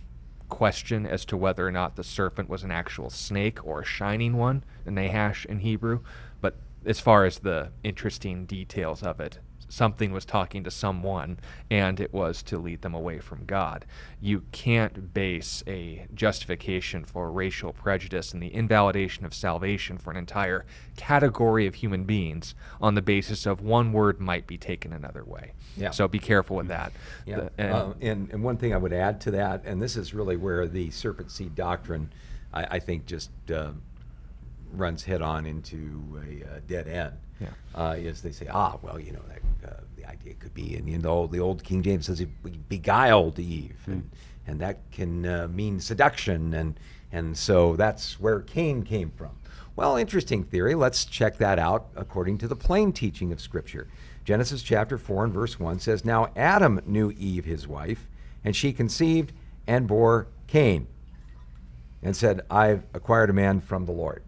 question 0.50 1.06
as 1.06 1.26
to 1.26 1.38
whether 1.38 1.68
or 1.68 1.72
not 1.72 1.96
the 1.96 2.04
serpent 2.04 2.50
was 2.50 2.64
an 2.64 2.72
actual 2.72 3.10
snake 3.10 3.66
or 3.66 3.82
a 3.82 3.86
shining 3.86 4.38
one, 4.38 4.64
Nahash 4.86 5.46
in 5.46 5.60
Hebrew, 5.60 6.02
but 6.42 6.56
as 6.86 7.00
far 7.00 7.26
as 7.26 7.40
the 7.40 7.72
interesting 7.84 8.46
details 8.46 9.02
of 9.04 9.20
it, 9.20 9.40
something 9.68 10.12
was 10.12 10.26
talking 10.26 10.64
to 10.64 10.72
someone 10.72 11.38
and 11.72 12.00
it 12.00 12.14
was 12.14 12.44
to 12.44 12.58
lead 12.58 12.82
them 12.82 12.94
away 12.94 13.20
from 13.20 13.46
God. 13.46 13.86
You 14.22 14.44
can't 14.52 15.14
base 15.14 15.64
a 15.68 16.06
justification 16.14 17.04
for 17.06 17.32
racial 17.32 17.74
prejudice 17.74 18.32
and 18.34 18.42
the 18.42 18.54
invalidation 18.54 19.26
of 19.26 19.34
salvation 19.34 19.98
for 19.98 20.12
an 20.12 20.18
entire 20.18 20.66
category 20.98 21.66
of 21.68 21.76
human 21.76 22.04
beings 22.04 22.56
on 22.80 22.96
the 22.96 23.02
basis 23.02 23.46
of 23.46 23.62
one 23.62 23.92
word 23.92 24.20
might 24.20 24.48
be 24.48 24.58
taken 24.58 24.94
another 24.94 25.24
way. 25.24 25.54
Yeah. 25.76 25.92
So 25.92 26.08
be 26.08 26.20
careful 26.20 26.56
with 26.58 26.68
that. 26.68 26.94
Yeah, 27.26 27.36
The- 27.38 27.52
and- 27.58 27.74
uh, 27.74 27.94
and, 28.02 28.32
and 28.32 28.44
one 28.44 28.58
thing 28.58 28.74
I 28.74 28.78
would 28.78 28.94
add 28.94 29.20
to 29.22 29.32
that, 29.32 29.64
and 29.66 29.82
this 29.82 29.98
is 29.98 30.14
really 30.14 30.38
where 30.38 30.68
the 30.68 30.90
serpent 30.92 31.32
seed 31.32 31.56
doctrine, 31.56 32.12
I, 32.54 32.64
I 32.76 32.80
think, 32.80 33.06
just 33.06 33.32
uh, 33.52 33.72
runs 34.72 35.04
head 35.04 35.22
on 35.22 35.46
into 35.46 36.22
a 36.28 36.44
uh, 36.56 36.60
dead 36.68 36.88
end. 36.88 37.14
Yeah. 37.40 37.48
Uh, 37.74 37.96
is 37.98 38.22
they 38.22 38.32
say, 38.32 38.48
ah, 38.52 38.78
well, 38.82 39.00
you 39.00 39.12
know, 39.12 39.22
that, 39.28 39.70
uh, 39.70 39.82
the 39.98 40.06
idea 40.06 40.34
could 40.36 40.54
be, 40.54 40.76
and 40.76 40.88
you 40.88 40.98
know, 40.98 41.28
the 41.28 41.40
old 41.40 41.64
King 41.64 41.84
James 41.84 42.06
says 42.06 42.20
he 42.20 42.28
beguiled 42.70 43.40
Eve, 43.40 43.78
and, 43.88 44.10
and 44.48 44.60
that 44.62 44.80
can 44.92 45.26
uh, 45.26 45.48
mean 45.50 45.80
seduction, 45.80 46.54
and 46.54 46.80
and 47.12 47.38
so 47.38 47.76
that's 47.76 48.20
where 48.20 48.42
Cain 48.42 48.84
came 48.84 49.12
from. 49.12 49.32
Well, 49.76 49.98
interesting 49.98 50.44
theory. 50.44 50.74
Let's 50.74 51.04
check 51.04 51.38
that 51.38 51.60
out 51.60 51.88
according 51.96 52.38
to 52.40 52.48
the 52.48 52.56
plain 52.56 52.94
teaching 52.94 53.32
of 53.32 53.42
Scripture. 53.42 53.88
Genesis 54.24 54.64
chapter 54.64 54.98
4 54.98 55.26
and 55.26 55.34
verse 55.34 55.60
1 55.60 55.80
says, 55.80 56.04
Now 56.06 56.30
Adam 56.36 56.82
knew 56.86 57.12
Eve, 57.12 57.46
his 57.46 57.68
wife, 57.68 58.08
and 58.44 58.56
she 58.56 58.74
conceived 58.74 59.34
and 59.68 59.88
bore 59.88 60.28
Cain, 60.48 60.88
and 62.02 62.16
said, 62.16 62.42
I've 62.50 62.84
acquired 62.94 63.30
a 63.30 63.34
man 63.34 63.60
from 63.60 63.86
the 63.86 63.92
Lord. 63.92 64.24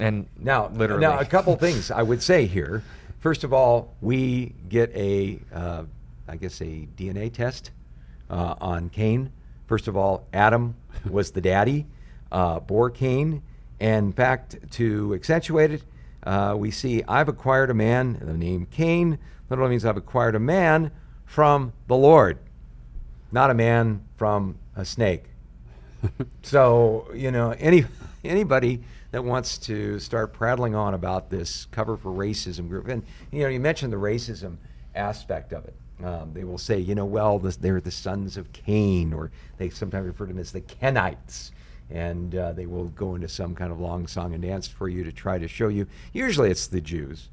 And 0.00 0.26
Now, 0.38 0.68
literally, 0.68 1.00
now 1.00 1.18
a 1.18 1.24
couple 1.24 1.54
things 1.56 1.90
I 1.90 2.02
would 2.02 2.22
say 2.22 2.46
here. 2.46 2.82
First 3.20 3.44
of 3.44 3.52
all, 3.52 3.94
we 4.00 4.54
get 4.68 4.94
a, 4.94 5.40
uh, 5.52 5.84
I 6.28 6.36
guess, 6.36 6.60
a 6.60 6.86
DNA 6.96 7.32
test 7.32 7.72
uh, 8.30 8.54
on 8.60 8.90
Cain. 8.90 9.32
First 9.66 9.88
of 9.88 9.96
all, 9.96 10.26
Adam 10.32 10.76
was 11.10 11.32
the 11.32 11.40
daddy, 11.40 11.86
uh, 12.30 12.60
bore 12.60 12.90
Cain. 12.90 13.42
And 13.80 14.06
in 14.06 14.12
fact, 14.12 14.56
to 14.72 15.14
accentuate 15.14 15.70
it, 15.72 15.82
uh, 16.24 16.54
we 16.56 16.70
see 16.70 17.02
I've 17.06 17.28
acquired 17.28 17.70
a 17.70 17.74
man, 17.74 18.18
the 18.20 18.32
name 18.32 18.66
Cain 18.70 19.18
literally 19.50 19.70
means 19.70 19.84
I've 19.84 19.96
acquired 19.96 20.34
a 20.34 20.40
man 20.40 20.90
from 21.24 21.72
the 21.86 21.96
Lord, 21.96 22.38
not 23.32 23.50
a 23.50 23.54
man 23.54 24.02
from 24.16 24.58
a 24.76 24.84
snake. 24.84 25.24
So 26.42 27.08
you 27.12 27.30
know, 27.32 27.50
any 27.58 27.84
anybody 28.28 28.82
that 29.10 29.24
wants 29.24 29.58
to 29.58 29.98
start 29.98 30.32
prattling 30.32 30.74
on 30.74 30.94
about 30.94 31.30
this 31.30 31.66
cover 31.70 31.96
for 31.96 32.10
racism 32.10 32.68
group, 32.68 32.88
and 32.88 33.02
you 33.32 33.42
know, 33.42 33.48
you 33.48 33.60
mentioned 33.60 33.92
the 33.92 33.96
racism 33.96 34.56
aspect 34.94 35.52
of 35.52 35.64
it. 35.64 35.74
Um, 36.04 36.32
they 36.32 36.44
will 36.44 36.58
say, 36.58 36.78
you 36.78 36.94
know, 36.94 37.04
well, 37.04 37.38
this, 37.40 37.56
they're 37.56 37.80
the 37.80 37.90
sons 37.90 38.36
of 38.36 38.52
Cain, 38.52 39.12
or 39.12 39.30
they 39.56 39.68
sometimes 39.70 40.06
refer 40.06 40.26
to 40.26 40.32
them 40.32 40.40
as 40.40 40.52
the 40.52 40.60
Kenites, 40.60 41.50
and 41.90 42.34
uh, 42.36 42.52
they 42.52 42.66
will 42.66 42.88
go 42.88 43.14
into 43.16 43.28
some 43.28 43.54
kind 43.54 43.72
of 43.72 43.80
long 43.80 44.06
song 44.06 44.32
and 44.34 44.42
dance 44.42 44.68
for 44.68 44.88
you 44.88 45.02
to 45.02 45.10
try 45.10 45.38
to 45.38 45.48
show 45.48 45.68
you. 45.68 45.86
Usually, 46.12 46.50
it's 46.50 46.68
the 46.68 46.80
Jews, 46.80 47.30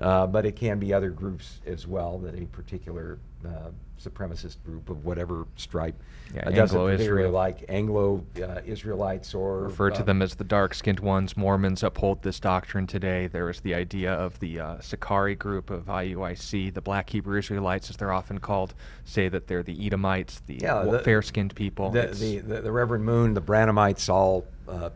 uh, 0.00 0.26
but 0.26 0.44
it 0.44 0.56
can 0.56 0.80
be 0.80 0.92
other 0.92 1.10
groups 1.10 1.60
as 1.64 1.86
well 1.86 2.18
that 2.18 2.34
a 2.34 2.46
particular 2.46 3.18
uh, 3.46 3.70
supremacist 4.02 4.56
group 4.64 4.88
of 4.90 5.04
whatever 5.04 5.46
stripe 5.56 5.94
Yeah, 6.34 6.46
uh, 6.46 6.50
Anglo-Israel. 6.50 7.30
like 7.30 7.64
Anglo 7.68 8.24
uh, 8.42 8.60
Israelites 8.64 9.34
or 9.34 9.64
refer 9.64 9.90
to 9.90 10.00
uh, 10.00 10.04
them 10.04 10.22
as 10.22 10.34
the 10.36 10.44
dark-skinned 10.44 11.00
ones. 11.00 11.36
Mormons 11.36 11.82
uphold 11.82 12.22
this 12.22 12.38
doctrine 12.40 12.86
today. 12.86 13.26
There 13.26 13.48
is 13.50 13.60
the 13.60 13.74
idea 13.74 14.12
of 14.12 14.38
the 14.40 14.60
uh, 14.60 14.80
Sakari 14.80 15.34
group 15.34 15.70
of 15.70 15.86
IUIC, 15.86 16.74
the 16.74 16.80
Black 16.80 17.10
Hebrew 17.10 17.38
Israelites, 17.38 17.90
as 17.90 17.96
they're 17.96 18.12
often 18.12 18.38
called, 18.38 18.74
say 19.04 19.28
that 19.28 19.46
they're 19.46 19.62
the 19.62 19.86
Edomites, 19.86 20.42
the, 20.46 20.58
Yeah, 20.62 20.82
the- 20.84 21.00
fair-skinned 21.00 21.54
people. 21.54 21.90
The, 21.90 22.06
the, 22.08 22.38
the, 22.38 22.60
the 22.62 22.72
Reverend 22.72 23.04
Moon, 23.04 23.34
the 23.34 23.42
Branhamites 23.42 24.08
all 24.08 24.46
uh, 24.68 24.90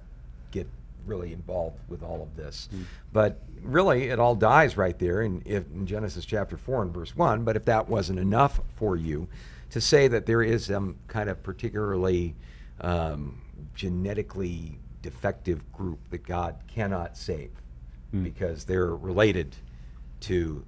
get 0.51 0.69
really 1.07 1.33
involved 1.33 1.79
with 1.89 2.03
all 2.03 2.23
of 2.23 2.37
this. 2.37 2.69
But 3.13 3.41
really, 3.63 4.09
it 4.09 4.19
all 4.19 4.35
dies 4.35 4.77
right 4.77 4.99
there 4.99 5.23
in, 5.23 5.43
if, 5.45 5.65
in 5.73 5.87
Genesis 5.87 6.25
chapter 6.25 6.57
4 6.57 6.83
and 6.83 6.95
verse 6.95 7.17
1. 7.17 7.45
But 7.45 7.57
if 7.57 7.65
that 7.67 7.89
wasn't 7.89 8.19
enough 8.19 8.61
for 8.77 8.97
you 8.97 9.29
to 9.71 9.81
say 9.81 10.09
that 10.09 10.27
there 10.27 10.43
is 10.43 10.67
some 10.67 10.97
kind 11.09 11.29
of 11.31 11.43
particularly 11.43 12.35
um, 12.81 13.41
genetically 13.75 14.79
defective 15.03 15.61
group 15.73 15.99
that 16.11 16.23
God 16.25 16.57
cannot 16.69 17.17
save 17.17 17.51
because 18.23 18.65
they're 18.65 18.95
related 18.95 19.57
to 20.21 20.63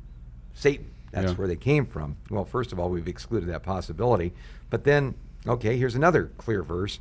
Satan. 0.54 0.90
That's 1.10 1.32
Yeah. 1.32 1.34
where 1.34 1.46
they 1.46 1.56
came 1.56 1.84
from. 1.84 2.16
Well, 2.30 2.44
first 2.46 2.72
of 2.72 2.80
all, 2.80 2.88
we've 2.88 3.06
excluded 3.06 3.50
that 3.50 3.62
possibility. 3.62 4.32
But 4.70 4.84
then, 4.84 5.14
okay, 5.46 5.76
here's 5.76 5.94
another 5.94 6.30
clear 6.38 6.62
verse 6.62 7.00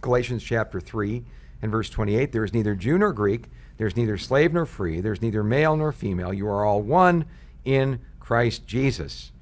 Galatians 0.00 0.42
chapter 0.42 0.80
3 0.80 1.24
and 1.62 1.70
verse 1.70 1.90
28 1.90 2.32
There 2.32 2.44
is 2.44 2.52
neither 2.52 2.74
Jew 2.74 2.98
nor 2.98 3.12
Greek, 3.12 3.46
there's 3.78 3.96
neither 3.96 4.16
slave 4.16 4.52
nor 4.52 4.66
free, 4.66 5.00
there's 5.00 5.22
neither 5.22 5.42
male 5.42 5.76
nor 5.76 5.92
female. 5.92 6.32
You 6.32 6.48
are 6.48 6.64
all 6.64 6.82
one 6.82 7.26
in 7.64 8.00
Christ 8.20 8.66
Jesus. 8.66 9.32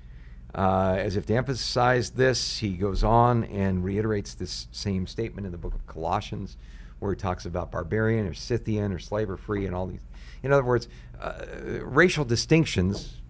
Uh, 0.55 0.95
as 0.99 1.17
if 1.17 1.27
to 1.27 1.35
emphasize 1.35 2.11
this, 2.11 2.59
he 2.59 2.71
goes 2.71 3.03
on 3.03 3.45
and 3.45 3.83
reiterates 3.83 4.35
this 4.35 4.69
same 4.71 5.07
statement 5.07 5.47
in 5.47 5.53
the 5.53 5.59
book 5.59 5.75
of 5.75 5.85
Colossians, 5.87 6.57
where 7.01 7.13
he 7.13 7.17
talks 7.17 7.45
about 7.45 7.73
barbarian 7.73 8.27
or 8.27 8.35
Scythian 8.35 8.93
or 8.93 8.99
slave 9.01 9.29
or 9.29 9.37
free 9.37 9.67
and 9.67 9.75
all 9.75 9.87
these. 9.87 10.03
In 10.45 10.53
other 10.53 10.63
words, 10.63 10.89
uh, 11.21 11.45
racial 11.83 12.25
distinctions 12.25 13.21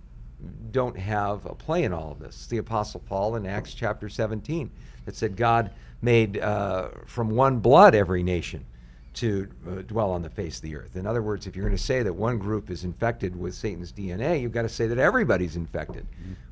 don't 0.71 0.99
have 0.99 1.47
a 1.47 1.55
play 1.55 1.85
in 1.85 1.93
all 1.93 2.13
of 2.13 2.19
this. 2.19 2.47
The 2.47 2.59
Apostle 2.59 3.01
Paul 3.01 3.37
in 3.37 3.47
Acts 3.47 3.73
chapter 3.73 4.09
17 4.09 4.71
that 5.07 5.17
said 5.17 5.37
God 5.37 5.71
made 6.03 6.39
uh, 6.39 6.89
from 7.07 7.31
one 7.31 7.61
blood 7.61 7.95
every 7.95 8.23
nation 8.23 8.67
to 9.15 9.49
uh, 9.67 9.75
dwell 9.83 10.11
on 10.11 10.23
the 10.23 10.31
face 10.31 10.57
of 10.57 10.63
the 10.63 10.77
earth. 10.77 10.97
In 10.97 11.07
other 11.07 11.23
words, 11.23 11.47
if 11.47 11.55
you're 11.55 11.65
going 11.65 11.77
to 11.77 11.83
say 11.83 12.03
that 12.03 12.13
one 12.13 12.39
group 12.39 12.71
is 12.71 12.85
infected 12.85 13.35
with 13.39 13.55
Satan's 13.55 13.93
DNA, 13.93 14.41
you've 14.41 14.53
got 14.53 14.63
to 14.63 14.69
say 14.69 14.87
that 14.87 14.99
everybody's 14.99 15.57
infected 15.57 16.07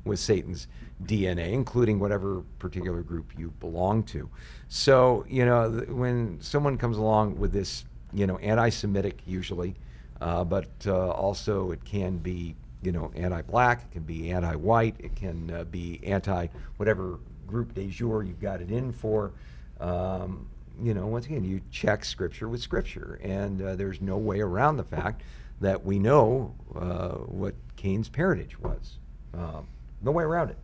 with 0.05 0.19
Satan's 0.19 0.67
DNA, 1.03 1.51
including 1.51 1.99
whatever 1.99 2.43
particular 2.59 3.01
group 3.01 3.31
you 3.37 3.51
belong 3.59 4.03
to. 4.03 4.29
So, 4.69 5.25
you 5.27 5.45
know, 5.45 5.71
th- 5.71 5.89
when 5.89 6.39
someone 6.41 6.77
comes 6.77 6.97
along 6.97 7.37
with 7.37 7.51
this, 7.51 7.85
you 8.13 8.27
know, 8.27 8.37
anti 8.37 8.69
Semitic 8.69 9.21
usually, 9.25 9.75
uh, 10.21 10.43
but 10.43 10.69
uh, 10.85 11.09
also 11.11 11.71
it 11.71 11.83
can 11.83 12.17
be, 12.17 12.55
you 12.81 12.91
know, 12.91 13.11
anti 13.15 13.41
black, 13.41 13.83
it 13.83 13.91
can 13.91 14.03
be 14.03 14.31
anti 14.31 14.55
white, 14.55 14.95
it 14.99 15.15
can 15.15 15.51
uh, 15.51 15.63
be 15.65 15.99
anti 16.03 16.47
whatever 16.77 17.19
group 17.47 17.73
de 17.73 17.87
jour 17.87 18.23
you've 18.23 18.41
got 18.41 18.61
it 18.61 18.71
in 18.71 18.91
for. 18.91 19.31
Um, 19.79 20.47
you 20.81 20.93
know, 20.93 21.05
once 21.07 21.25
again, 21.25 21.43
you 21.43 21.61
check 21.71 22.03
Scripture 22.05 22.49
with 22.49 22.61
Scripture, 22.61 23.19
and 23.23 23.61
uh, 23.61 23.75
there's 23.75 24.01
no 24.01 24.17
way 24.17 24.39
around 24.39 24.77
the 24.77 24.83
fact 24.83 25.23
that 25.61 25.83
we 25.85 25.99
know 25.99 26.53
uh, 26.75 27.09
what 27.25 27.53
Cain's 27.75 28.09
parentage 28.09 28.59
was. 28.59 28.97
Um, 29.33 29.67
no 30.01 30.11
way 30.11 30.23
around 30.23 30.49
it. 30.49 30.57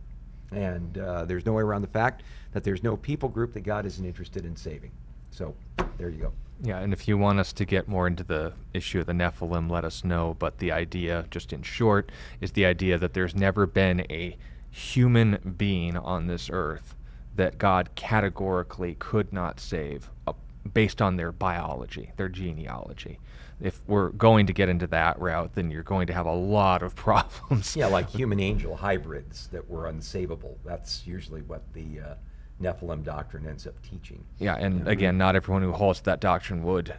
And 0.52 0.98
uh, 0.98 1.24
there's 1.24 1.46
no 1.46 1.52
way 1.52 1.62
around 1.62 1.82
the 1.82 1.88
fact 1.88 2.22
that 2.52 2.64
there's 2.64 2.82
no 2.82 2.96
people 2.96 3.28
group 3.28 3.52
that 3.54 3.60
God 3.60 3.86
isn't 3.86 4.04
interested 4.04 4.44
in 4.44 4.56
saving. 4.56 4.90
So 5.30 5.54
there 5.96 6.08
you 6.08 6.18
go. 6.18 6.32
Yeah, 6.62 6.80
and 6.80 6.92
if 6.92 7.08
you 7.08 7.16
want 7.16 7.38
us 7.38 7.52
to 7.54 7.64
get 7.64 7.88
more 7.88 8.06
into 8.06 8.24
the 8.24 8.52
issue 8.74 9.00
of 9.00 9.06
the 9.06 9.12
Nephilim, 9.12 9.70
let 9.70 9.84
us 9.84 10.04
know. 10.04 10.36
But 10.38 10.58
the 10.58 10.72
idea, 10.72 11.24
just 11.30 11.52
in 11.52 11.62
short, 11.62 12.10
is 12.40 12.52
the 12.52 12.66
idea 12.66 12.98
that 12.98 13.14
there's 13.14 13.34
never 13.34 13.66
been 13.66 14.00
a 14.10 14.36
human 14.70 15.54
being 15.56 15.96
on 15.96 16.26
this 16.26 16.50
earth 16.52 16.94
that 17.36 17.58
God 17.58 17.90
categorically 17.94 18.96
could 18.98 19.32
not 19.32 19.60
save 19.60 20.10
uh, 20.26 20.32
based 20.72 21.00
on 21.00 21.16
their 21.16 21.32
biology, 21.32 22.12
their 22.16 22.28
genealogy. 22.28 23.18
If 23.60 23.80
we're 23.86 24.10
going 24.10 24.46
to 24.46 24.52
get 24.52 24.68
into 24.68 24.86
that 24.88 25.20
route, 25.20 25.54
then 25.54 25.70
you're 25.70 25.82
going 25.82 26.06
to 26.06 26.14
have 26.14 26.26
a 26.26 26.34
lot 26.34 26.82
of 26.82 26.94
problems. 26.96 27.76
Yeah, 27.76 27.86
like 27.86 28.08
human 28.08 28.40
angel 28.40 28.76
hybrids 28.76 29.48
that 29.48 29.68
were 29.68 29.90
unsavable. 29.90 30.56
That's 30.64 31.06
usually 31.06 31.42
what 31.42 31.62
the 31.72 32.00
uh, 32.00 32.14
Nephilim 32.60 33.04
doctrine 33.04 33.46
ends 33.46 33.66
up 33.66 33.74
teaching. 33.82 34.24
Yeah, 34.38 34.56
and 34.56 34.86
again, 34.86 35.16
not 35.18 35.36
everyone 35.36 35.62
who 35.62 35.72
holds 35.72 36.00
that 36.02 36.20
doctrine 36.20 36.62
would 36.64 36.94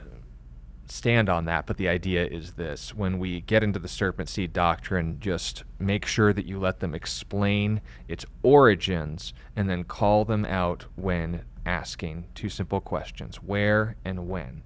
stand 0.92 1.30
on 1.30 1.46
that, 1.46 1.66
but 1.66 1.78
the 1.78 1.88
idea 1.88 2.26
is 2.26 2.54
this. 2.54 2.94
When 2.94 3.18
we 3.18 3.42
get 3.42 3.64
into 3.64 3.80
the 3.80 3.88
serpent 3.88 4.28
seed 4.28 4.52
doctrine, 4.52 5.18
just 5.20 5.64
make 5.80 6.06
sure 6.06 6.34
that 6.34 6.46
you 6.46 6.60
let 6.60 6.82
them 6.82 6.94
explain 6.94 7.82
its 8.08 8.26
origins 8.44 9.34
and 9.56 9.70
then 9.70 9.86
call 9.86 10.26
them 10.26 10.46
out 10.46 10.86
when 10.96 11.44
asking 11.66 12.26
two 12.36 12.50
simple 12.50 12.82
questions 12.82 13.38
where 13.38 13.96
and 14.04 14.28
when. 14.28 14.64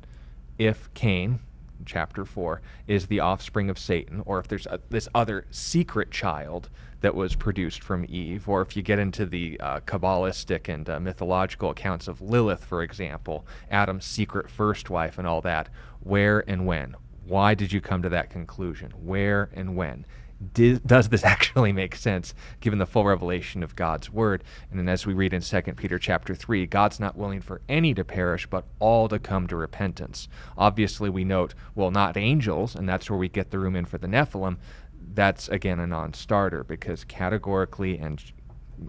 If 0.57 0.91
Cain, 0.95 1.39
chapter 1.86 2.26
4, 2.26 2.61
is 2.88 3.05
the 3.05 3.19
offspring 3.19 3.69
of 3.69 3.78
Satan, 3.78 4.23
or 4.26 4.39
if 4.39 4.47
there's 4.47 4.65
a, 4.65 4.80
this 4.89 5.07
other 5.13 5.45
secret 5.51 6.09
child 6.09 6.69
that 7.06 7.14
was 7.14 7.36
produced 7.36 7.84
from 7.84 8.03
Eve, 8.10 8.49
or 8.49 8.64
if 8.64 8.76
you 8.76 8.82
get 8.82 8.97
into 8.97 9.28
the 9.28 9.60
uh, 9.60 9.80
Kabbalistic 9.82 10.74
and 10.74 10.89
uh, 10.89 10.99
mythological 10.99 11.70
accounts 11.70 12.08
of 12.08 12.20
Lilith, 12.20 12.66
for 12.66 12.82
example, 12.82 13.45
Adam's 13.70 14.06
secret 14.06 14.49
first 14.49 14.89
wife 14.89 15.20
and 15.20 15.28
all 15.28 15.39
that, 15.41 15.70
where 15.99 16.43
and 16.49 16.66
when? 16.66 16.95
Why 17.24 17.53
did 17.53 17.72
you 17.72 17.80
come 17.80 18.01
to 18.01 18.10
that 18.10 18.32
conclusion? 18.32 18.89
Where 18.89 19.51
and 19.53 19.76
when? 19.76 20.08
Did, 20.53 20.86
does 20.86 21.10
this 21.10 21.24
actually 21.36 21.72
make 21.72 21.95
sense 21.95 22.34
given 22.60 22.80
the 22.80 22.88
full 22.88 23.06
revelation 23.06 23.62
of 23.62 23.76
God's 23.76 24.10
word? 24.10 24.43
And 24.72 24.80
then 24.80 24.89
as 24.89 25.06
we 25.06 25.14
read 25.14 25.32
in 25.32 25.41
2 25.41 25.62
Peter 25.76 25.99
chapter 25.99 26.34
3, 26.34 26.66
God's 26.66 26.99
not 26.99 27.16
willing 27.16 27.39
for 27.39 27.62
any 27.70 27.93
to 27.93 28.03
perish, 28.03 28.47
but 28.47 28.66
all 28.80 29.08
to 29.10 29.20
come 29.20 29.45
to 29.47 29.56
repentance. 29.56 30.28
Obviously, 30.58 31.12
we 31.12 31.24
note, 31.24 31.53
well, 31.76 31.91
not 31.91 32.18
angels, 32.18 32.76
and 32.76 32.89
that's 32.89 33.12
where 33.12 33.20
we 33.20 33.30
get 33.30 33.51
the 33.51 33.60
room 33.60 33.76
in 33.76 33.86
for 33.86 33.99
the 33.99 34.08
Nephilim, 34.08 34.58
that's 35.14 35.47
again 35.49 35.80
a 35.80 35.88
non-starter 35.88 36.64
because 36.64 37.03
categorically 37.03 37.97
and 37.97 38.24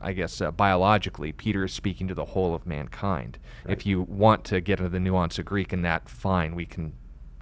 I 0.03 0.14
guess 0.14 0.41
uh, 0.41 0.51
biologically, 0.51 1.31
Peter 1.31 1.64
is 1.64 1.73
speaking 1.73 2.09
to 2.09 2.14
the 2.14 2.25
whole 2.25 2.55
of 2.57 2.67
mankind. 2.67 3.39
Right. 3.64 3.77
If 3.77 3.87
you 3.87 4.03
want 4.03 4.45
to 4.47 4.61
get 4.61 4.81
into 4.81 4.91
the 4.91 4.99
nuance 4.99 5.39
of 5.39 5.45
Greek 5.45 5.73
in 5.73 5.83
that, 5.83 6.09
fine, 6.09 6.57
we 6.57 6.67
can 6.67 6.93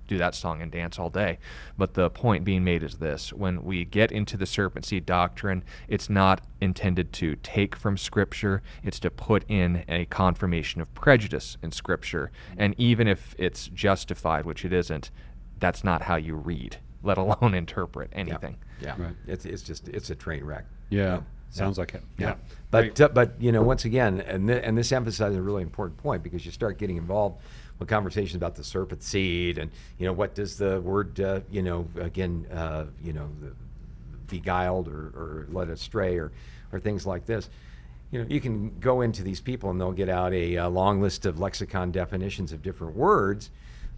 do 0.07 0.18
that 0.18 0.35
song 0.35 0.61
and 0.61 0.70
dance 0.70 0.99
all 0.99 1.11
day. 1.11 1.39
But 1.79 1.95
the 1.95 2.11
point 2.11 2.45
being 2.45 2.64
made 2.64 2.83
is 2.83 2.99
this 2.99 3.33
when 3.33 3.64
we 3.64 3.85
get 3.85 4.12
into 4.12 4.37
the 4.37 4.47
serpent 4.47 4.85
seed 4.85 5.07
doctrine, 5.07 5.64
it's 5.89 6.11
not 6.11 6.43
intended 6.61 7.12
to 7.14 7.37
take 7.37 7.77
from 7.77 7.97
Scripture, 7.97 8.62
it's 8.83 9.01
to 9.01 9.11
put 9.11 9.45
in 9.49 9.85
a 9.89 10.05
confirmation 10.07 10.81
of 10.81 10.93
prejudice 10.95 11.57
in 11.62 11.72
Scripture. 11.72 12.31
And 12.57 12.75
even 12.79 13.09
if 13.09 13.35
it's 13.39 13.68
justified, 13.68 14.45
which 14.45 14.64
it 14.64 14.72
isn't, 14.72 15.11
that's 15.59 15.85
not 15.85 16.03
how 16.03 16.16
you 16.16 16.35
read, 16.35 16.79
let 17.05 17.19
alone 17.19 17.55
interpret 17.63 18.11
anything. 18.13 18.57
Yeah, 18.81 18.95
Right. 18.99 19.15
it's 19.27 19.45
it's 19.45 19.63
just 19.63 19.89
it's 19.89 20.11
a 20.11 20.15
train 20.15 20.45
wreck. 20.45 20.65
Yeah, 20.91 21.21
sounds 21.51 21.79
like 21.79 21.95
it. 21.95 22.03
Yeah, 22.19 22.35
but 22.71 23.01
uh, 23.01 23.09
but 23.09 23.41
you 23.41 23.53
know, 23.53 23.63
once 23.63 23.85
again, 23.85 24.21
and 24.21 24.49
th- 24.49 24.63
and 24.65 24.77
this 24.77 24.91
emphasizes 24.93 25.37
a 25.39 25.43
really 25.43 25.63
important 25.63 25.99
point 25.99 26.23
because 26.23 26.45
you 26.45 26.53
start 26.53 26.79
getting 26.79 26.97
involved 26.97 27.41
with 27.79 27.89
conversations 27.89 28.37
about 28.37 28.55
the 28.55 28.63
serpent 28.65 29.03
seed 29.03 29.59
and 29.59 29.69
you 29.99 30.07
know 30.07 30.13
what 30.13 30.35
does 30.35 30.57
the 30.57 30.81
word 30.83 31.19
uh, 31.21 31.41
you 31.51 31.61
know 31.63 31.89
again 32.01 32.47
uh, 32.53 32.85
you 33.03 33.13
know 33.13 33.29
the 33.41 33.53
beguiled 34.29 34.89
or, 34.89 35.09
or 35.15 35.47
led 35.51 35.69
astray 35.69 36.17
or 36.19 36.33
or 36.73 36.81
things 36.81 37.07
like 37.07 37.27
this. 37.27 37.49
You 38.11 38.21
know, 38.23 38.27
you 38.29 38.41
can 38.41 38.79
go 38.81 39.01
into 39.01 39.23
these 39.25 39.41
people 39.41 39.71
and 39.71 39.81
they'll 39.81 39.93
get 39.93 40.09
out 40.09 40.33
a, 40.33 40.57
uh 40.59 40.69
long 40.69 41.01
list 41.01 41.27
of 41.27 41.41
lexicon 41.41 41.91
definitions 41.91 42.53
of 42.53 42.63
different 42.63 42.95
words. 42.97 43.51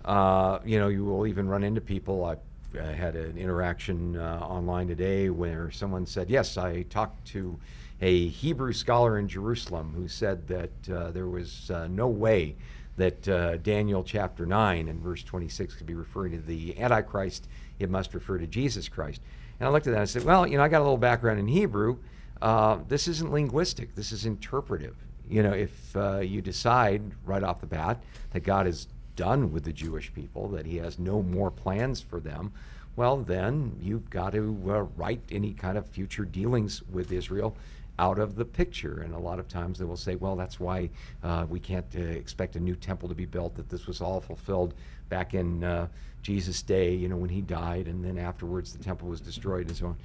Uh, 0.04 0.58
you 0.64 0.78
know, 0.78 0.88
you 0.88 1.04
will 1.04 1.26
even 1.26 1.48
run 1.48 1.62
into 1.64 1.80
people. 1.80 2.24
I 2.24 2.36
I 2.78 2.92
had 2.92 3.16
an 3.16 3.38
interaction 3.38 4.16
uh, 4.16 4.38
online 4.42 4.88
today 4.88 5.30
where 5.30 5.70
someone 5.70 6.04
said, 6.04 6.28
Yes, 6.28 6.56
I 6.56 6.82
talked 6.82 7.24
to 7.28 7.58
a 8.00 8.28
Hebrew 8.28 8.72
scholar 8.72 9.18
in 9.18 9.28
Jerusalem 9.28 9.92
who 9.94 10.08
said 10.08 10.46
that 10.48 10.70
uh, 10.92 11.10
there 11.12 11.28
was 11.28 11.70
uh, 11.70 11.88
no 11.88 12.08
way 12.08 12.56
that 12.96 13.28
uh, 13.28 13.56
Daniel 13.58 14.02
chapter 14.02 14.44
9 14.44 14.88
and 14.88 15.00
verse 15.00 15.22
26 15.22 15.74
could 15.74 15.86
be 15.86 15.94
referring 15.94 16.32
to 16.32 16.38
the 16.38 16.78
Antichrist. 16.78 17.48
It 17.78 17.90
must 17.90 18.14
refer 18.14 18.38
to 18.38 18.46
Jesus 18.46 18.88
Christ. 18.88 19.20
And 19.58 19.68
I 19.68 19.72
looked 19.72 19.86
at 19.86 19.90
that 19.90 19.98
and 19.98 20.02
I 20.02 20.06
said, 20.06 20.24
Well, 20.24 20.46
you 20.46 20.58
know, 20.58 20.62
I 20.62 20.68
got 20.68 20.80
a 20.80 20.84
little 20.84 20.98
background 20.98 21.38
in 21.38 21.48
Hebrew. 21.48 21.98
Uh, 22.42 22.78
this 22.88 23.08
isn't 23.08 23.32
linguistic, 23.32 23.94
this 23.94 24.12
is 24.12 24.26
interpretive. 24.26 24.96
You 25.28 25.42
know, 25.42 25.52
if 25.52 25.96
you 26.22 26.40
decide 26.40 27.02
right 27.24 27.42
off 27.42 27.60
the 27.60 27.66
bat 27.66 28.00
that 28.30 28.40
God 28.40 28.66
is 28.66 28.86
done 29.16 29.52
with 29.52 29.64
the 29.64 29.72
Jewish 29.72 30.12
people, 30.14 30.48
that 30.48 30.66
he 30.66 30.76
has 30.76 30.98
no 30.98 31.22
more 31.22 31.50
plans 31.50 32.00
for 32.00 32.20
them, 32.20 32.52
well, 32.94 33.18
then 33.18 33.76
you've 33.80 34.08
got 34.08 34.32
to 34.32 34.56
uh, 34.68 34.82
write 34.96 35.20
any 35.30 35.52
kind 35.52 35.76
of 35.76 35.86
future 35.86 36.24
dealings 36.24 36.82
with 36.90 37.12
Israel 37.12 37.56
out 37.98 38.18
of 38.18 38.36
the 38.36 38.44
picture. 38.44 39.00
And 39.02 39.14
a 39.14 39.18
lot 39.18 39.38
of 39.38 39.48
times 39.48 39.78
they 39.78 39.84
will 39.84 39.96
say, 39.96 40.16
well, 40.16 40.36
that's 40.36 40.60
why 40.60 40.90
uh, 41.22 41.46
we 41.48 41.60
can't 41.60 41.86
uh, 41.96 42.00
expect 42.00 42.56
a 42.56 42.60
new 42.60 42.76
temple 42.76 43.08
to 43.08 43.14
be 43.14 43.26
built, 43.26 43.54
that 43.56 43.68
this 43.68 43.86
was 43.86 44.00
all 44.00 44.20
fulfilled 44.20 44.74
back 45.08 45.34
in 45.34 45.64
uh, 45.64 45.88
Jesus' 46.22 46.62
day, 46.62 46.94
you 46.94 47.08
know, 47.08 47.16
when 47.16 47.30
he 47.30 47.40
died, 47.40 47.86
and 47.86 48.04
then 48.04 48.18
afterwards 48.18 48.72
the 48.72 48.82
temple 48.82 49.08
was 49.08 49.20
destroyed 49.20 49.68
and 49.68 49.76
so 49.76 49.86
on. 49.86 49.96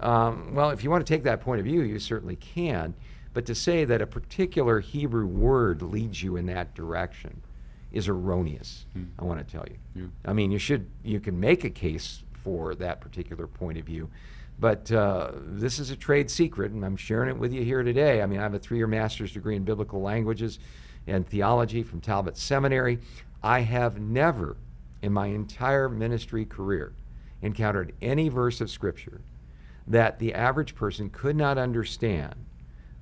Um, 0.00 0.54
well, 0.54 0.70
if 0.70 0.84
you 0.84 0.90
want 0.90 1.06
to 1.06 1.12
take 1.12 1.24
that 1.24 1.40
point 1.40 1.60
of 1.60 1.66
view, 1.66 1.82
you 1.82 1.98
certainly 1.98 2.36
can. 2.36 2.94
But 3.34 3.46
to 3.46 3.54
say 3.54 3.84
that 3.84 4.00
a 4.00 4.06
particular 4.06 4.80
Hebrew 4.80 5.26
word 5.26 5.82
leads 5.82 6.22
you 6.22 6.36
in 6.36 6.46
that 6.46 6.74
direction, 6.74 7.42
is 7.92 8.08
erroneous. 8.08 8.86
I 9.18 9.24
want 9.24 9.46
to 9.46 9.50
tell 9.50 9.64
you. 9.68 9.76
Yeah. 9.94 10.08
I 10.24 10.32
mean, 10.32 10.50
you 10.50 10.58
should 10.58 10.88
you 11.02 11.20
can 11.20 11.38
make 11.38 11.64
a 11.64 11.70
case 11.70 12.22
for 12.32 12.74
that 12.76 13.00
particular 13.00 13.46
point 13.46 13.78
of 13.78 13.84
view, 13.84 14.10
but 14.58 14.90
uh, 14.92 15.32
this 15.34 15.78
is 15.78 15.90
a 15.90 15.96
trade 15.96 16.30
secret, 16.30 16.72
and 16.72 16.84
I'm 16.84 16.96
sharing 16.96 17.28
it 17.28 17.38
with 17.38 17.52
you 17.52 17.62
here 17.64 17.82
today. 17.82 18.22
I 18.22 18.26
mean, 18.26 18.40
I 18.40 18.42
have 18.42 18.54
a 18.54 18.58
three-year 18.58 18.86
master's 18.86 19.32
degree 19.32 19.56
in 19.56 19.64
biblical 19.64 20.00
languages 20.00 20.58
and 21.06 21.26
theology 21.26 21.82
from 21.82 22.00
Talbot 22.00 22.36
Seminary. 22.36 22.98
I 23.42 23.60
have 23.60 24.00
never, 24.00 24.56
in 25.02 25.12
my 25.12 25.28
entire 25.28 25.88
ministry 25.88 26.44
career, 26.44 26.92
encountered 27.42 27.94
any 28.02 28.28
verse 28.28 28.60
of 28.60 28.70
Scripture 28.70 29.20
that 29.86 30.18
the 30.18 30.34
average 30.34 30.74
person 30.74 31.08
could 31.08 31.36
not 31.36 31.56
understand 31.56 32.34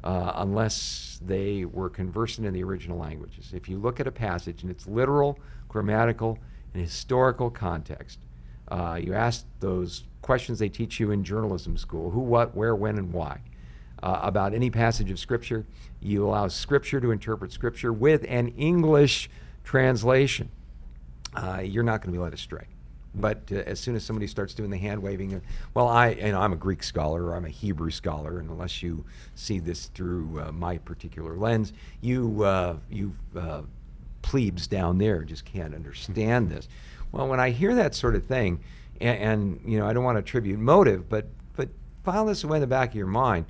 uh, 0.06 0.32
unless 0.36 1.18
they 1.26 1.64
were 1.64 1.90
conversant 1.90 2.46
in 2.46 2.54
the 2.54 2.62
original 2.62 2.96
languages. 2.96 3.52
If 3.52 3.68
you 3.68 3.76
look 3.76 3.98
at 3.98 4.06
a 4.06 4.12
passage 4.12 4.62
in 4.62 4.70
its 4.70 4.86
literal, 4.86 5.36
grammatical, 5.68 6.38
and 6.72 6.80
historical 6.80 7.50
context, 7.50 8.20
uh, 8.68 9.00
you 9.02 9.14
ask 9.14 9.44
those 9.58 10.04
questions 10.22 10.60
they 10.60 10.68
teach 10.68 11.00
you 11.00 11.10
in 11.10 11.24
journalism 11.24 11.76
school 11.76 12.12
who, 12.12 12.20
what, 12.20 12.54
where, 12.54 12.76
when, 12.76 12.98
and 12.98 13.12
why. 13.12 13.40
Uh, 14.00 14.20
about 14.22 14.54
any 14.54 14.70
passage 14.70 15.10
of 15.10 15.18
Scripture, 15.18 15.66
you 16.00 16.24
allow 16.24 16.46
Scripture 16.46 17.00
to 17.00 17.10
interpret 17.10 17.50
Scripture 17.50 17.92
with 17.92 18.24
an 18.28 18.48
English 18.56 19.28
translation. 19.64 20.48
Uh, 21.34 21.62
you're 21.64 21.82
not 21.82 22.00
going 22.00 22.12
to 22.12 22.16
be 22.16 22.22
led 22.22 22.32
astray. 22.32 22.66
But 23.16 23.42
uh, 23.50 23.56
as 23.66 23.80
soon 23.80 23.96
as 23.96 24.04
somebody 24.04 24.26
starts 24.26 24.54
doing 24.54 24.70
the 24.70 24.78
hand 24.78 25.02
waving, 25.02 25.34
uh, 25.34 25.40
well, 25.74 25.88
I 25.88 26.10
you 26.10 26.32
know 26.32 26.40
I'm 26.40 26.52
a 26.52 26.56
Greek 26.56 26.82
scholar 26.82 27.24
or 27.24 27.34
I'm 27.34 27.46
a 27.46 27.50
Hebrew 27.50 27.90
scholar, 27.90 28.38
and 28.38 28.50
unless 28.50 28.82
you 28.82 29.04
see 29.34 29.58
this 29.58 29.86
through 29.86 30.40
uh, 30.40 30.52
my 30.52 30.78
particular 30.78 31.36
lens, 31.36 31.72
you 32.00 32.42
uh, 32.44 32.76
you 32.90 33.14
uh, 33.36 33.62
plebes 34.22 34.66
down 34.66 34.98
there 34.98 35.22
just 35.22 35.44
can't 35.44 35.74
understand 35.74 36.50
this. 36.50 36.68
Well, 37.12 37.28
when 37.28 37.40
I 37.40 37.50
hear 37.50 37.74
that 37.74 37.94
sort 37.94 38.16
of 38.16 38.24
thing, 38.26 38.60
and, 39.00 39.18
and 39.18 39.60
you 39.64 39.78
know 39.78 39.86
I 39.86 39.92
don't 39.92 40.04
want 40.04 40.16
to 40.16 40.20
attribute 40.20 40.58
motive, 40.58 41.08
but 41.08 41.26
but 41.56 41.68
file 42.04 42.26
this 42.26 42.44
away 42.44 42.58
in 42.58 42.60
the 42.60 42.66
back 42.66 42.90
of 42.90 42.96
your 42.96 43.06
mind. 43.06 43.46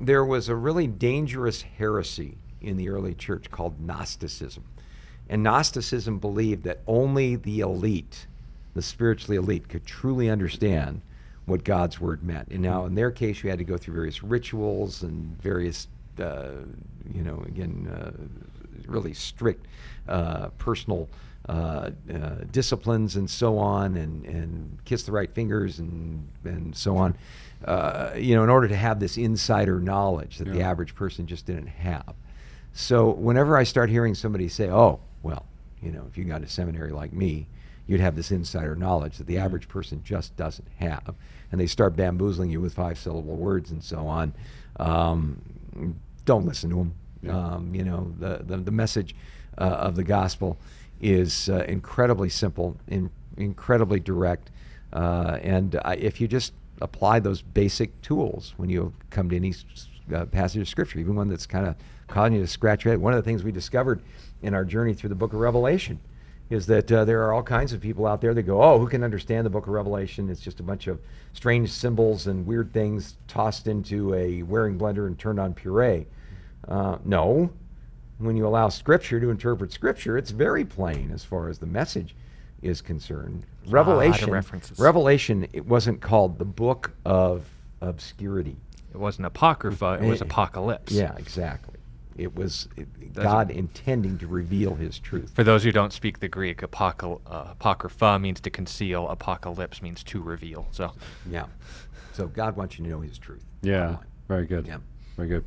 There 0.00 0.24
was 0.24 0.48
a 0.48 0.54
really 0.54 0.86
dangerous 0.86 1.62
heresy 1.62 2.38
in 2.60 2.76
the 2.76 2.88
early 2.88 3.14
church 3.14 3.50
called 3.50 3.80
Gnosticism. 3.80 4.64
And 5.28 5.42
Gnosticism 5.42 6.18
believed 6.18 6.64
that 6.64 6.80
only 6.86 7.36
the 7.36 7.60
elite, 7.60 8.26
the 8.74 8.82
spiritually 8.82 9.36
elite, 9.36 9.68
could 9.68 9.84
truly 9.86 10.28
understand 10.30 11.00
what 11.46 11.64
God's 11.64 12.00
word 12.00 12.22
meant. 12.22 12.48
And 12.48 12.60
now, 12.60 12.84
in 12.84 12.94
their 12.94 13.10
case, 13.10 13.42
you 13.42 13.50
had 13.50 13.58
to 13.58 13.64
go 13.64 13.76
through 13.76 13.94
various 13.94 14.22
rituals 14.22 15.02
and 15.02 15.40
various 15.40 15.88
uh, 16.20 16.50
you 17.14 17.22
know, 17.22 17.42
again, 17.46 17.88
uh, 17.92 18.10
really 18.86 19.14
strict 19.14 19.66
uh, 20.08 20.48
personal 20.58 21.08
uh, 21.48 21.90
uh, 22.12 22.34
disciplines 22.50 23.16
and 23.16 23.28
so 23.28 23.58
on, 23.58 23.96
and, 23.96 24.24
and 24.26 24.78
kiss 24.84 25.04
the 25.04 25.12
right 25.12 25.32
fingers 25.34 25.78
and, 25.78 26.26
and 26.44 26.76
so 26.76 26.96
on. 26.96 27.16
Uh, 27.64 28.10
you 28.16 28.34
know, 28.34 28.44
in 28.44 28.50
order 28.50 28.68
to 28.68 28.76
have 28.76 29.00
this 29.00 29.16
insider 29.16 29.80
knowledge 29.80 30.38
that 30.38 30.52
the 30.52 30.62
average 30.62 30.94
person 30.94 31.26
just 31.26 31.46
didn't 31.46 31.66
have. 31.66 32.14
So 32.72 33.10
whenever 33.10 33.56
I 33.56 33.64
start 33.64 33.90
hearing 33.90 34.14
somebody 34.14 34.48
say, 34.48 34.68
"Oh, 34.68 35.00
well, 35.22 35.44
you 35.82 35.90
know, 35.90 36.04
if 36.08 36.16
you 36.16 36.24
got 36.24 36.42
a 36.42 36.48
seminary 36.48 36.92
like 36.92 37.12
me, 37.12 37.48
you'd 37.88 38.00
have 38.00 38.14
this 38.14 38.30
insider 38.30 38.76
knowledge 38.76 39.18
that 39.18 39.26
the 39.26 39.38
average 39.38 39.66
person 39.66 40.00
just 40.04 40.36
doesn't 40.36 40.68
have," 40.76 41.16
and 41.50 41.60
they 41.60 41.66
start 41.66 41.96
bamboozling 41.96 42.50
you 42.50 42.60
with 42.60 42.74
five-syllable 42.74 43.34
words 43.34 43.72
and 43.72 43.82
so 43.82 44.06
on, 44.06 44.32
um, 44.78 45.42
don't 46.24 46.46
listen 46.46 46.70
to 46.70 46.76
them. 46.76 46.94
Yeah. 47.22 47.36
Um, 47.36 47.74
you 47.74 47.82
know, 47.82 48.14
the 48.20 48.44
the, 48.46 48.58
the 48.58 48.70
message 48.70 49.16
uh, 49.58 49.64
of 49.64 49.96
the 49.96 50.04
gospel 50.04 50.56
is 51.00 51.48
uh, 51.48 51.64
incredibly 51.66 52.28
simple, 52.28 52.76
in, 52.86 53.10
incredibly 53.36 53.98
direct, 53.98 54.52
uh, 54.92 55.38
and 55.42 55.74
uh, 55.74 55.96
if 55.98 56.20
you 56.20 56.28
just 56.28 56.52
apply 56.80 57.18
those 57.18 57.42
basic 57.42 58.00
tools 58.02 58.54
when 58.56 58.70
you 58.70 58.92
come 59.10 59.28
to 59.28 59.34
any 59.34 59.52
uh, 60.14 60.24
passage 60.26 60.60
of 60.60 60.68
scripture, 60.68 61.00
even 61.00 61.16
one 61.16 61.28
that's 61.28 61.46
kind 61.46 61.66
of 61.66 61.74
causing 62.06 62.34
you 62.34 62.40
to 62.40 62.46
scratch 62.46 62.84
your 62.84 62.92
head. 62.92 63.00
One 63.00 63.12
of 63.12 63.16
the 63.16 63.28
things 63.28 63.42
we 63.42 63.52
discovered 63.52 64.00
in 64.42 64.54
our 64.54 64.64
journey 64.64 64.94
through 64.94 65.08
the 65.08 65.16
book 65.16 65.32
of 65.32 65.40
Revelation 65.40 65.98
is 66.50 66.66
that 66.66 66.90
uh, 66.90 67.04
there 67.04 67.22
are 67.24 67.32
all 67.32 67.42
kinds 67.42 67.72
of 67.72 67.80
people 67.80 68.06
out 68.06 68.20
there 68.20 68.32
that 68.34 68.42
go, 68.44 68.62
"Oh, 68.62 68.78
who 68.78 68.86
can 68.88 69.04
understand 69.04 69.44
the 69.44 69.50
book 69.50 69.66
of 69.66 69.72
Revelation? 69.72 70.30
It's 70.30 70.40
just 70.40 70.60
a 70.60 70.62
bunch 70.62 70.86
of 70.86 70.98
strange 71.32 71.70
symbols 71.70 72.26
and 72.26 72.46
weird 72.46 72.72
things 72.72 73.16
tossed 73.26 73.66
into 73.66 74.14
a 74.14 74.42
Waring 74.42 74.78
blender 74.78 75.06
and 75.06 75.18
turned 75.18 75.38
on 75.38 75.52
puree." 75.54 76.06
Uh, 76.66 76.98
no, 77.04 77.50
when 78.18 78.36
you 78.36 78.46
allow 78.46 78.68
Scripture 78.68 79.20
to 79.20 79.30
interpret 79.30 79.72
Scripture, 79.72 80.16
it's 80.16 80.30
very 80.30 80.64
plain 80.64 81.10
as 81.12 81.22
far 81.24 81.48
as 81.48 81.58
the 81.58 81.66
message 81.66 82.14
is 82.62 82.80
concerned. 82.80 83.44
Revelation, 83.68 84.30
references. 84.30 84.78
Revelation, 84.78 85.46
it 85.52 85.66
wasn't 85.66 86.00
called 86.00 86.38
the 86.38 86.44
book 86.44 86.92
of 87.04 87.44
obscurity. 87.80 88.56
It 88.92 88.96
wasn't 88.96 89.26
apocrypha; 89.26 89.98
it 90.02 90.08
was 90.08 90.22
Eh, 90.22 90.24
apocalypse. 90.24 90.92
Yeah, 90.92 91.14
exactly. 91.18 91.67
It 92.18 92.34
was 92.34 92.68
it, 92.76 92.88
That's- 93.14 93.24
God 93.32 93.50
intending 93.50 94.18
to 94.18 94.26
reveal 94.26 94.74
His 94.74 94.98
truth. 94.98 95.32
For 95.34 95.44
those 95.44 95.62
who 95.64 95.72
don't 95.72 95.92
speak 95.92 96.18
the 96.20 96.28
Greek, 96.28 96.58
apocal- 96.60 97.20
uh, 97.26 97.46
apocrypha 97.52 98.18
means 98.18 98.40
to 98.40 98.50
conceal. 98.50 99.08
Apocalypse 99.08 99.80
means 99.80 100.02
to 100.04 100.20
reveal. 100.20 100.66
So, 100.72 100.92
Yeah. 101.30 101.46
So 102.12 102.26
God 102.26 102.56
wants 102.56 102.78
you 102.78 102.84
to 102.84 102.90
know 102.90 103.00
His 103.00 103.16
truth. 103.18 103.44
Yeah, 103.62 103.98
very 104.26 104.46
good. 104.46 104.66
Yeah. 104.66 104.78
Very 105.16 105.28
good. 105.28 105.44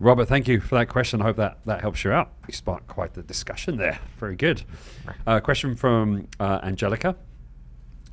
Robert, 0.00 0.24
thank 0.26 0.48
you 0.48 0.58
for 0.60 0.74
that 0.76 0.88
question. 0.88 1.20
I 1.20 1.24
hope 1.26 1.36
that, 1.36 1.58
that 1.66 1.80
helps 1.82 2.02
you 2.02 2.10
out. 2.10 2.32
You 2.48 2.54
sparked 2.54 2.88
quite 2.88 3.14
the 3.14 3.22
discussion 3.22 3.76
there. 3.76 4.00
Very 4.18 4.34
good. 4.34 4.64
Uh, 5.26 5.38
question 5.40 5.76
from 5.76 6.26
uh, 6.40 6.58
Angelica. 6.62 7.14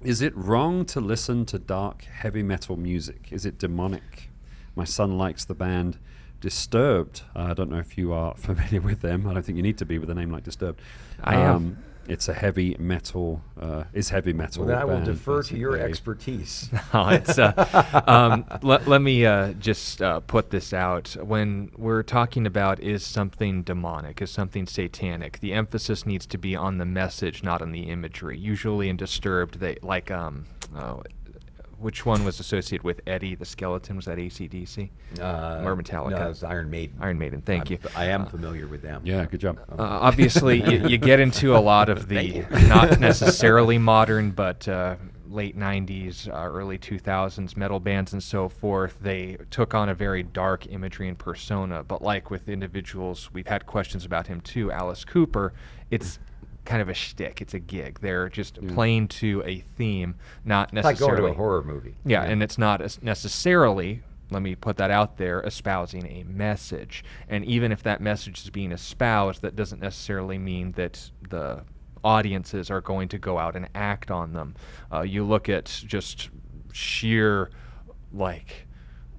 Is 0.03 0.21
it 0.21 0.35
wrong 0.35 0.85
to 0.85 0.99
listen 1.01 1.45
to 1.47 1.57
dark 1.57 2.03
heavy 2.03 2.43
metal 2.43 2.77
music? 2.77 3.29
Is 3.31 3.45
it 3.45 3.57
demonic? 3.57 4.29
My 4.75 4.83
son 4.83 5.17
likes 5.17 5.45
the 5.45 5.55
band 5.55 5.97
Disturbed. 6.41 7.23
Uh, 7.35 7.43
I 7.49 7.53
don't 7.53 7.69
know 7.69 7.79
if 7.79 7.97
you 7.97 8.13
are 8.13 8.33
familiar 8.37 8.81
with 8.81 9.01
them. 9.01 9.27
I 9.27 9.33
don't 9.33 9.43
think 9.43 9.57
you 9.57 9.63
need 9.63 9.77
to 9.79 9.85
be 9.85 9.97
with 9.97 10.09
a 10.09 10.15
name 10.15 10.31
like 10.31 10.43
Disturbed. 10.43 10.81
I 11.23 11.35
am. 11.35 11.83
It's 12.07 12.27
a 12.27 12.33
heavy 12.33 12.75
metal. 12.79 13.43
Uh, 13.59 13.83
is 13.93 14.09
heavy 14.09 14.33
metal. 14.33 14.65
Well, 14.65 14.69
then 14.69 14.81
I 14.81 14.85
will 14.85 14.95
band, 14.95 15.05
defer 15.05 15.43
to 15.43 15.57
your 15.57 15.77
expertise. 15.77 16.69
Oh, 16.93 17.09
it's, 17.09 17.37
uh, 17.37 18.03
um, 18.07 18.45
let, 18.63 18.87
let 18.87 19.01
me 19.01 19.27
uh, 19.27 19.53
just 19.53 20.01
uh, 20.01 20.21
put 20.21 20.49
this 20.49 20.73
out. 20.73 21.15
When 21.21 21.71
we're 21.77 22.01
talking 22.01 22.47
about 22.47 22.79
is 22.79 23.05
something 23.05 23.61
demonic, 23.61 24.23
is 24.23 24.31
something 24.31 24.65
satanic, 24.65 25.39
the 25.39 25.53
emphasis 25.53 26.07
needs 26.07 26.25
to 26.27 26.39
be 26.39 26.55
on 26.55 26.79
the 26.79 26.85
message, 26.85 27.43
not 27.43 27.61
on 27.61 27.71
the 27.71 27.83
imagery. 27.83 28.39
Usually 28.39 28.89
in 28.89 28.97
Disturbed, 28.97 29.59
they 29.59 29.77
like, 29.83 30.09
um, 30.09 30.47
oh, 30.75 31.03
which 31.79 32.05
one 32.05 32.23
was 32.25 32.39
associated 32.39 32.83
with 32.83 33.01
Eddie 33.07 33.35
the 33.35 33.45
Skeleton? 33.45 33.95
Was 33.95 34.05
that 34.05 34.17
ACDC? 34.17 34.89
Uh, 35.19 35.61
or 35.65 35.75
Metallica? 35.75 36.11
No, 36.11 36.29
it's 36.29 36.43
Iron 36.43 36.69
Maiden. 36.69 36.95
Iron 36.99 37.17
Maiden, 37.17 37.41
thank 37.41 37.71
I'm- 37.71 37.79
you. 37.83 37.89
I 37.95 38.05
am 38.05 38.23
Uh, 38.23 38.25
familiar 38.25 38.67
with 38.67 38.81
them. 38.81 39.01
Yeah, 39.05 39.25
good 39.25 39.39
job. 39.39 39.59
Uh, 39.71 39.75
obviously, 39.77 40.61
you, 40.63 40.87
you 40.87 40.97
get 40.97 41.19
into 41.19 41.55
a 41.55 41.59
lot 41.59 41.89
of 41.89 42.07
the 42.07 42.45
not 42.67 42.99
necessarily 42.99 43.77
modern, 43.77 44.31
but 44.31 44.67
uh, 44.67 44.95
late 45.29 45.57
90s, 45.57 46.27
uh, 46.27 46.31
early 46.49 46.77
2000s 46.77 47.55
metal 47.55 47.79
bands 47.79 48.13
and 48.13 48.21
so 48.23 48.49
forth. 48.49 48.97
They 48.99 49.37
took 49.51 49.73
on 49.73 49.89
a 49.89 49.93
very 49.93 50.23
dark 50.23 50.65
imagery 50.67 51.07
and 51.07 51.17
persona. 51.17 51.83
But 51.83 52.01
like 52.01 52.31
with 52.31 52.49
individuals, 52.49 53.29
we've 53.31 53.45
had 53.47 53.65
questions 53.67 54.05
about 54.05 54.27
him 54.27 54.41
too. 54.41 54.71
Alice 54.71 55.05
Cooper, 55.05 55.53
it's 55.91 56.17
kind 56.69 56.81
of 56.83 56.87
a 56.89 56.93
shtick. 56.93 57.41
It's 57.41 57.55
a 57.55 57.59
gig. 57.59 57.99
They're 57.99 58.29
just 58.29 58.65
playing 58.67 59.07
to 59.07 59.41
a 59.43 59.61
theme, 59.75 60.15
not 60.45 60.71
It's 60.71 60.85
like 60.85 60.99
going 60.99 61.09
necessarily 61.11 61.31
to 61.31 61.33
a 61.33 61.37
horror 61.37 61.63
movie. 61.63 61.95
yeah, 62.05 62.23
and 62.23 62.43
it's 62.43 62.59
not 62.59 62.79
as 62.79 63.01
necessarily, 63.01 64.03
let 64.29 64.43
me 64.43 64.53
put 64.53 64.77
that 64.77 64.91
out 64.91 65.17
there, 65.17 65.41
espousing 65.41 66.05
a 66.05 66.23
message. 66.23 67.03
And 67.27 67.43
even 67.45 67.71
if 67.71 67.81
that 67.83 68.01
message 68.01 68.43
is 68.43 68.51
being 68.51 68.71
espoused, 68.71 69.41
that 69.41 69.55
doesn't 69.55 69.81
necessarily 69.81 70.37
mean 70.37 70.73
that 70.73 71.09
the 71.29 71.63
audiences 72.03 72.69
are 72.69 72.81
going 72.81 73.07
to 73.09 73.17
go 73.17 73.39
out 73.39 73.55
and 73.55 73.67
act 73.73 74.11
on 74.11 74.33
them. 74.33 74.55
Uh, 74.93 75.01
you 75.01 75.23
look 75.23 75.49
at 75.49 75.65
just 75.65 76.29
sheer, 76.71 77.49
like, 78.13 78.67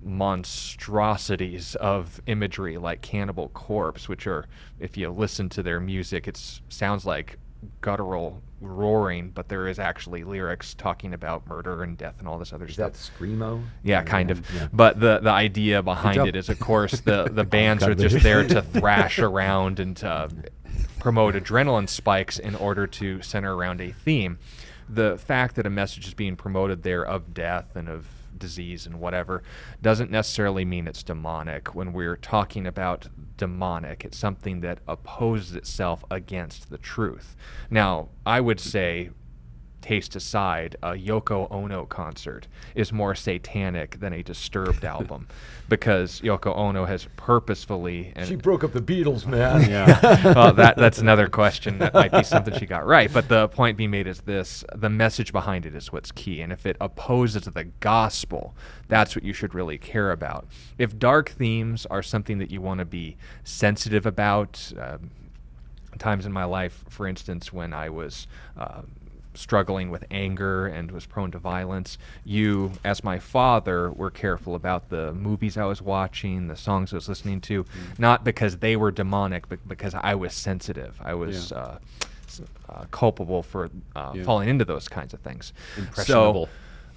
monstrosities 0.03 1.75
of 1.77 2.21
imagery 2.27 2.79
like 2.79 3.03
Cannibal 3.03 3.49
Corpse, 3.51 4.09
which 4.09 4.27
are, 4.27 4.47
if 4.79 4.97
you 4.97 5.11
listen 5.11 5.49
to 5.51 5.63
their 5.63 5.81
music, 5.81 6.27
it 6.27 6.41
sounds 6.69 7.05
like 7.05 7.39
guttural 7.81 8.43
roaring, 8.61 9.31
but 9.31 9.49
there 9.49 9.69
is 9.69 9.79
actually 9.79 10.25
lyrics 10.25 10.75
talking 10.75 11.15
about 11.15 11.47
murder 11.47 11.83
and 11.83 11.97
death 11.97 12.15
and 12.19 12.29
all 12.29 12.39
this 12.39 12.53
other 12.53 12.67
Is 12.67 12.75
stuff. 12.75 12.93
that 12.93 12.99
screamo? 12.99 13.63
Yeah, 13.83 14.03
kind 14.03 14.31
of. 14.31 14.45
Yeah. 14.55 14.69
But 14.73 15.01
the 15.01 15.19
the 15.21 15.31
idea 15.31 15.83
behind 15.83 16.27
it 16.27 16.37
is, 16.37 16.49
of 16.49 16.59
course, 16.59 17.01
the 17.01 17.25
the 17.33 17.45
bands 17.45 17.83
are 17.83 17.95
just 17.95 18.23
there 18.23 18.47
to 18.47 18.63
thrash 18.63 19.19
around 19.31 19.81
and 19.81 19.97
to 19.99 20.31
promote 20.99 21.35
adrenaline 21.35 21.89
spikes 21.89 22.39
in 22.39 22.55
order 22.55 22.87
to 22.87 23.23
center 23.23 23.55
around 23.55 23.81
a 23.81 23.93
theme. 23.93 24.39
The 24.89 25.19
fact 25.19 25.55
that 25.57 25.67
a 25.67 25.71
message 25.71 26.07
is 26.09 26.15
being 26.15 26.37
promoted 26.37 26.83
there 26.83 27.05
of 27.05 27.33
death 27.33 27.77
and 27.77 27.89
of 27.89 28.07
disease 28.41 28.86
and 28.86 28.99
whatever 28.99 29.45
doesn't 29.80 30.11
necessarily 30.11 30.64
mean 30.64 30.88
it's 30.88 31.05
demonic. 31.05 31.72
When 31.74 31.93
we're 31.93 32.16
talking 32.16 32.66
about 32.66 33.07
demonic, 33.36 34.05
it's 34.05 34.18
something 34.18 34.61
that 34.62 34.80
opposes 34.88 35.55
itself 35.55 36.05
against 36.11 36.70
the 36.70 36.78
truth. 36.78 37.36
Now, 37.70 38.09
I 38.26 38.41
would 38.41 38.59
say 38.59 39.11
taste 39.81 40.16
aside, 40.16 40.76
a 40.83 40.91
Yoko 40.91 41.51
Ono 41.51 41.87
concert 41.87 42.47
is 42.74 42.93
more 42.93 43.14
satanic 43.14 44.01
than 44.01 44.12
a 44.12 44.22
Disturbed 44.22 44.85
album 44.97 45.26
because 45.68 46.20
Yoko 46.20 46.55
Ono 46.57 46.85
has 46.85 47.07
purposefully 47.16 48.12
and 48.16 48.26
She 48.26 48.37
broke 48.37 48.64
up 48.64 48.72
the 48.72 48.81
Beatles, 48.83 49.26
man. 49.26 49.68
Yeah. 49.68 50.24
well, 50.35 50.53
that 50.55 50.76
that's 50.76 50.99
another 50.99 51.28
question. 51.28 51.78
That 51.78 51.95
might 51.95 52.12
be 52.12 52.22
something 52.22 52.53
she 52.59 52.66
got 52.66 52.87
right. 52.87 53.11
But 53.12 53.28
the 53.28 53.49
point 53.49 53.76
being 53.76 53.91
made 53.91 54.07
is 54.07 54.20
this: 54.22 54.64
the 54.74 54.91
message 54.91 55.33
behind 55.33 55.64
it 55.64 55.74
is 55.74 55.93
what's 55.93 56.12
key. 56.12 56.41
And 56.43 56.53
if 56.53 56.66
it 56.66 56.76
opposes 56.81 57.45
the 57.45 57.64
gospel, 57.81 58.55
that's 58.89 59.14
what 59.14 59.24
you 59.24 59.33
should 59.33 59.55
really 59.55 59.78
care 59.78 60.11
about. 60.11 60.47
If 60.76 60.99
dark 60.99 61.31
themes 61.31 61.87
are 61.87 62.03
something 62.03 62.39
that 62.39 62.51
you 62.51 62.61
want 62.61 62.78
to 62.78 62.85
be 62.85 63.16
sensitive 63.45 64.07
about, 64.07 64.72
um, 64.78 65.11
times 65.99 66.26
in 66.26 66.33
my 66.33 66.45
life, 66.45 66.85
for 66.89 67.07
instance, 67.07 67.53
when 67.53 67.72
I 67.72 67.89
was. 67.89 68.26
Uh, 68.59 68.83
struggling 69.41 69.91
with 69.91 70.05
anger 70.11 70.66
and 70.66 70.91
was 70.93 71.07
prone 71.07 71.30
to 71.30 71.38
violence 71.38 71.99
you 72.24 72.70
as 72.84 73.03
my 73.03 73.18
father 73.18 73.91
were 73.91 74.11
careful 74.11 74.55
about 74.55 74.88
the 74.91 75.12
movies 75.14 75.57
i 75.57 75.64
was 75.64 75.80
watching 75.80 76.47
the 76.49 76.57
songs 76.57 76.93
i 76.93 76.97
was 76.97 77.09
listening 77.09 77.41
to 77.41 77.64
not 77.99 78.22
because 78.22 78.59
they 78.59 78.76
were 78.76 78.91
demonic 78.91 79.49
but 79.49 79.59
because 79.66 79.95
i 79.95 80.14
was 80.14 80.34
sensitive 80.34 81.01
i 81.03 81.14
was 81.14 81.51
Yeah. 81.51 81.57
uh, 81.59 81.78
uh, 82.68 82.84
culpable 82.93 83.43
for 83.43 83.70
uh, 83.97 84.12
Yeah. 84.14 84.22
falling 84.24 84.49
into 84.49 84.64
those 84.64 84.88
kinds 84.88 85.12
of 85.14 85.20
things 85.20 85.53
Impressionable. 85.76 86.47
so 86.47 86.53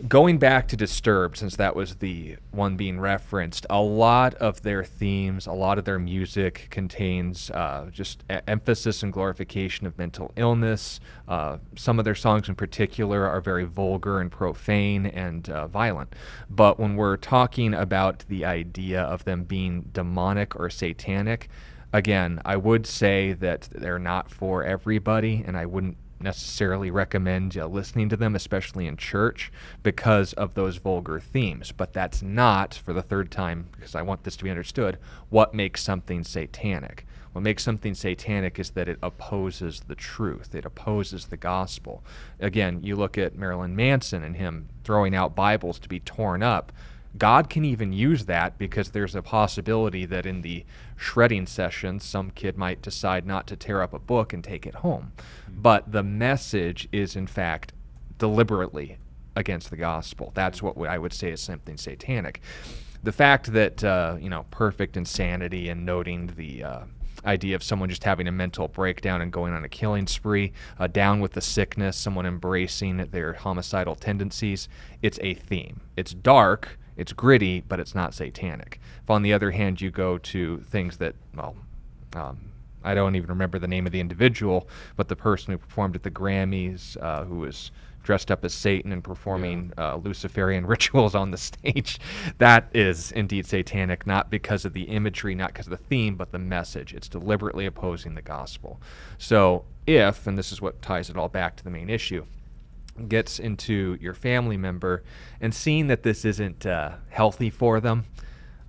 going 0.07 0.37
back 0.37 0.67
to 0.69 0.77
Disturbed, 0.77 1.37
since 1.37 1.55
that 1.55 1.75
was 1.75 1.95
the 1.95 2.37
one 2.51 2.75
being 2.75 2.99
referenced, 2.99 3.65
a 3.69 3.81
lot 3.81 4.33
of 4.35 4.61
their 4.61 4.83
themes, 4.83 5.47
a 5.47 5.53
lot 5.53 5.77
of 5.77 5.85
their 5.85 5.99
music 5.99 6.67
contains 6.69 7.49
uh, 7.51 7.89
just 7.91 8.23
e- 8.31 8.37
emphasis 8.47 9.03
and 9.03 9.13
glorification 9.13 9.87
of 9.87 9.97
mental 9.97 10.31
illness. 10.35 10.99
Uh, 11.27 11.57
some 11.75 11.99
of 11.99 12.05
their 12.05 12.15
songs, 12.15 12.49
in 12.49 12.55
particular, 12.55 13.27
are 13.27 13.41
very 13.41 13.65
vulgar 13.65 14.19
and 14.19 14.31
profane 14.31 15.05
and 15.05 15.49
uh, 15.49 15.67
violent. 15.67 16.13
But 16.49 16.79
when 16.79 16.95
we're 16.95 17.17
talking 17.17 17.73
about 17.73 18.25
the 18.27 18.45
idea 18.45 19.01
of 19.01 19.25
them 19.25 19.43
being 19.43 19.89
demonic 19.93 20.55
or 20.55 20.69
satanic, 20.69 21.49
again, 21.93 22.41
I 22.43 22.57
would 22.57 22.85
say 22.87 23.33
that 23.33 23.69
they're 23.71 23.99
not 23.99 24.29
for 24.29 24.63
everybody, 24.63 25.43
and 25.45 25.55
I 25.55 25.65
wouldn't 25.65 25.97
necessarily 26.23 26.89
recommend 26.89 27.55
listening 27.55 28.09
to 28.09 28.17
them, 28.17 28.35
especially 28.35 28.87
in 28.87 28.97
church, 28.97 29.51
because 29.83 30.33
of 30.33 30.53
those 30.53 30.77
vulgar 30.77 31.19
themes. 31.19 31.71
But 31.71 31.93
that's 31.93 32.21
not, 32.23 32.73
for 32.73 32.93
the 32.93 33.03
third 33.03 33.29
time, 33.29 33.67
because 33.71 33.93
I 33.93 34.01
want 34.01 34.23
this 34.23 34.35
to 34.37 34.43
be 34.43 34.49
understood, 34.49 34.97
what 35.29 35.53
makes 35.53 35.83
something 35.83 36.23
satanic. 36.23 37.05
What 37.33 37.41
makes 37.41 37.63
something 37.63 37.95
satanic 37.95 38.59
is 38.59 38.71
that 38.71 38.87
it 38.87 38.99
opposes 39.01 39.81
the 39.87 39.95
truth, 39.95 40.53
it 40.53 40.65
opposes 40.65 41.25
the 41.25 41.37
gospel. 41.37 42.03
Again, 42.39 42.81
you 42.83 42.95
look 42.95 43.17
at 43.17 43.35
Marilyn 43.35 43.75
Manson 43.75 44.23
and 44.23 44.35
him 44.35 44.69
throwing 44.83 45.15
out 45.15 45.35
Bibles 45.35 45.79
to 45.79 45.89
be 45.89 45.99
torn 45.99 46.43
up. 46.43 46.71
God 47.17 47.49
can 47.49 47.63
even 47.63 47.93
use 47.93 48.25
that 48.25 48.57
because 48.57 48.89
there's 48.89 49.15
a 49.15 49.21
possibility 49.21 50.05
that 50.05 50.25
in 50.25 50.41
the 50.41 50.65
shredding 50.95 51.45
session, 51.45 51.99
some 51.99 52.31
kid 52.31 52.57
might 52.57 52.81
decide 52.81 53.25
not 53.25 53.45
to 53.47 53.55
tear 53.55 53.81
up 53.81 53.93
a 53.93 53.99
book 53.99 54.33
and 54.33 54.43
take 54.43 54.65
it 54.65 54.75
home. 54.75 55.11
But 55.47 55.91
the 55.91 56.03
message 56.03 56.87
is, 56.91 57.15
in 57.15 57.27
fact, 57.27 57.73
deliberately 58.17 58.97
against 59.35 59.69
the 59.69 59.77
gospel. 59.77 60.31
That's 60.33 60.61
what 60.61 60.77
I 60.87 60.97
would 60.97 61.13
say 61.13 61.31
is 61.31 61.41
something 61.41 61.77
satanic. 61.77 62.41
The 63.03 63.11
fact 63.11 63.53
that, 63.53 63.83
uh, 63.83 64.17
you 64.19 64.29
know, 64.29 64.45
perfect 64.49 64.97
insanity 64.97 65.69
and 65.69 65.85
noting 65.85 66.27
the. 66.35 66.63
Uh, 66.63 66.79
idea 67.25 67.55
of 67.55 67.63
someone 67.63 67.87
just 67.87 68.03
having 68.03 68.27
a 68.27 68.31
mental 68.31 68.67
breakdown 68.67 69.21
and 69.21 69.31
going 69.31 69.53
on 69.53 69.63
a 69.63 69.69
killing 69.69 70.05
spree, 70.07 70.51
uh, 70.77 70.87
down 70.87 71.21
with 71.21 71.31
the 71.31 71.39
sickness, 71.39 71.95
someone 71.95 72.25
embracing 72.25 72.97
their 72.97 73.31
homicidal 73.31 73.95
tendencies. 73.95 74.67
It's 75.01 75.19
a 75.21 75.33
theme. 75.33 75.79
It's 75.95 76.13
dark, 76.13 76.77
it's 76.97 77.13
gritty, 77.13 77.61
but 77.61 77.79
it's 77.79 77.95
not 77.95 78.13
satanic. 78.13 78.79
If, 79.03 79.09
on 79.09 79.21
the 79.21 79.33
other 79.33 79.51
hand, 79.51 79.81
you 79.81 79.91
go 79.91 80.17
to 80.17 80.59
things 80.61 80.97
that, 80.97 81.15
well, 81.35 81.55
um, 82.15 82.39
I 82.83 82.93
don't 82.93 83.15
even 83.15 83.29
remember 83.29 83.59
the 83.59 83.67
name 83.67 83.85
of 83.85 83.91
the 83.91 83.99
individual, 83.99 84.67
but 84.95 85.07
the 85.07 85.15
person 85.15 85.51
who 85.51 85.57
performed 85.57 85.95
at 85.95 86.03
the 86.03 86.11
Grammys, 86.11 86.97
uh, 87.01 87.23
who 87.23 87.39
was 87.39 87.71
dressed 88.03 88.29
up 88.29 88.43
as 88.43 88.53
Satan 88.53 88.91
and 88.91 89.03
performing 89.03 89.71
uh, 89.77 89.95
Luciferian 89.95 90.65
rituals 90.67 91.15
on 91.15 91.31
the 91.31 91.37
stage. 91.37 91.99
That 92.37 92.69
is 92.73 93.11
indeed 93.13 93.45
satanic, 93.45 94.05
not 94.05 94.29
because 94.29 94.65
of 94.65 94.73
the 94.73 94.83
imagery, 94.83 95.33
not 95.33 95.53
because 95.53 95.67
of 95.67 95.71
the 95.71 95.77
theme, 95.77 96.15
but 96.15 96.31
the 96.31 96.39
message. 96.39 96.93
It's 96.93 97.07
deliberately 97.07 97.65
opposing 97.65 98.15
the 98.15 98.21
gospel. 98.21 98.81
So, 99.17 99.65
if, 99.87 100.27
and 100.27 100.37
this 100.37 100.51
is 100.51 100.61
what 100.61 100.81
ties 100.81 101.09
it 101.09 101.17
all 101.17 101.29
back 101.29 101.55
to 101.57 101.63
the 101.63 101.69
main 101.69 101.89
issue, 101.89 102.25
gets 103.07 103.39
into 103.39 103.97
your 103.99 104.13
family 104.13 104.57
member 104.57 105.03
and 105.41 105.53
seeing 105.53 105.87
that 105.87 106.03
this 106.03 106.25
isn't 106.25 106.65
uh, 106.65 106.95
healthy 107.09 107.49
for 107.49 107.79
them, 107.79 108.05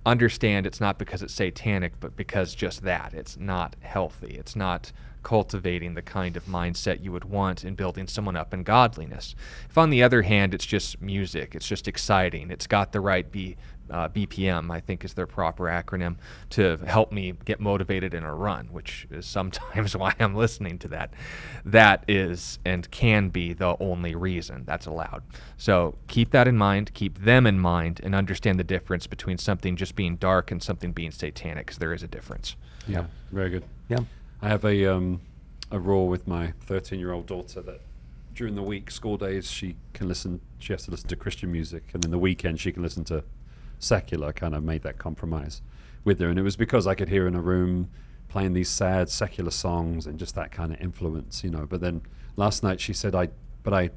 understand 0.05 0.65
it's 0.65 0.81
not 0.81 0.99
because 0.99 1.21
it's 1.21 1.33
satanic, 1.33 1.93
but 1.99 2.15
because 2.15 2.53
just 2.53 2.83
that. 2.83 3.13
It's 3.13 3.37
not 3.37 3.75
healthy. 3.81 4.35
It's 4.37 4.55
not 4.55 4.91
cultivating 5.25 5.95
the 5.95 6.03
kind 6.03 6.37
of 6.37 6.45
mindset 6.45 7.03
you 7.03 7.11
would 7.11 7.25
want 7.25 7.65
in 7.65 7.73
building 7.73 8.07
someone 8.07 8.35
up 8.35 8.53
in 8.53 8.61
godliness. 8.61 9.35
If, 9.67 9.77
on 9.77 9.89
the 9.89 10.03
other 10.03 10.21
hand, 10.21 10.53
it's 10.53 10.65
just 10.65 11.01
music, 11.01 11.55
it's 11.55 11.67
just 11.67 11.87
exciting, 11.87 12.51
it's 12.51 12.67
got 12.67 12.91
the 12.91 13.01
right 13.01 13.29
B, 13.29 13.57
uh, 13.89 14.09
BPM, 14.09 14.71
I 14.71 14.79
think 14.79 15.03
is 15.03 15.13
their 15.13 15.27
proper 15.27 15.65
acronym, 15.65 16.17
to 16.51 16.77
help 16.85 17.11
me 17.11 17.33
get 17.45 17.59
motivated 17.59 18.13
in 18.13 18.23
a 18.23 18.33
run, 18.33 18.67
which 18.67 19.07
is 19.11 19.25
sometimes 19.25 19.95
why 19.97 20.13
I'm 20.19 20.35
listening 20.35 20.77
to 20.79 20.87
that. 20.89 21.13
That 21.63 22.03
is 22.07 22.59
and 22.65 22.89
can 22.91 23.29
be 23.29 23.53
the 23.53 23.75
only 23.79 24.15
reason 24.15 24.63
that's 24.65 24.85
allowed. 24.85 25.23
So 25.57 25.95
keep 26.07 26.31
that 26.31 26.47
in 26.47 26.57
mind, 26.57 26.93
keep 26.93 27.19
them 27.19 27.45
in 27.45 27.59
mind, 27.59 28.01
and 28.03 28.15
understand 28.15 28.59
the 28.59 28.63
difference 28.63 29.07
between 29.07 29.37
something 29.37 29.75
just 29.75 29.95
being 29.95 30.15
dark 30.15 30.51
and 30.51 30.61
something 30.61 30.91
being 30.91 31.11
satanic, 31.11 31.67
because 31.67 31.77
there 31.77 31.93
is 31.93 32.03
a 32.03 32.07
difference. 32.07 32.55
Yeah, 32.87 33.05
very 33.31 33.49
good. 33.49 33.63
Yeah. 33.89 33.99
I 34.41 34.49
have 34.49 34.65
a 34.65 34.85
um, 34.85 35.21
a 35.71 35.79
rule 35.79 36.07
with 36.07 36.27
my 36.27 36.53
13 36.61 36.99
year 36.99 37.11
old 37.11 37.25
daughter 37.25 37.61
that 37.61 37.81
during 38.35 38.55
the 38.55 38.61
week, 38.61 38.91
school 38.91 39.17
days, 39.17 39.49
she 39.49 39.77
can 39.93 40.07
listen. 40.07 40.41
She 40.59 40.73
has 40.73 40.83
to 40.85 40.91
listen 40.91 41.07
to 41.09 41.15
Christian 41.15 41.51
music, 41.51 41.83
and 41.93 42.03
in 42.03 42.11
the 42.11 42.19
weekend, 42.19 42.59
she 42.59 42.71
can 42.71 42.83
listen 42.83 43.03
to 43.05 43.23
secular. 43.79 44.33
Kind 44.33 44.55
of 44.55 44.63
made 44.63 44.83
that 44.83 44.97
compromise 44.97 45.61
with 46.03 46.19
her, 46.19 46.29
and 46.29 46.39
it 46.39 46.43
was 46.43 46.55
because 46.55 46.87
I 46.87 46.95
could 46.95 47.09
hear 47.09 47.27
in 47.27 47.35
a 47.35 47.41
room 47.41 47.89
playing 48.27 48.53
these 48.53 48.69
sad 48.69 49.09
secular 49.09 49.51
songs 49.51 50.05
and 50.05 50.19
just 50.19 50.35
that 50.35 50.51
kind 50.51 50.73
of 50.73 50.81
influence, 50.81 51.43
you 51.43 51.49
know. 51.49 51.65
But 51.65 51.81
then 51.81 52.01
last 52.35 52.63
night 52.63 52.79
she 52.79 52.93
said, 52.93 53.15
"I, 53.15 53.29
but 53.63 53.73
I, 53.73 53.89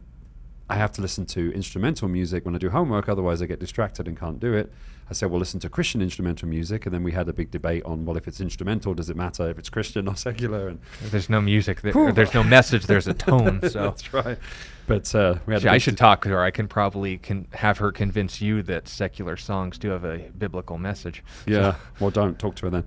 I 0.68 0.76
have 0.76 0.92
to 0.92 1.02
listen 1.02 1.26
to 1.26 1.52
instrumental 1.52 2.08
music 2.08 2.44
when 2.44 2.54
I 2.54 2.58
do 2.58 2.70
homework, 2.70 3.08
otherwise 3.08 3.42
I 3.42 3.46
get 3.46 3.60
distracted 3.60 4.06
and 4.06 4.18
can't 4.18 4.40
do 4.40 4.54
it." 4.54 4.72
I 5.10 5.14
said, 5.14 5.30
well, 5.30 5.38
listen 5.38 5.58
to 5.60 5.70
Christian 5.70 6.02
instrumental 6.02 6.48
music. 6.48 6.84
And 6.84 6.94
then 6.94 7.02
we 7.02 7.12
had 7.12 7.28
a 7.28 7.32
big 7.32 7.50
debate 7.50 7.82
on, 7.84 8.04
well, 8.04 8.16
if 8.16 8.28
it's 8.28 8.40
instrumental, 8.40 8.92
does 8.92 9.08
it 9.08 9.16
matter 9.16 9.48
if 9.48 9.58
it's 9.58 9.70
Christian 9.70 10.06
or 10.06 10.16
secular? 10.28 10.68
And 10.68 10.80
there's 11.02 11.30
no 11.30 11.40
music, 11.40 11.80
there, 11.80 12.12
there's 12.12 12.34
no 12.34 12.42
message, 12.42 12.86
there's 12.86 13.08
a 13.08 13.14
tone. 13.14 13.60
So 13.68 13.82
that's 13.82 14.14
right. 14.14 14.38
But 14.86 15.14
uh, 15.14 15.36
we 15.44 15.52
had 15.52 15.66
I 15.66 15.76
should 15.76 15.98
talk 15.98 16.22
to 16.22 16.30
her. 16.30 16.42
I 16.42 16.50
can 16.50 16.66
probably 16.66 17.18
can 17.18 17.46
have 17.52 17.76
her 17.78 17.92
convince 17.92 18.40
you 18.40 18.62
that 18.62 18.88
secular 18.88 19.36
songs 19.36 19.76
do 19.76 19.90
have 19.90 20.04
a 20.04 20.30
biblical 20.38 20.78
message. 20.78 21.22
Yeah. 21.46 21.72
So. 21.72 21.78
Well, 22.00 22.10
don't 22.10 22.38
talk 22.38 22.54
to 22.56 22.70
her 22.70 22.70
then. 22.70 22.84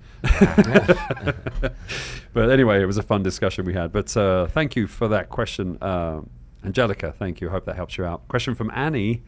but 2.33 2.49
anyway, 2.49 2.81
it 2.81 2.85
was 2.85 2.97
a 2.97 3.03
fun 3.03 3.21
discussion 3.21 3.65
we 3.65 3.73
had. 3.73 3.91
But 3.91 4.15
uh, 4.17 4.47
thank 4.47 4.75
you 4.75 4.87
for 4.87 5.07
that 5.09 5.29
question, 5.29 5.77
uh, 5.81 6.21
Angelica. 6.63 7.11
Thank 7.11 7.41
you. 7.41 7.49
I 7.49 7.51
hope 7.51 7.65
that 7.65 7.75
helps 7.75 7.97
you 7.97 8.05
out. 8.05 8.27
Question 8.29 8.55
from 8.55 8.71
Annie. 8.73 9.21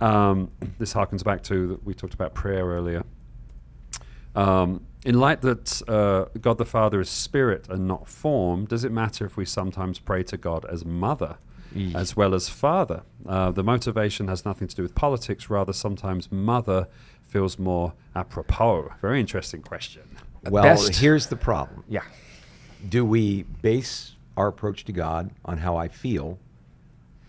Um, 0.00 0.50
this 0.78 0.92
harkens 0.92 1.24
back 1.24 1.42
to 1.44 1.68
that 1.68 1.84
we 1.84 1.94
talked 1.94 2.14
about 2.14 2.34
prayer 2.34 2.64
earlier. 2.66 3.02
Um, 4.34 4.86
in 5.04 5.18
light 5.18 5.40
that 5.42 5.82
uh, 5.88 6.26
God 6.40 6.58
the 6.58 6.66
Father 6.66 7.00
is 7.00 7.08
spirit 7.08 7.68
and 7.70 7.86
not 7.86 8.08
form, 8.08 8.66
does 8.66 8.84
it 8.84 8.92
matter 8.92 9.24
if 9.24 9.36
we 9.36 9.44
sometimes 9.44 9.98
pray 9.98 10.22
to 10.24 10.36
God 10.36 10.66
as 10.66 10.84
mother 10.84 11.38
as 11.94 12.16
well 12.16 12.34
as 12.34 12.48
father? 12.48 13.02
Uh, 13.26 13.50
the 13.50 13.62
motivation 13.62 14.28
has 14.28 14.44
nothing 14.44 14.68
to 14.68 14.76
do 14.76 14.82
with 14.82 14.94
politics, 14.94 15.50
rather, 15.50 15.72
sometimes 15.72 16.30
mother 16.32 16.88
feels 17.22 17.58
more 17.58 17.92
apropos. 18.14 18.90
Very 19.00 19.20
interesting 19.20 19.62
question. 19.62 20.02
Well, 20.44 20.62
Best. 20.62 20.96
here's 20.96 21.26
the 21.26 21.36
problem. 21.36 21.84
Yeah. 21.88 22.02
Do 22.88 23.04
we 23.04 23.42
base 23.62 24.16
our 24.36 24.48
approach 24.48 24.84
to 24.84 24.92
God 24.92 25.30
on 25.44 25.58
how 25.58 25.76
I 25.76 25.88
feel 25.88 26.38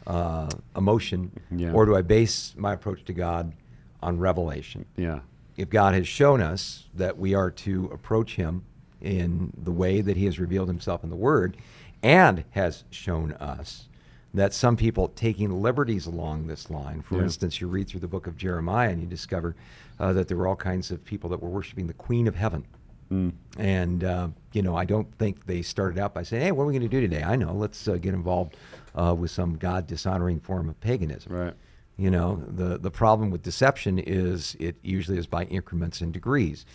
uh, 0.08 0.50
emotion, 0.76 1.32
yeah. 1.52 1.72
or 1.72 1.86
do 1.86 1.96
I 1.96 2.02
base 2.02 2.56
my 2.58 2.74
approach 2.74 3.04
to 3.06 3.14
God 3.14 3.54
on 4.02 4.18
revelation? 4.18 4.86
Yeah. 4.96 5.20
If 5.58 5.70
God 5.70 5.94
has 5.94 6.08
shown 6.08 6.42
us 6.42 6.86
that 6.96 7.18
we 7.18 7.36
are 7.36 7.52
to 7.52 7.90
approach 7.94 8.36
Him 8.36 8.64
in 9.02 9.52
the 9.56 9.72
way 9.72 10.02
that 10.02 10.18
He 10.18 10.26
has 10.26 10.40
revealed 10.40 10.70
Himself 10.70 11.04
in 11.04 11.10
the 11.10 11.16
Word, 11.16 11.58
and 12.02 12.44
has 12.52 12.84
shown 12.90 13.34
us 13.34 13.88
that 14.34 14.54
some 14.54 14.78
people 14.78 15.10
taking 15.10 15.62
liberties 15.62 16.06
along 16.06 16.48
this 16.48 16.70
line, 16.70 17.02
for 17.02 17.16
yeah. 17.16 17.24
instance, 17.24 17.60
you 17.60 17.68
read 17.68 17.88
through 17.88 18.02
the 18.02 18.08
book 18.08 18.28
of 18.28 18.38
Jeremiah 18.38 18.90
and 18.90 19.02
you 19.02 19.08
discover 19.08 19.56
uh, 20.00 20.14
that 20.14 20.28
there 20.28 20.38
were 20.38 20.48
all 20.48 20.56
kinds 20.56 20.92
of 20.92 21.04
people 21.04 21.30
that 21.32 21.42
were 21.42 21.50
worshiping 21.50 21.88
the 21.88 21.94
Queen 21.94 22.28
of 22.28 22.36
Heaven. 22.36 22.66
Mm. 23.12 23.32
And, 23.58 24.04
uh, 24.04 24.28
you 24.52 24.62
know, 24.62 24.76
I 24.76 24.86
don't 24.86 25.12
think 25.18 25.46
they 25.46 25.62
started 25.62 25.98
out 25.98 26.14
by 26.14 26.24
saying, 26.24 26.44
hey, 26.44 26.52
what 26.52 26.64
are 26.64 26.68
we 26.68 26.74
going 26.74 26.82
to 26.82 26.90
do 26.90 27.02
today? 27.02 27.24
I 27.24 27.36
know, 27.36 27.54
let's 27.54 27.88
uh, 27.88 27.96
get 27.96 28.14
involved 28.14 28.58
uh, 28.98 29.14
with 29.14 29.32
some 29.32 29.58
God 29.58 29.88
dishonoring 29.88 30.40
form 30.40 30.68
of 30.68 30.80
paganism. 30.82 31.34
Right. 31.34 31.54
You 31.98 32.12
know, 32.12 32.44
the, 32.48 32.78
the 32.78 32.92
problem 32.92 33.32
with 33.32 33.42
deception 33.42 33.98
is 33.98 34.56
it 34.60 34.76
usually 34.84 35.18
is 35.18 35.26
by 35.26 35.46
increments 35.46 36.02
and 36.02 36.14
degrees. 36.14 36.66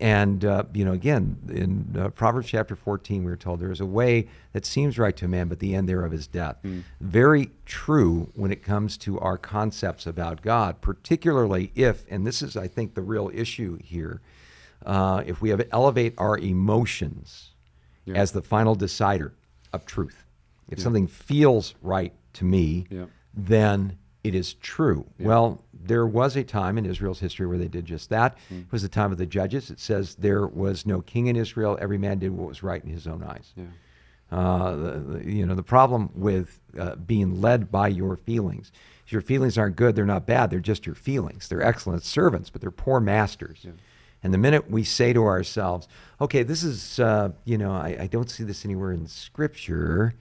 And, 0.00 0.44
uh, 0.44 0.64
you 0.72 0.84
know, 0.84 0.92
again, 0.92 1.38
in 1.48 2.00
uh, 2.00 2.10
Proverbs 2.10 2.48
chapter 2.48 2.76
14, 2.76 3.24
we 3.24 3.32
are 3.32 3.36
told 3.36 3.58
there 3.58 3.72
is 3.72 3.80
a 3.80 3.86
way 3.86 4.28
that 4.52 4.64
seems 4.64 4.98
right 4.98 5.16
to 5.16 5.24
a 5.24 5.28
man, 5.28 5.48
but 5.48 5.58
the 5.58 5.74
end 5.74 5.88
thereof 5.88 6.12
is 6.12 6.28
death. 6.28 6.58
Mm. 6.62 6.84
Very 7.00 7.50
true 7.66 8.30
when 8.34 8.52
it 8.52 8.62
comes 8.62 8.96
to 8.98 9.18
our 9.18 9.36
concepts 9.36 10.06
about 10.06 10.42
God, 10.42 10.80
particularly 10.80 11.72
if, 11.74 12.04
and 12.08 12.24
this 12.24 12.42
is, 12.42 12.56
I 12.56 12.68
think, 12.68 12.94
the 12.94 13.02
real 13.02 13.30
issue 13.34 13.78
here, 13.82 14.20
uh, 14.86 15.24
if 15.26 15.40
we 15.40 15.50
have 15.50 15.66
elevate 15.72 16.14
our 16.18 16.38
emotions 16.38 17.50
yeah. 18.04 18.14
as 18.14 18.30
the 18.30 18.42
final 18.42 18.76
decider 18.76 19.34
of 19.72 19.84
truth. 19.84 20.24
If 20.68 20.78
yeah. 20.78 20.84
something 20.84 21.06
feels 21.06 21.74
right 21.82 22.12
to 22.34 22.44
me, 22.44 22.86
yeah. 22.90 23.06
then 23.34 23.98
it 24.24 24.34
is 24.34 24.54
true. 24.54 25.06
Well, 25.18 25.64
there 25.72 26.06
was 26.06 26.36
a 26.36 26.44
time 26.44 26.76
in 26.76 26.84
Israel's 26.84 27.20
history 27.20 27.46
where 27.46 27.58
they 27.58 27.68
did 27.68 27.86
just 27.86 28.10
that. 28.10 28.36
Mm. 28.52 28.62
It 28.62 28.72
was 28.72 28.82
the 28.82 28.88
time 28.88 29.12
of 29.12 29.18
the 29.18 29.26
judges. 29.26 29.70
It 29.70 29.80
says 29.80 30.16
there 30.16 30.46
was 30.46 30.84
no 30.84 31.00
king 31.00 31.28
in 31.28 31.36
Israel. 31.36 31.78
Every 31.80 31.98
man 31.98 32.18
did 32.18 32.32
what 32.32 32.48
was 32.48 32.62
right 32.62 32.82
in 32.82 32.90
his 32.90 33.06
own 33.06 33.22
eyes. 33.22 33.54
Uh, 34.30 34.76
the, 34.76 34.90
the, 34.98 35.32
you 35.32 35.46
know, 35.46 35.54
the 35.54 35.62
problem 35.62 36.10
with 36.14 36.60
uh, 36.78 36.96
being 36.96 37.40
led 37.40 37.70
by 37.70 37.88
your 37.88 38.16
feelings 38.16 38.70
is 39.06 39.12
your 39.12 39.22
feelings 39.22 39.56
aren't 39.56 39.76
good. 39.76 39.96
They're 39.96 40.04
not 40.04 40.26
bad. 40.26 40.50
They're 40.50 40.60
just 40.60 40.84
your 40.84 40.94
feelings. 40.94 41.48
They're 41.48 41.62
excellent 41.62 42.02
servants, 42.02 42.50
but 42.50 42.60
they're 42.60 42.70
poor 42.70 43.00
masters. 43.00 43.64
And 44.22 44.34
the 44.34 44.38
minute 44.38 44.70
we 44.70 44.84
say 44.84 45.12
to 45.12 45.24
ourselves, 45.24 45.88
okay, 46.20 46.42
this 46.42 46.62
is, 46.62 46.98
uh, 46.98 47.30
you 47.44 47.56
know, 47.56 47.72
I, 47.72 47.96
I, 48.00 48.06
don't 48.08 48.28
see 48.28 48.42
this 48.42 48.64
anywhere 48.64 48.92
in 48.92 49.06
Scripture, 49.06 50.14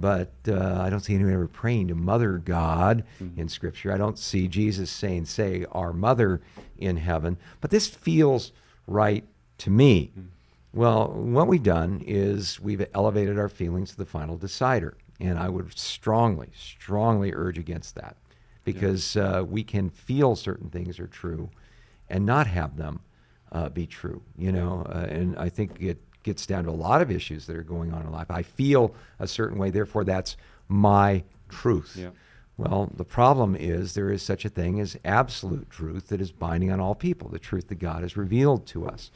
but 0.00 0.32
uh, 0.46 0.80
I 0.80 0.90
don't 0.90 1.00
see 1.00 1.14
anyone 1.14 1.32
ever 1.32 1.48
praying 1.48 1.88
to 1.88 1.94
Mother 1.94 2.38
God 2.38 3.04
mm-hmm. 3.20 3.40
in 3.40 3.48
Scripture. 3.48 3.92
I 3.92 3.96
don't 3.96 4.18
see 4.18 4.46
Jesus 4.46 4.90
saying, 4.90 5.26
say, 5.26 5.64
our 5.72 5.92
Mother 5.92 6.40
in 6.76 6.96
heaven, 6.96 7.36
but 7.60 7.70
this 7.70 7.88
feels 7.88 8.52
right 8.86 9.24
to 9.58 9.70
me. 9.70 10.12
Mm-hmm. 10.12 10.28
Well, 10.72 11.08
what 11.08 11.48
we've 11.48 11.62
done 11.62 12.02
is 12.06 12.60
we've 12.60 12.86
elevated 12.94 13.38
our 13.38 13.48
feelings 13.48 13.90
to 13.90 13.96
the 13.96 14.06
final 14.06 14.36
decider. 14.36 14.96
And 15.20 15.38
I 15.38 15.48
would 15.48 15.76
strongly, 15.76 16.48
strongly 16.56 17.32
urge 17.34 17.58
against 17.58 17.96
that 17.96 18.16
because 18.64 19.16
uh, 19.16 19.44
we 19.48 19.64
can 19.64 19.90
feel 19.90 20.36
certain 20.36 20.70
things 20.70 21.00
are 21.00 21.08
true 21.08 21.50
and 22.08 22.24
not 22.24 22.46
have 22.46 22.76
them 22.76 23.00
uh, 23.50 23.68
be 23.68 23.86
true, 23.86 24.22
you 24.36 24.52
know. 24.52 24.86
Uh, 24.88 25.06
and 25.08 25.36
I 25.38 25.48
think 25.48 25.80
it 25.80 25.98
gets 26.28 26.46
down 26.46 26.64
to 26.64 26.70
a 26.70 26.80
lot 26.88 27.02
of 27.02 27.10
issues 27.10 27.46
that 27.46 27.56
are 27.56 27.62
going 27.76 27.92
on 27.92 28.02
in 28.02 28.12
life. 28.12 28.30
I 28.30 28.42
feel 28.42 28.94
a 29.18 29.26
certain 29.26 29.58
way, 29.58 29.70
therefore 29.70 30.04
that's 30.04 30.36
my 30.68 31.24
truth. 31.48 31.96
Yeah. 31.98 32.10
Well, 32.56 32.90
the 32.94 33.04
problem 33.04 33.56
is 33.56 33.94
there 33.94 34.10
is 34.10 34.22
such 34.22 34.44
a 34.44 34.48
thing 34.48 34.80
as 34.80 34.96
absolute 35.04 35.70
truth 35.70 36.08
that 36.08 36.20
is 36.20 36.32
binding 36.32 36.70
on 36.72 36.80
all 36.80 36.94
people, 36.94 37.28
the 37.28 37.38
truth 37.38 37.68
that 37.68 37.78
God 37.78 38.02
has 38.02 38.16
revealed 38.16 38.66
to 38.66 38.86
us. 38.86 39.10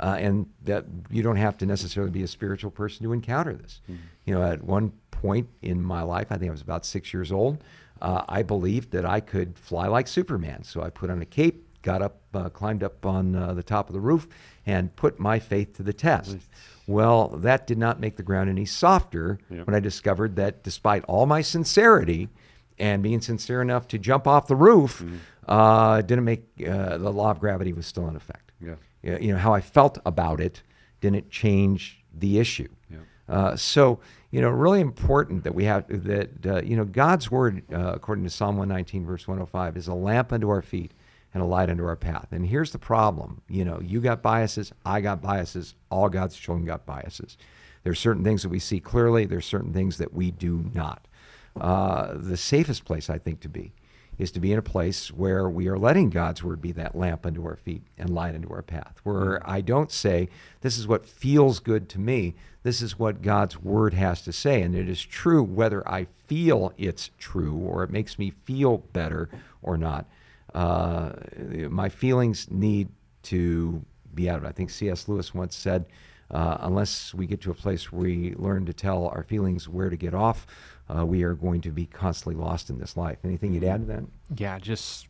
Uh, 0.00 0.16
and 0.20 0.46
that 0.62 0.84
you 1.10 1.22
don't 1.24 1.36
have 1.36 1.58
to 1.58 1.66
necessarily 1.66 2.12
be 2.12 2.22
a 2.22 2.28
spiritual 2.28 2.70
person 2.70 3.02
to 3.04 3.12
encounter 3.12 3.52
this. 3.52 3.80
Mm-hmm. 3.90 4.02
You 4.26 4.34
know, 4.34 4.42
at 4.44 4.62
one 4.62 4.92
point 5.10 5.48
in 5.60 5.82
my 5.82 6.02
life, 6.02 6.28
I 6.30 6.36
think 6.36 6.50
I 6.50 6.52
was 6.52 6.62
about 6.62 6.86
six 6.86 7.12
years 7.12 7.32
old, 7.32 7.64
uh, 8.00 8.22
I 8.28 8.44
believed 8.44 8.92
that 8.92 9.04
I 9.04 9.18
could 9.18 9.58
fly 9.58 9.88
like 9.88 10.06
Superman. 10.06 10.62
So 10.62 10.82
I 10.82 10.90
put 10.90 11.10
on 11.10 11.20
a 11.20 11.26
cape, 11.26 11.66
got 11.82 12.02
up, 12.02 12.20
uh, 12.34 12.48
climbed 12.48 12.82
up 12.82 13.04
on 13.06 13.34
uh, 13.34 13.54
the 13.54 13.62
top 13.62 13.88
of 13.88 13.94
the 13.94 14.00
roof, 14.00 14.26
and 14.66 14.94
put 14.96 15.18
my 15.18 15.38
faith 15.38 15.74
to 15.76 15.82
the 15.82 15.92
test. 15.92 16.36
Well, 16.86 17.28
that 17.28 17.66
did 17.66 17.78
not 17.78 18.00
make 18.00 18.16
the 18.16 18.22
ground 18.22 18.48
any 18.50 18.64
softer 18.64 19.38
Yeah. 19.50 19.62
when 19.62 19.74
I 19.74 19.80
discovered 19.80 20.36
that 20.36 20.62
despite 20.62 21.04
all 21.04 21.26
my 21.26 21.40
sincerity 21.42 22.28
and 22.78 23.02
being 23.02 23.20
sincere 23.20 23.60
enough 23.62 23.88
to 23.88 23.98
jump 23.98 24.26
off 24.26 24.46
the 24.46 24.56
roof, 24.56 25.00
Mm-hmm. 25.02 25.16
uh, 25.50 26.00
didn't 26.02 26.24
make 26.24 26.44
uh, 26.66 26.98
the 26.98 27.12
law 27.12 27.30
of 27.30 27.40
gravity 27.40 27.72
was 27.72 27.86
still 27.86 28.08
in 28.08 28.16
effect. 28.16 28.52
Yeah. 28.60 28.74
You 29.18 29.32
know, 29.32 29.38
how 29.38 29.54
I 29.54 29.60
felt 29.60 29.98
about 30.04 30.40
it 30.40 30.62
didn't 31.00 31.30
change 31.30 32.02
the 32.12 32.38
issue. 32.38 32.68
Yeah. 32.90 32.98
Uh, 33.28 33.56
so, 33.56 34.00
you 34.30 34.40
know, 34.40 34.48
really 34.48 34.80
important 34.80 35.44
that 35.44 35.54
we 35.54 35.64
have 35.64 35.84
that, 35.88 36.30
uh, 36.46 36.60
you 36.62 36.76
know, 36.76 36.84
God's 36.84 37.30
word, 37.30 37.62
uh, 37.72 37.92
according 37.94 38.24
to 38.24 38.30
Psalm 38.30 38.56
119, 38.56 39.06
verse 39.06 39.28
105, 39.28 39.76
is 39.76 39.86
a 39.88 39.94
lamp 39.94 40.32
unto 40.32 40.48
our 40.48 40.62
feet 40.62 40.92
and 41.34 41.42
a 41.42 41.46
light 41.46 41.70
unto 41.70 41.84
our 41.84 41.96
path. 41.96 42.28
And 42.32 42.46
here's 42.46 42.72
the 42.72 42.78
problem 42.78 43.42
you 43.48 43.64
know, 43.64 43.80
you 43.80 44.00
got 44.00 44.22
biases, 44.22 44.72
I 44.84 45.00
got 45.00 45.22
biases, 45.22 45.74
all 45.90 46.08
God's 46.08 46.36
children 46.36 46.66
got 46.66 46.86
biases. 46.86 47.36
There's 47.84 47.98
certain 47.98 48.24
things 48.24 48.42
that 48.42 48.48
we 48.48 48.58
see 48.58 48.80
clearly, 48.80 49.24
there's 49.24 49.46
certain 49.46 49.72
things 49.72 49.98
that 49.98 50.12
we 50.12 50.30
do 50.30 50.70
not. 50.74 51.06
Uh, 51.58 52.14
the 52.14 52.36
safest 52.36 52.84
place, 52.84 53.10
I 53.10 53.18
think, 53.18 53.40
to 53.40 53.48
be 53.48 53.72
is 54.18 54.32
to 54.32 54.40
be 54.40 54.52
in 54.52 54.58
a 54.58 54.62
place 54.62 55.12
where 55.12 55.48
we 55.48 55.68
are 55.68 55.78
letting 55.78 56.10
God's 56.10 56.42
word 56.42 56.60
be 56.60 56.72
that 56.72 56.96
lamp 56.96 57.24
unto 57.24 57.46
our 57.46 57.56
feet 57.56 57.82
and 57.96 58.10
light 58.10 58.34
unto 58.34 58.52
our 58.52 58.62
path. 58.62 58.98
Where 59.04 59.40
I 59.48 59.60
don't 59.60 59.92
say, 59.92 60.28
this 60.60 60.76
is 60.76 60.88
what 60.88 61.06
feels 61.06 61.60
good 61.60 61.88
to 61.90 62.00
me. 62.00 62.34
This 62.64 62.82
is 62.82 62.98
what 62.98 63.22
God's 63.22 63.62
word 63.62 63.94
has 63.94 64.22
to 64.22 64.32
say. 64.32 64.62
And 64.62 64.74
it 64.74 64.88
is 64.88 65.04
true 65.04 65.42
whether 65.42 65.88
I 65.88 66.08
feel 66.26 66.72
it's 66.76 67.10
true 67.18 67.54
or 67.56 67.84
it 67.84 67.90
makes 67.90 68.18
me 68.18 68.32
feel 68.44 68.78
better 68.78 69.28
or 69.62 69.76
not. 69.76 70.06
Uh, 70.58 71.12
my 71.70 71.88
feelings 71.88 72.50
need 72.50 72.88
to 73.22 73.80
be 74.12 74.28
out 74.28 74.38
of 74.38 74.44
it. 74.44 74.48
I 74.48 74.50
think 74.50 74.70
C.S. 74.70 75.06
Lewis 75.06 75.32
once 75.32 75.54
said, 75.54 75.86
uh, 76.32 76.56
unless 76.62 77.14
we 77.14 77.28
get 77.28 77.40
to 77.42 77.52
a 77.52 77.54
place 77.54 77.92
where 77.92 78.02
we 78.02 78.34
learn 78.34 78.66
to 78.66 78.72
tell 78.72 79.06
our 79.06 79.22
feelings 79.22 79.68
where 79.68 79.88
to 79.88 79.96
get 79.96 80.14
off, 80.14 80.48
uh, 80.92 81.06
we 81.06 81.22
are 81.22 81.34
going 81.34 81.60
to 81.60 81.70
be 81.70 81.86
constantly 81.86 82.34
lost 82.34 82.70
in 82.70 82.78
this 82.80 82.96
life. 82.96 83.18
Anything 83.22 83.54
you'd 83.54 83.62
add 83.62 83.82
to 83.82 83.86
that? 83.86 84.04
Yeah, 84.36 84.58
just 84.58 85.06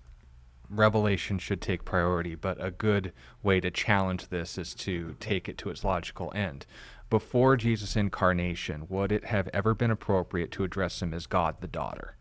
revelation 0.68 1.38
should 1.38 1.62
take 1.62 1.82
priority, 1.82 2.34
but 2.34 2.62
a 2.62 2.70
good 2.70 3.14
way 3.42 3.58
to 3.58 3.70
challenge 3.70 4.28
this 4.28 4.58
is 4.58 4.74
to 4.74 5.16
take 5.18 5.48
it 5.48 5.56
to 5.58 5.70
its 5.70 5.82
logical 5.82 6.30
end. 6.34 6.66
Before 7.08 7.56
Jesus' 7.56 7.96
incarnation, 7.96 8.84
would 8.90 9.12
it 9.12 9.24
have 9.24 9.48
ever 9.54 9.72
been 9.72 9.90
appropriate 9.90 10.50
to 10.52 10.64
address 10.64 11.00
him 11.00 11.14
as 11.14 11.26
God 11.26 11.56
the 11.62 11.68
daughter? 11.68 12.16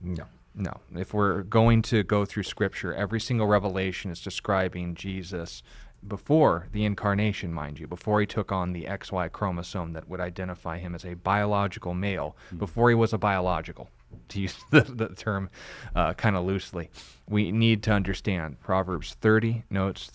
No. 0.00 0.26
No. 0.56 0.80
If 0.94 1.12
we're 1.12 1.42
going 1.42 1.82
to 1.82 2.02
go 2.02 2.24
through 2.24 2.44
scripture, 2.44 2.94
every 2.94 3.20
single 3.20 3.46
revelation 3.46 4.10
is 4.10 4.22
describing 4.22 4.94
Jesus 4.94 5.62
before 6.06 6.68
the 6.72 6.84
incarnation, 6.84 7.52
mind 7.52 7.78
you, 7.78 7.86
before 7.86 8.20
he 8.20 8.26
took 8.26 8.50
on 8.50 8.72
the 8.72 8.84
XY 8.84 9.30
chromosome 9.32 9.92
that 9.92 10.08
would 10.08 10.20
identify 10.20 10.78
him 10.78 10.94
as 10.94 11.04
a 11.04 11.14
biological 11.14 11.92
male, 11.94 12.36
before 12.56 12.88
he 12.88 12.94
was 12.94 13.12
a 13.12 13.18
biological, 13.18 13.90
to 14.28 14.40
use 14.40 14.56
the, 14.70 14.80
the 14.80 15.08
term 15.08 15.50
uh, 15.94 16.14
kind 16.14 16.36
of 16.36 16.44
loosely. 16.44 16.90
We 17.28 17.52
need 17.52 17.82
to 17.84 17.92
understand 17.92 18.60
Proverbs 18.60 19.14
30 19.20 19.64
notes 19.68 20.10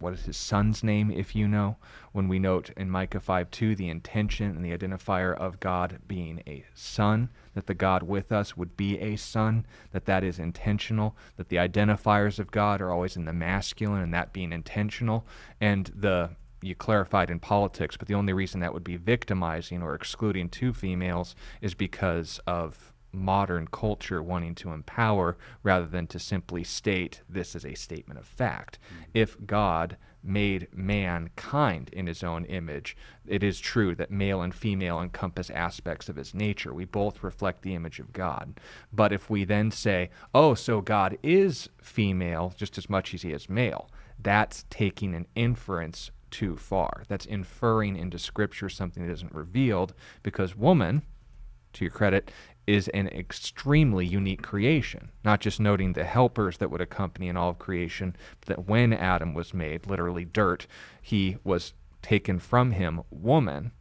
what 0.00 0.14
is 0.14 0.24
his 0.24 0.36
son's 0.36 0.82
name, 0.82 1.10
if 1.10 1.36
you 1.36 1.46
know, 1.46 1.76
when 2.12 2.26
we 2.26 2.38
note 2.38 2.70
in 2.76 2.90
Micah 2.90 3.20
5 3.20 3.50
2 3.50 3.76
the 3.76 3.88
intention 3.90 4.46
and 4.56 4.64
the 4.64 4.76
identifier 4.76 5.36
of 5.36 5.60
God 5.60 5.98
being 6.08 6.42
a 6.46 6.64
son, 6.74 7.28
that 7.54 7.66
the 7.66 7.74
God 7.74 8.02
with 8.02 8.32
us 8.32 8.56
would 8.56 8.76
be 8.76 8.98
a 8.98 9.16
son, 9.16 9.66
that 9.92 10.06
that 10.06 10.24
is 10.24 10.38
intentional, 10.38 11.16
that 11.36 11.48
the 11.48 11.56
identifiers 11.56 12.38
of 12.38 12.50
God 12.50 12.80
are 12.80 12.90
always 12.90 13.16
in 13.16 13.24
the 13.24 13.32
masculine 13.32 14.02
and 14.02 14.14
that 14.14 14.32
being 14.32 14.52
intentional, 14.52 15.26
and 15.60 15.90
the 15.94 16.30
you 16.62 16.74
clarified 16.74 17.30
in 17.30 17.38
politics, 17.38 17.96
but 17.96 18.06
the 18.06 18.14
only 18.14 18.34
reason 18.34 18.60
that 18.60 18.74
would 18.74 18.84
be 18.84 18.96
victimizing 18.96 19.82
or 19.82 19.94
excluding 19.94 20.48
two 20.48 20.74
females 20.74 21.34
is 21.62 21.74
because 21.74 22.38
of 22.46 22.92
modern 23.12 23.66
culture 23.66 24.22
wanting 24.22 24.54
to 24.54 24.72
empower 24.72 25.36
rather 25.62 25.86
than 25.86 26.06
to 26.06 26.18
simply 26.18 26.62
state 26.62 27.22
this 27.28 27.54
is 27.54 27.64
a 27.64 27.74
statement 27.74 28.20
of 28.20 28.26
fact. 28.26 28.78
Mm-hmm. 28.84 29.04
If 29.14 29.46
God 29.46 29.96
made 30.22 30.68
mankind 30.72 31.90
in 31.92 32.06
his 32.06 32.22
own 32.22 32.44
image, 32.46 32.96
it 33.26 33.42
is 33.42 33.60
true 33.60 33.94
that 33.94 34.10
male 34.10 34.42
and 34.42 34.54
female 34.54 35.00
encompass 35.00 35.50
aspects 35.50 36.08
of 36.08 36.16
his 36.16 36.34
nature. 36.34 36.74
We 36.74 36.84
both 36.84 37.22
reflect 37.22 37.62
the 37.62 37.74
image 37.74 37.98
of 37.98 38.12
God. 38.12 38.60
But 38.92 39.12
if 39.12 39.30
we 39.30 39.44
then 39.44 39.70
say, 39.70 40.10
oh, 40.34 40.54
so 40.54 40.80
God 40.80 41.18
is 41.22 41.68
female 41.82 42.52
just 42.56 42.78
as 42.78 42.90
much 42.90 43.14
as 43.14 43.22
he 43.22 43.32
is 43.32 43.48
male, 43.48 43.90
that's 44.18 44.64
taking 44.70 45.14
an 45.14 45.26
inference 45.34 46.10
too 46.30 46.56
far. 46.56 47.02
That's 47.08 47.26
inferring 47.26 47.96
into 47.96 48.18
Scripture 48.18 48.68
something 48.68 49.06
that 49.06 49.12
isn't 49.12 49.34
revealed 49.34 49.94
because 50.22 50.56
woman, 50.56 51.02
to 51.72 51.84
your 51.84 51.92
credit, 51.92 52.30
is 52.70 52.86
an 52.88 53.08
extremely 53.08 54.06
unique 54.06 54.42
creation. 54.42 55.10
Not 55.24 55.40
just 55.40 55.58
noting 55.58 55.92
the 55.92 56.04
helpers 56.04 56.58
that 56.58 56.70
would 56.70 56.80
accompany 56.80 57.26
in 57.26 57.36
all 57.36 57.50
of 57.50 57.58
creation, 57.58 58.16
but 58.38 58.48
that 58.48 58.68
when 58.68 58.92
Adam 58.92 59.34
was 59.34 59.52
made, 59.52 59.88
literally 59.88 60.24
dirt, 60.24 60.68
he 61.02 61.36
was 61.42 61.74
taken 62.00 62.38
from 62.38 62.70
him, 62.70 63.02
woman, 63.10 63.72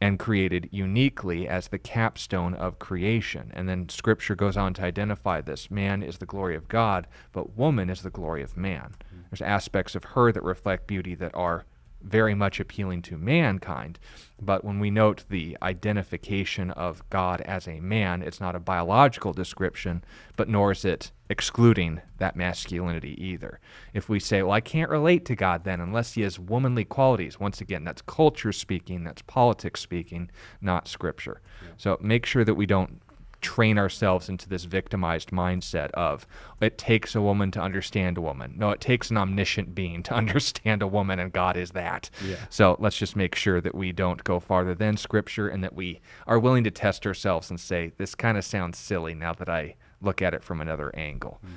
and 0.00 0.18
created 0.18 0.68
uniquely 0.72 1.46
as 1.46 1.68
the 1.68 1.78
capstone 1.78 2.54
of 2.54 2.80
creation. 2.80 3.52
And 3.54 3.68
then 3.68 3.88
scripture 3.88 4.34
goes 4.34 4.56
on 4.56 4.74
to 4.74 4.82
identify 4.82 5.40
this 5.40 5.70
man 5.70 6.02
is 6.02 6.18
the 6.18 6.26
glory 6.26 6.56
of 6.56 6.66
God, 6.66 7.06
but 7.30 7.56
woman 7.56 7.88
is 7.88 8.02
the 8.02 8.10
glory 8.10 8.42
of 8.42 8.56
man. 8.56 8.94
Hmm. 9.08 9.20
There's 9.30 9.40
aspects 9.40 9.94
of 9.94 10.02
her 10.02 10.32
that 10.32 10.42
reflect 10.42 10.88
beauty 10.88 11.14
that 11.14 11.32
are 11.36 11.66
very 12.02 12.34
much 12.34 12.60
appealing 12.60 13.02
to 13.02 13.16
mankind. 13.16 13.98
But 14.40 14.64
when 14.64 14.80
we 14.80 14.90
note 14.90 15.24
the 15.28 15.56
identification 15.62 16.70
of 16.72 17.08
God 17.10 17.40
as 17.42 17.68
a 17.68 17.80
man, 17.80 18.22
it's 18.22 18.40
not 18.40 18.56
a 18.56 18.60
biological 18.60 19.32
description, 19.32 20.04
but 20.36 20.48
nor 20.48 20.72
is 20.72 20.84
it 20.84 21.12
excluding 21.28 22.00
that 22.18 22.36
masculinity 22.36 23.16
either. 23.24 23.60
If 23.94 24.08
we 24.08 24.20
say, 24.20 24.42
well, 24.42 24.52
I 24.52 24.60
can't 24.60 24.90
relate 24.90 25.24
to 25.26 25.36
God 25.36 25.64
then 25.64 25.80
unless 25.80 26.12
he 26.14 26.22
has 26.22 26.38
womanly 26.38 26.84
qualities, 26.84 27.40
once 27.40 27.60
again, 27.60 27.84
that's 27.84 28.02
culture 28.02 28.52
speaking, 28.52 29.04
that's 29.04 29.22
politics 29.22 29.80
speaking, 29.80 30.30
not 30.60 30.88
scripture. 30.88 31.40
So 31.76 31.98
make 32.00 32.26
sure 32.26 32.44
that 32.44 32.54
we 32.54 32.66
don't 32.66 33.00
train 33.42 33.76
ourselves 33.76 34.28
into 34.28 34.48
this 34.48 34.64
victimized 34.64 35.30
mindset 35.30 35.90
of 35.90 36.26
it 36.60 36.78
takes 36.78 37.14
a 37.14 37.20
woman 37.20 37.50
to 37.50 37.60
understand 37.60 38.16
a 38.16 38.20
woman. 38.20 38.54
No, 38.56 38.70
it 38.70 38.80
takes 38.80 39.10
an 39.10 39.18
omniscient 39.18 39.74
being 39.74 40.02
to 40.04 40.14
understand 40.22 40.80
a 40.80 40.86
woman, 40.86 41.18
and 41.18 41.32
God 41.32 41.56
is 41.56 41.72
that. 41.72 42.08
Yeah. 42.24 42.36
So 42.48 42.76
let's 42.78 42.96
just 42.96 43.16
make 43.16 43.34
sure 43.34 43.60
that 43.60 43.74
we 43.74 43.92
don't 43.92 44.24
go 44.24 44.40
farther 44.40 44.74
than 44.74 44.96
Scripture 44.96 45.48
and 45.48 45.62
that 45.62 45.74
we 45.74 46.00
are 46.26 46.38
willing 46.38 46.64
to 46.64 46.70
test 46.70 47.06
ourselves 47.06 47.50
and 47.50 47.60
say, 47.60 47.92
this 47.98 48.14
kind 48.14 48.38
of 48.38 48.44
sounds 48.44 48.78
silly 48.78 49.14
now 49.14 49.34
that 49.34 49.48
I 49.48 49.74
look 50.00 50.22
at 50.22 50.34
it 50.34 50.42
from 50.42 50.60
another 50.60 50.94
angle. 50.94 51.40
Mm. 51.44 51.50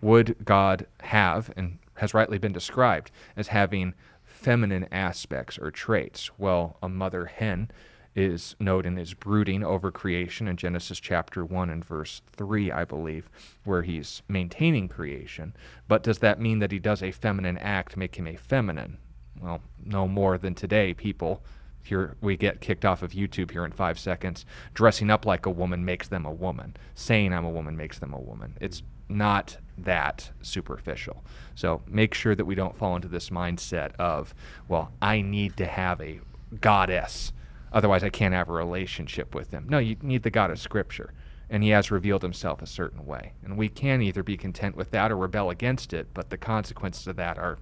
Would 0.00 0.36
God 0.44 0.86
have, 1.00 1.52
and 1.56 1.78
has 1.94 2.14
rightly 2.14 2.38
been 2.38 2.52
described 2.52 3.10
as 3.36 3.48
having 3.48 3.94
feminine 4.24 4.86
aspects 4.92 5.58
or 5.58 5.70
traits? 5.70 6.30
Well, 6.38 6.76
a 6.82 6.88
mother 6.88 7.26
hen 7.26 7.70
is 8.14 8.54
known 8.60 8.98
as 8.98 9.14
brooding 9.14 9.64
over 9.64 9.90
creation 9.90 10.46
in 10.46 10.56
Genesis 10.56 11.00
chapter 11.00 11.44
1 11.44 11.70
and 11.70 11.84
verse 11.84 12.22
3, 12.32 12.70
I 12.70 12.84
believe, 12.84 13.28
where 13.64 13.82
he's 13.82 14.22
maintaining 14.28 14.88
creation. 14.88 15.54
But 15.88 16.02
does 16.02 16.18
that 16.18 16.40
mean 16.40 16.60
that 16.60 16.72
he 16.72 16.78
does 16.78 17.02
a 17.02 17.10
feminine 17.10 17.58
act 17.58 17.96
make 17.96 18.16
him 18.16 18.26
a 18.26 18.36
feminine? 18.36 18.98
Well, 19.40 19.60
no 19.84 20.06
more 20.06 20.38
than 20.38 20.54
today 20.54 20.94
people 20.94 21.42
here 21.84 22.16
we 22.20 22.36
get 22.36 22.60
kicked 22.60 22.84
off 22.84 23.02
of 23.02 23.12
YouTube 23.12 23.50
here 23.50 23.64
in 23.64 23.72
5 23.72 23.98
seconds. 23.98 24.46
Dressing 24.72 25.10
up 25.10 25.26
like 25.26 25.46
a 25.46 25.50
woman 25.50 25.84
makes 25.84 26.08
them 26.08 26.24
a 26.24 26.32
woman. 26.32 26.76
Saying 26.94 27.32
I'm 27.32 27.44
a 27.44 27.50
woman 27.50 27.76
makes 27.76 27.98
them 27.98 28.14
a 28.14 28.20
woman. 28.20 28.56
It's 28.60 28.82
not 29.08 29.58
that 29.76 30.30
superficial. 30.40 31.22
So 31.54 31.82
make 31.86 32.14
sure 32.14 32.34
that 32.34 32.46
we 32.46 32.54
don't 32.54 32.76
fall 32.76 32.96
into 32.96 33.08
this 33.08 33.28
mindset 33.30 33.94
of, 33.96 34.34
well, 34.66 34.92
I 35.02 35.20
need 35.20 35.56
to 35.58 35.66
have 35.66 36.00
a 36.00 36.20
goddess 36.60 37.32
Otherwise, 37.74 38.04
I 38.04 38.08
can't 38.08 38.32
have 38.32 38.48
a 38.48 38.52
relationship 38.52 39.34
with 39.34 39.50
Him. 39.50 39.66
No, 39.68 39.78
you 39.78 39.96
need 40.00 40.22
the 40.22 40.30
God 40.30 40.50
of 40.50 40.58
Scripture. 40.58 41.12
And 41.50 41.62
He 41.62 41.70
has 41.70 41.90
revealed 41.90 42.22
Himself 42.22 42.62
a 42.62 42.66
certain 42.66 43.04
way. 43.04 43.32
And 43.44 43.58
we 43.58 43.68
can 43.68 44.00
either 44.00 44.22
be 44.22 44.36
content 44.36 44.76
with 44.76 44.92
that 44.92 45.10
or 45.10 45.16
rebel 45.16 45.50
against 45.50 45.92
it, 45.92 46.06
but 46.14 46.30
the 46.30 46.38
consequences 46.38 47.06
of 47.08 47.16
that 47.16 47.36
are 47.36 47.58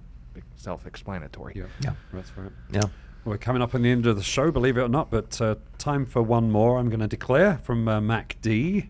self 0.55 0.85
explanatory. 0.85 1.53
Yeah. 1.55 1.65
Yeah. 1.81 1.93
That's 2.13 2.31
right. 2.37 2.51
Yeah. 2.71 2.83
We're 3.25 3.37
coming 3.37 3.61
up 3.61 3.73
on 3.73 3.81
the 3.81 3.89
end 3.89 4.05
of 4.05 4.15
the 4.15 4.23
show, 4.23 4.51
believe 4.51 4.77
it 4.77 4.81
or 4.81 4.89
not, 4.89 5.09
but 5.09 5.39
uh, 5.41 5.55
time 5.77 6.05
for 6.05 6.21
one 6.21 6.51
more. 6.51 6.77
I'm 6.77 6.89
going 6.89 6.99
to 6.99 7.07
declare 7.07 7.57
from 7.57 7.87
uh, 7.87 7.99
Mac 8.01 8.37
D. 8.41 8.89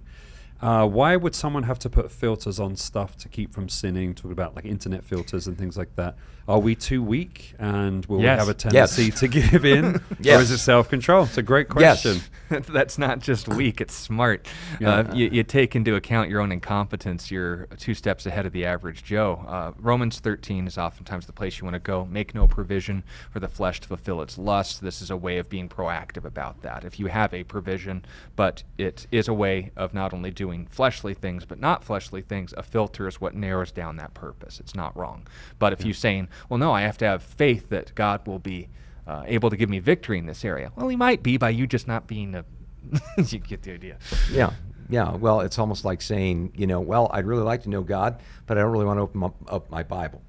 Uh, 0.59 0.87
why 0.87 1.15
would 1.15 1.35
someone 1.35 1.63
have 1.63 1.77
to 1.79 1.89
put 1.89 2.11
filters 2.11 2.59
on 2.59 2.75
stuff 2.75 3.15
to 3.17 3.29
keep 3.29 3.53
from 3.53 3.69
sinning? 3.69 4.15
Talk 4.15 4.31
about 4.31 4.55
like 4.55 4.65
internet 4.65 5.03
filters 5.03 5.45
and 5.45 5.57
things 5.57 5.77
like 5.77 5.95
that. 5.97 6.15
Are 6.45 6.59
we 6.59 6.75
too 6.75 7.01
weak 7.01 7.53
and 7.57 8.05
will 8.07 8.19
Yes. 8.21 8.35
we 8.35 8.39
have 8.39 8.49
a 8.49 8.53
tendency 8.53 9.03
Yes. 9.05 9.19
to 9.21 9.27
give 9.29 9.63
in? 9.65 9.95
Or 10.25 10.41
is 10.41 10.51
it 10.51 10.57
self 10.57 10.89
control? 10.89 11.23
It's 11.23 11.37
a 11.37 11.41
great 11.41 11.67
Yes. 11.77 12.01
question. 12.03 12.21
That's 12.73 12.97
not 12.97 13.19
just 13.19 13.47
weak, 13.47 13.79
it's 13.81 13.93
smart. 13.95 14.47
Yeah. 14.79 14.89
Uh, 14.89 15.15
you, 15.15 15.29
you 15.31 15.43
take 15.43 15.75
into 15.75 15.95
account 15.95 16.29
your 16.29 16.41
own 16.41 16.51
incompetence, 16.51 17.31
you're 17.31 17.65
two 17.77 17.93
steps 17.93 18.25
ahead 18.25 18.45
of 18.45 18.51
the 18.51 18.65
average 18.65 19.03
Joe. 19.03 19.43
Uh, 19.47 19.71
Romans 19.79 20.19
13 20.19 20.67
is 20.67 20.77
oftentimes 20.77 21.25
the 21.25 21.31
place 21.33 21.59
you 21.59 21.63
want 21.65 21.75
to 21.75 21.79
go. 21.79 22.05
Make 22.05 22.35
no 22.35 22.45
provision 22.47 23.03
for 23.31 23.39
the 23.39 23.47
flesh 23.47 23.79
to 23.81 23.87
fulfill 23.87 24.21
its 24.21 24.37
lust. 24.37 24.81
This 24.81 25.01
is 25.01 25.09
a 25.09 25.17
way 25.17 25.37
of 25.37 25.49
being 25.49 25.69
proactive 25.69 26.25
about 26.25 26.61
that. 26.61 26.83
If 26.83 26.99
you 26.99 27.07
have 27.07 27.33
a 27.33 27.43
provision, 27.43 28.03
but 28.35 28.63
it 28.77 29.07
is 29.11 29.27
a 29.27 29.33
way 29.33 29.71
of 29.77 29.93
not 29.93 30.13
only 30.13 30.29
doing 30.31 30.67
fleshly 30.69 31.13
things, 31.13 31.45
but 31.45 31.59
not 31.59 31.83
fleshly 31.83 32.21
things, 32.21 32.53
a 32.57 32.63
filter 32.63 33.07
is 33.07 33.19
what 33.21 33.33
narrows 33.33 33.71
down 33.71 33.95
that 33.95 34.13
purpose. 34.13 34.59
It's 34.59 34.75
not 34.75 34.95
wrong. 34.97 35.25
But 35.57 35.73
if 35.73 35.83
you're 35.85 35.93
saying, 35.93 36.27
well, 36.49 36.57
no, 36.57 36.71
I 36.71 36.81
have 36.81 36.97
to 36.99 37.05
have 37.05 37.23
faith 37.23 37.69
that 37.69 37.93
God 37.95 38.25
will 38.27 38.39
be 38.39 38.69
uh, 39.07 39.23
able 39.25 39.49
to 39.49 39.57
give 39.57 39.69
me 39.69 39.79
victory 39.79 40.17
in 40.17 40.25
this 40.25 40.45
area. 40.45 40.71
Well, 40.75 40.87
he 40.87 40.95
might 40.95 41.23
be 41.23 41.37
by 41.37 41.49
you 41.49 41.67
just 41.67 41.87
not 41.87 42.07
being 42.07 42.35
a. 42.35 42.45
you 43.17 43.39
get 43.39 43.63
the 43.63 43.73
idea. 43.73 43.97
Yeah, 44.31 44.51
yeah. 44.89 45.15
Well, 45.15 45.41
it's 45.41 45.59
almost 45.59 45.85
like 45.85 46.01
saying, 46.01 46.53
you 46.55 46.67
know, 46.67 46.79
well, 46.79 47.09
I'd 47.13 47.25
really 47.25 47.43
like 47.43 47.63
to 47.63 47.69
know 47.69 47.81
God, 47.81 48.19
but 48.45 48.57
I 48.57 48.61
don't 48.61 48.71
really 48.71 48.85
want 48.85 48.97
to 48.97 49.01
open 49.01 49.23
up, 49.23 49.35
up 49.47 49.69
my 49.69 49.83
Bible. 49.83 50.21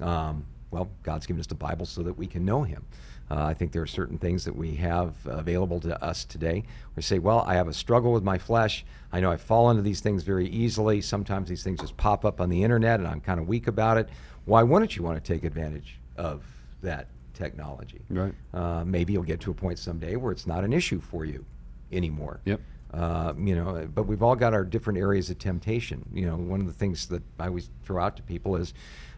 Um, 0.00 0.46
well, 0.70 0.88
God's 1.02 1.26
given 1.26 1.40
us 1.40 1.46
the 1.46 1.54
Bible 1.54 1.86
so 1.86 2.02
that 2.02 2.16
we 2.16 2.26
can 2.26 2.44
know 2.44 2.62
Him. 2.62 2.84
Uh, 3.30 3.44
I 3.44 3.54
think 3.54 3.72
there 3.72 3.82
are 3.82 3.88
certain 3.88 4.18
things 4.18 4.44
that 4.44 4.54
we 4.54 4.76
have 4.76 5.14
available 5.24 5.80
to 5.80 6.02
us 6.02 6.24
today. 6.24 6.62
We 6.94 7.02
say, 7.02 7.18
well, 7.18 7.44
I 7.46 7.54
have 7.54 7.66
a 7.66 7.72
struggle 7.72 8.12
with 8.12 8.22
my 8.22 8.38
flesh. 8.38 8.84
I 9.12 9.18
know 9.20 9.32
I 9.32 9.36
fall 9.36 9.70
into 9.70 9.82
these 9.82 10.00
things 10.00 10.22
very 10.22 10.48
easily. 10.48 11.00
Sometimes 11.00 11.48
these 11.48 11.64
things 11.64 11.80
just 11.80 11.96
pop 11.96 12.24
up 12.24 12.40
on 12.40 12.50
the 12.50 12.62
internet, 12.62 13.00
and 13.00 13.08
I'm 13.08 13.20
kind 13.20 13.40
of 13.40 13.48
weak 13.48 13.66
about 13.66 13.98
it. 13.98 14.08
Why 14.46 14.62
wouldn't 14.62 14.96
you 14.96 15.02
want 15.02 15.22
to 15.22 15.32
take 15.32 15.44
advantage 15.44 15.98
of 16.16 16.44
that 16.82 17.08
technology? 17.34 18.00
Right. 18.08 18.32
Uh, 18.54 18.84
maybe 18.84 19.12
you'll 19.12 19.24
get 19.24 19.40
to 19.40 19.50
a 19.50 19.54
point 19.54 19.78
someday 19.78 20.16
where 20.16 20.32
it's 20.32 20.46
not 20.46 20.64
an 20.64 20.72
issue 20.72 21.00
for 21.00 21.24
you 21.24 21.44
anymore. 21.92 22.40
Yep. 22.44 22.60
Uh, 22.94 23.34
you 23.36 23.54
know, 23.54 23.88
but 23.92 24.04
we've 24.04 24.22
all 24.22 24.36
got 24.36 24.54
our 24.54 24.64
different 24.64 24.98
areas 24.98 25.28
of 25.28 25.38
temptation. 25.38 26.04
You 26.12 26.26
know, 26.26 26.36
one 26.36 26.60
of 26.60 26.66
the 26.66 26.72
things 26.72 27.06
that 27.06 27.22
I 27.38 27.48
always 27.48 27.68
throw 27.84 28.02
out 28.02 28.16
to 28.16 28.22
people 28.22 28.56
is, 28.56 28.72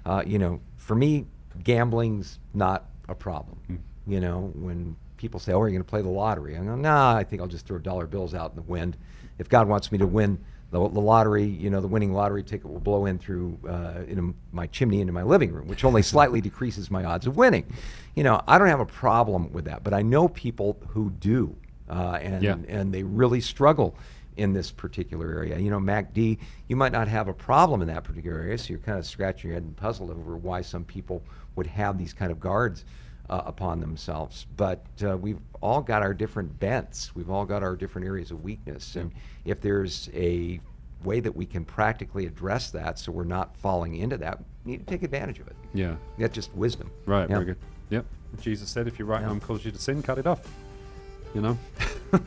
uh, 0.06 0.22
you 0.26 0.38
know, 0.38 0.60
for 0.76 0.96
me, 0.96 1.26
gambling's 1.62 2.38
not 2.54 2.86
a 3.08 3.14
problem. 3.14 3.58
You 4.06 4.20
know, 4.20 4.50
when 4.54 4.96
people 5.18 5.38
say, 5.38 5.52
"Oh, 5.52 5.60
are 5.60 5.68
you 5.68 5.74
going 5.74 5.84
to 5.84 5.88
play 5.88 6.00
the 6.00 6.08
lottery?" 6.08 6.56
I 6.56 6.64
go, 6.64 6.74
"Nah, 6.74 7.14
I 7.14 7.24
think 7.24 7.42
I'll 7.42 7.48
just 7.48 7.66
throw 7.66 7.78
dollar 7.78 8.06
bills 8.06 8.34
out 8.34 8.50
in 8.50 8.56
the 8.56 8.62
wind. 8.62 8.96
If 9.38 9.50
God 9.50 9.68
wants 9.68 9.92
me 9.92 9.98
to 9.98 10.06
win 10.06 10.38
the, 10.70 10.78
the 10.88 11.00
lottery, 11.00 11.44
you 11.44 11.70
know, 11.70 11.80
the 11.80 11.88
winning 11.88 12.12
lottery 12.12 12.42
ticket 12.42 12.68
will 12.70 12.80
blow 12.80 13.06
in 13.06 13.18
through 13.18 13.58
uh, 13.68 14.02
into 14.06 14.34
my 14.52 14.66
chimney 14.66 15.00
into 15.00 15.12
my 15.12 15.22
living 15.22 15.52
room, 15.52 15.66
which 15.66 15.84
only 15.84 16.02
slightly 16.02 16.40
decreases 16.50 16.90
my 16.90 17.04
odds 17.04 17.26
of 17.26 17.36
winning. 17.36 17.64
You 18.14 18.24
know, 18.24 18.42
I 18.46 18.58
don't 18.58 18.68
have 18.68 18.80
a 18.80 18.86
problem 18.86 19.52
with 19.52 19.64
that, 19.64 19.82
but 19.82 19.94
I 19.94 20.02
know 20.02 20.28
people 20.28 20.76
who 20.88 21.10
do, 21.10 21.56
uh, 21.88 22.18
and 22.20 22.42
Yeah. 22.42 22.56
and 22.68 22.92
they 22.92 23.02
really 23.02 23.40
struggle 23.40 23.96
in 24.36 24.52
this 24.52 24.70
particular 24.70 25.26
area. 25.30 25.58
You 25.58 25.70
know, 25.70 25.80
MacD, 25.80 26.38
you 26.68 26.76
might 26.76 26.92
not 26.92 27.08
have 27.08 27.26
a 27.28 27.32
problem 27.32 27.80
in 27.82 27.88
that 27.88 28.04
particular 28.04 28.38
area, 28.38 28.56
so 28.58 28.68
you're 28.70 28.78
kind 28.78 28.98
of 28.98 29.06
scratching 29.06 29.48
your 29.50 29.54
head 29.54 29.64
and 29.64 29.74
puzzled 29.76 30.10
over 30.10 30.36
why 30.36 30.60
some 30.60 30.84
people 30.84 31.22
would 31.56 31.66
have 31.66 31.98
these 31.98 32.12
kind 32.12 32.30
of 32.30 32.38
guards 32.38 32.84
uh, 33.28 33.42
upon 33.46 33.80
themselves. 33.80 34.46
But 34.56 34.84
uh, 35.04 35.16
we've 35.16 35.40
all 35.60 35.80
got 35.80 36.02
our 36.02 36.14
different 36.14 36.58
bents. 36.60 37.14
We've 37.14 37.30
all 37.30 37.44
got 37.44 37.62
our 37.62 37.76
different 37.76 38.06
areas 38.06 38.30
of 38.30 38.42
weakness, 38.42 38.96
and 38.96 39.12
if 39.44 39.60
there's 39.60 40.08
a 40.14 40.60
way 41.04 41.20
that 41.20 41.34
we 41.36 41.46
can 41.46 41.64
practically 41.64 42.26
address 42.26 42.70
that, 42.72 42.98
so 42.98 43.12
we're 43.12 43.24
not 43.24 43.56
falling 43.56 43.94
into 43.96 44.16
that, 44.18 44.38
we 44.64 44.72
need 44.72 44.78
to 44.78 44.84
take 44.86 45.02
advantage 45.02 45.38
of 45.38 45.46
it. 45.46 45.56
Yeah. 45.72 45.94
That's 46.18 46.34
just 46.34 46.52
wisdom. 46.54 46.90
Right. 47.06 47.28
Yeah. 47.28 47.36
Very 47.36 47.44
good. 47.44 47.56
Yep. 47.90 48.04
Jesus 48.40 48.68
said, 48.68 48.88
if 48.88 48.98
your 48.98 49.06
right 49.06 49.20
Yeah. 49.22 49.28
arm 49.28 49.40
calls 49.40 49.64
you 49.64 49.70
to 49.70 49.78
sin, 49.78 50.02
cut 50.02 50.18
it 50.18 50.26
off. 50.26 50.40
You 51.34 51.40
know? 51.40 51.58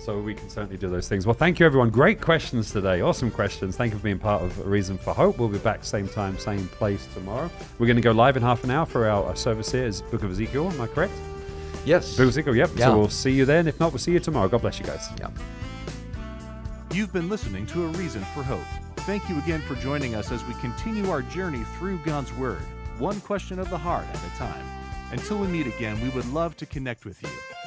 so 0.00 0.18
we 0.18 0.34
can 0.34 0.48
certainly 0.48 0.76
do 0.76 0.88
those 0.88 1.08
things. 1.08 1.26
Well, 1.26 1.34
thank 1.34 1.60
you, 1.60 1.66
everyone. 1.66 1.90
Great 1.90 2.20
questions 2.20 2.70
today. 2.70 3.02
Awesome 3.02 3.30
questions. 3.30 3.76
Thank 3.76 3.92
you 3.92 3.98
for 3.98 4.04
being 4.04 4.18
part 4.18 4.42
of 4.42 4.58
A 4.60 4.62
Reason 4.62 4.96
for 4.96 5.12
Hope. 5.12 5.38
We'll 5.38 5.48
be 5.48 5.58
back 5.58 5.84
same 5.84 6.08
time, 6.08 6.38
same 6.38 6.66
place 6.68 7.06
tomorrow. 7.12 7.50
We're 7.78 7.86
going 7.86 7.96
to 7.96 8.02
go 8.02 8.12
live 8.12 8.36
in 8.36 8.42
half 8.42 8.64
an 8.64 8.70
hour 8.70 8.86
for 8.86 9.08
our, 9.08 9.24
our 9.24 9.36
service 9.36 9.70
here. 9.70 9.84
Is 9.84 10.02
Book 10.02 10.22
of 10.22 10.30
Ezekiel. 10.30 10.70
Am 10.70 10.80
I 10.80 10.86
correct? 10.86 11.12
Yes. 11.84 12.12
Book 12.12 12.24
of 12.24 12.28
Ezekiel. 12.28 12.56
Yep. 12.56 12.70
Yeah. 12.76 12.86
So 12.86 12.98
we'll 12.98 13.08
see 13.08 13.32
you 13.32 13.44
then. 13.44 13.68
If 13.68 13.78
not, 13.78 13.92
we'll 13.92 13.98
see 13.98 14.12
you 14.12 14.20
tomorrow. 14.20 14.48
God 14.48 14.62
bless 14.62 14.78
you 14.78 14.86
guys. 14.86 15.08
Yeah. 15.18 15.30
You've 16.92 17.12
been 17.12 17.28
listening 17.28 17.66
to 17.66 17.84
A 17.84 17.88
Reason 17.88 18.22
for 18.34 18.42
Hope. 18.42 18.60
Thank 19.00 19.28
you 19.28 19.38
again 19.38 19.60
for 19.62 19.74
joining 19.76 20.14
us 20.14 20.32
as 20.32 20.44
we 20.44 20.54
continue 20.54 21.10
our 21.10 21.22
journey 21.22 21.62
through 21.78 21.98
God's 21.98 22.32
Word, 22.34 22.62
one 22.98 23.20
question 23.20 23.58
of 23.58 23.70
the 23.70 23.78
heart 23.78 24.06
at 24.12 24.16
a 24.16 24.38
time. 24.38 24.64
Until 25.12 25.38
we 25.38 25.46
meet 25.48 25.66
again, 25.66 26.00
we 26.00 26.08
would 26.10 26.26
love 26.32 26.56
to 26.58 26.66
connect 26.66 27.04
with 27.04 27.22
you. 27.22 27.28